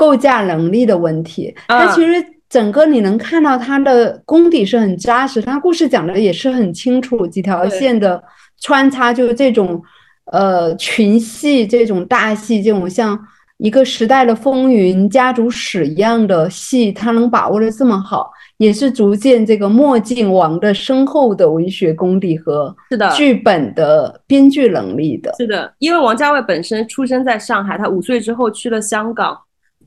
[0.01, 1.53] 构架能力的问题。
[1.67, 2.11] 他其实
[2.49, 8.21] 整个你能看到他的功底是很扎实，他故事讲的也是很清楚，几条线的
[8.59, 9.81] 穿插，就是这种。
[10.31, 13.19] 呃，群戏这种大戏，这种像
[13.57, 25.33] 一个时代的风云、家族史一样的戏，他能把握的这么好，也是逐渐这个墨镜王的深厚的文学功底和是的剧本的编剧能力的。
[25.37, 29.37] 是的，因为王家卫本身出生在上海，他五岁之后去了香港。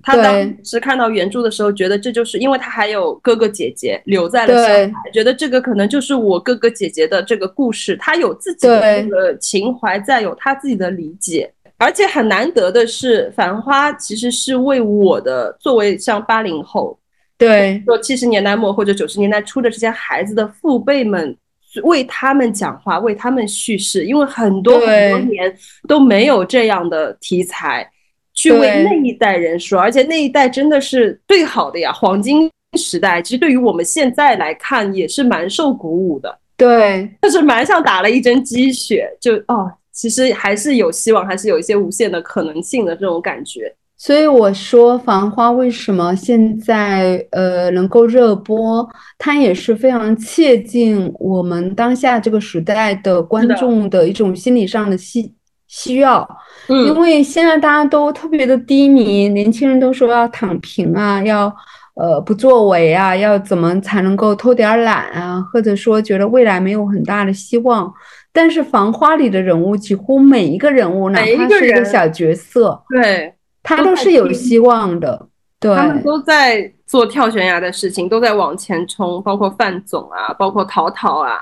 [0.05, 7.97] 他当时看到原著的时候，觉得这就是因为他还有哥哥姐姐留在了上海，觉得这个可能就是我哥哥姐姐的这个故事。
[7.97, 11.51] 他有自己的这个情怀，再有他自己的理解。
[11.77, 16.99] 而且很难得的是，《繁花》其实是为我的作为像八零后，
[17.37, 21.37] 对，说七十年代末或者九十年代初的这些孩子的父辈们，
[21.83, 25.53] 为他们讲话，为他们叙事，因为很多很多年
[25.89, 27.91] 都没有这样的题材。
[28.35, 33.23] 去为那一代人说，而且那一代真的是最好的呀，黄金时代。
[33.23, 36.39] 其实对于我们现在来看，也是蛮受鼓舞的。
[36.56, 43.74] 对，就是蛮像打了一针鸡血，就哦，其实还是有希望，还是有一些无限的可能性的这种感觉。
[43.97, 48.86] 所以我说，《繁花》为什么现在呃能够热播，
[49.19, 55.32] 它也是非常切近我们当下这个时代的观众的一种心理上的需
[55.75, 56.27] 需要。
[56.69, 61.55] 因为现在大家都特别的低迷，年轻人都说要躺平啊，要
[61.95, 67.93] 呃不作为啊，要怎么才能够偷点懒啊，或者说觉得未来没有很大的希望。
[68.33, 75.27] 但是《繁花》里的人物几乎每一个人物，哪怕是一个小角色，对他都是有希望的。
[75.61, 81.37] 对，他们都在做跳悬崖的事情，都在往前冲，包括范总啊，包括陶陶啊，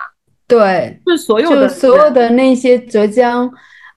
[0.48, 3.48] 对，是所有的所有的那些浙江。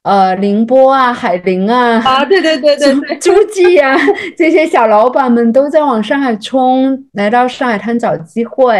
[0.05, 3.97] 呃，宁波啊，海宁啊，啊，对对对对对，诸暨呀，
[4.37, 8.79] 这些小老板们都在往上海冲，来到上海滩找机会，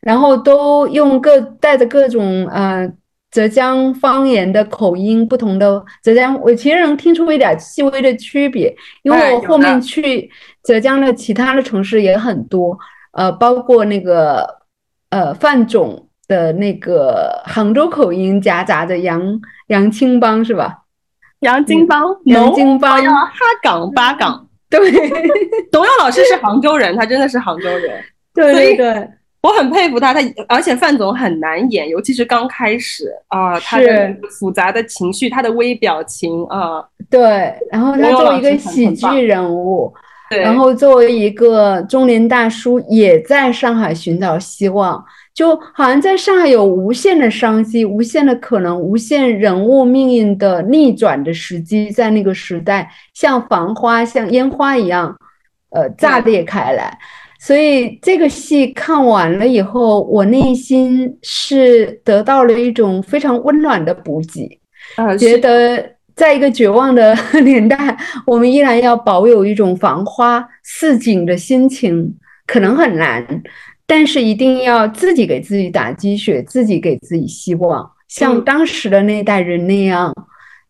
[0.00, 2.90] 然后都用各带着各种呃
[3.30, 8.74] 浙江方言的口音，不同的浙江，我其实能听出一点细微的区别，
[9.04, 10.28] 因为我后面去
[10.64, 12.76] 浙江的其他的城市也很多，
[13.12, 14.44] 呃，包括那个
[15.10, 16.08] 呃范总。
[16.28, 19.20] 的那个杭州口音夹杂着洋
[19.68, 20.78] 洋青帮是吧？
[21.40, 23.30] 洋泾帮，洋金帮，哈
[23.62, 24.48] 港八港。
[24.70, 24.80] 对，
[25.70, 28.02] 董勇老师是杭州人，他真的是杭州人。
[28.34, 29.08] 对对对，
[29.42, 30.12] 我很佩服他。
[30.14, 36.82] 他而且范总很难演，尤其是刚开始啊，他的复杂的情绪，他的微表情啊。
[37.10, 39.92] 对，然后他作为一个喜剧人物，
[40.30, 45.04] 对，然后作为一个中年大叔，也在上海寻找希望。
[45.34, 55.16] 就好像在上海有无限的商机、无限的可能、无限人物命运的逆转的时机，在那个时代像繁花、像烟花一样，
[55.70, 56.96] 呃，炸裂开来。
[57.40, 64.60] 所以这个戏看完了以后，我内心是得到了一种非常温暖的补给，
[65.18, 65.84] 觉得
[66.14, 72.14] 在一个绝望的 年代，我们依然要保有一种繁花似锦的心情，
[72.46, 73.42] 可能很难。
[73.86, 80.14] 但是一定要自己给自己打鸡血，自己给自己希望，像当时的那代人那样，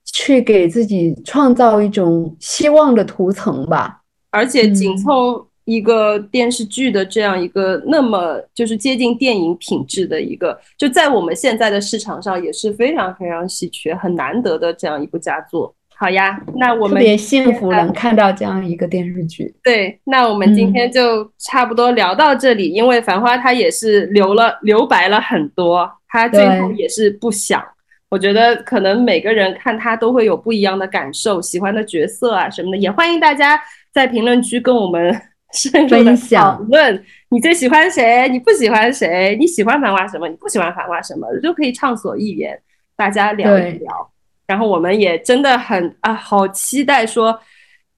[0.05, 4.01] 去给自己创造一种希望的图层吧。
[4.31, 15.73] 而且紧凑一个电视剧的这样一个那么就是接近电影品质的一个，就在我们现在的市场上也是非常非常稀缺、很难得的这样一部佳作。
[15.97, 19.55] 好呀，那我们特别幸福能看到这样一个电视剧。
[19.63, 27.65] 对，那我们今天就差不多聊到这里，因为《繁花》它也是留了留白了很多，它最后也是不想。
[28.11, 33.59] 我觉得可能每个人看它都会有不一样的感受，喜欢的角色啊什么的，也欢迎大家
[33.93, 35.15] 在评论区跟我们
[35.55, 37.03] 深入的讨论。
[37.31, 38.29] 你最喜欢谁？
[38.29, 39.37] 你不喜欢谁？
[39.39, 40.29] 你喜欢《繁花》什么？
[40.29, 41.27] 你不喜欢《繁花》什么？
[41.43, 42.59] 都可以畅所欲言，
[42.97, 44.11] 大家聊一聊。
[44.47, 47.39] 然后我们也真的很啊，好期待说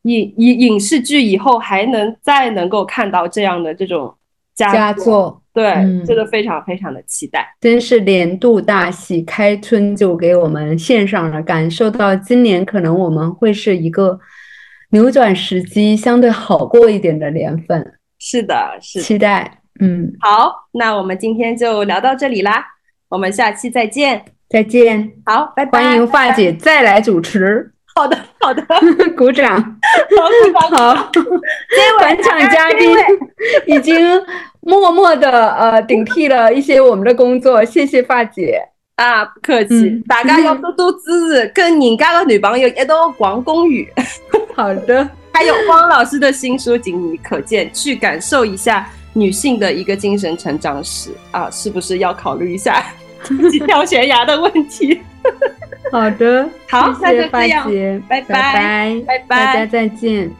[0.03, 4.15] 影影影视剧以后还能再能够看到这样的这种
[4.55, 5.65] 佳作，对，
[6.07, 7.55] 真的非常非常的期待。
[7.61, 14.19] 真是年度大戏，开春就给我们献上了，感受到今年可能我们会是一个
[14.91, 17.99] 扭转时机相对好过一点的年份。
[18.19, 19.61] 是的，是期待。
[19.79, 22.65] 嗯，好，那我们今天就聊到这里啦，
[23.11, 25.13] 我们下期再见，再见。
[25.25, 25.83] 好，拜拜。
[25.83, 27.73] 欢迎发姐再来主持。
[27.95, 28.63] 好的，好的，
[29.17, 29.57] 鼓掌，
[30.71, 31.11] 好，好，
[32.01, 32.95] 本场嘉宾
[33.67, 33.97] 已经
[34.61, 38.61] 默默的呃顶替了一些我们的工作，谢谢发姐。
[38.97, 40.99] 啊，不客气，大家要多多支
[41.31, 43.87] 持，跟人家的女朋友一道逛公园。
[44.57, 51.11] 好的，还有汪老师的新书《仅你可见》，去感受一下女性的一个精神成长史。
[51.31, 52.83] 啊，是不是要考虑一下
[53.67, 55.01] 跳悬崖的问题？
[55.93, 57.71] 好的，好，那就这样，
[58.09, 60.31] 拜拜，拜拜，大家再见。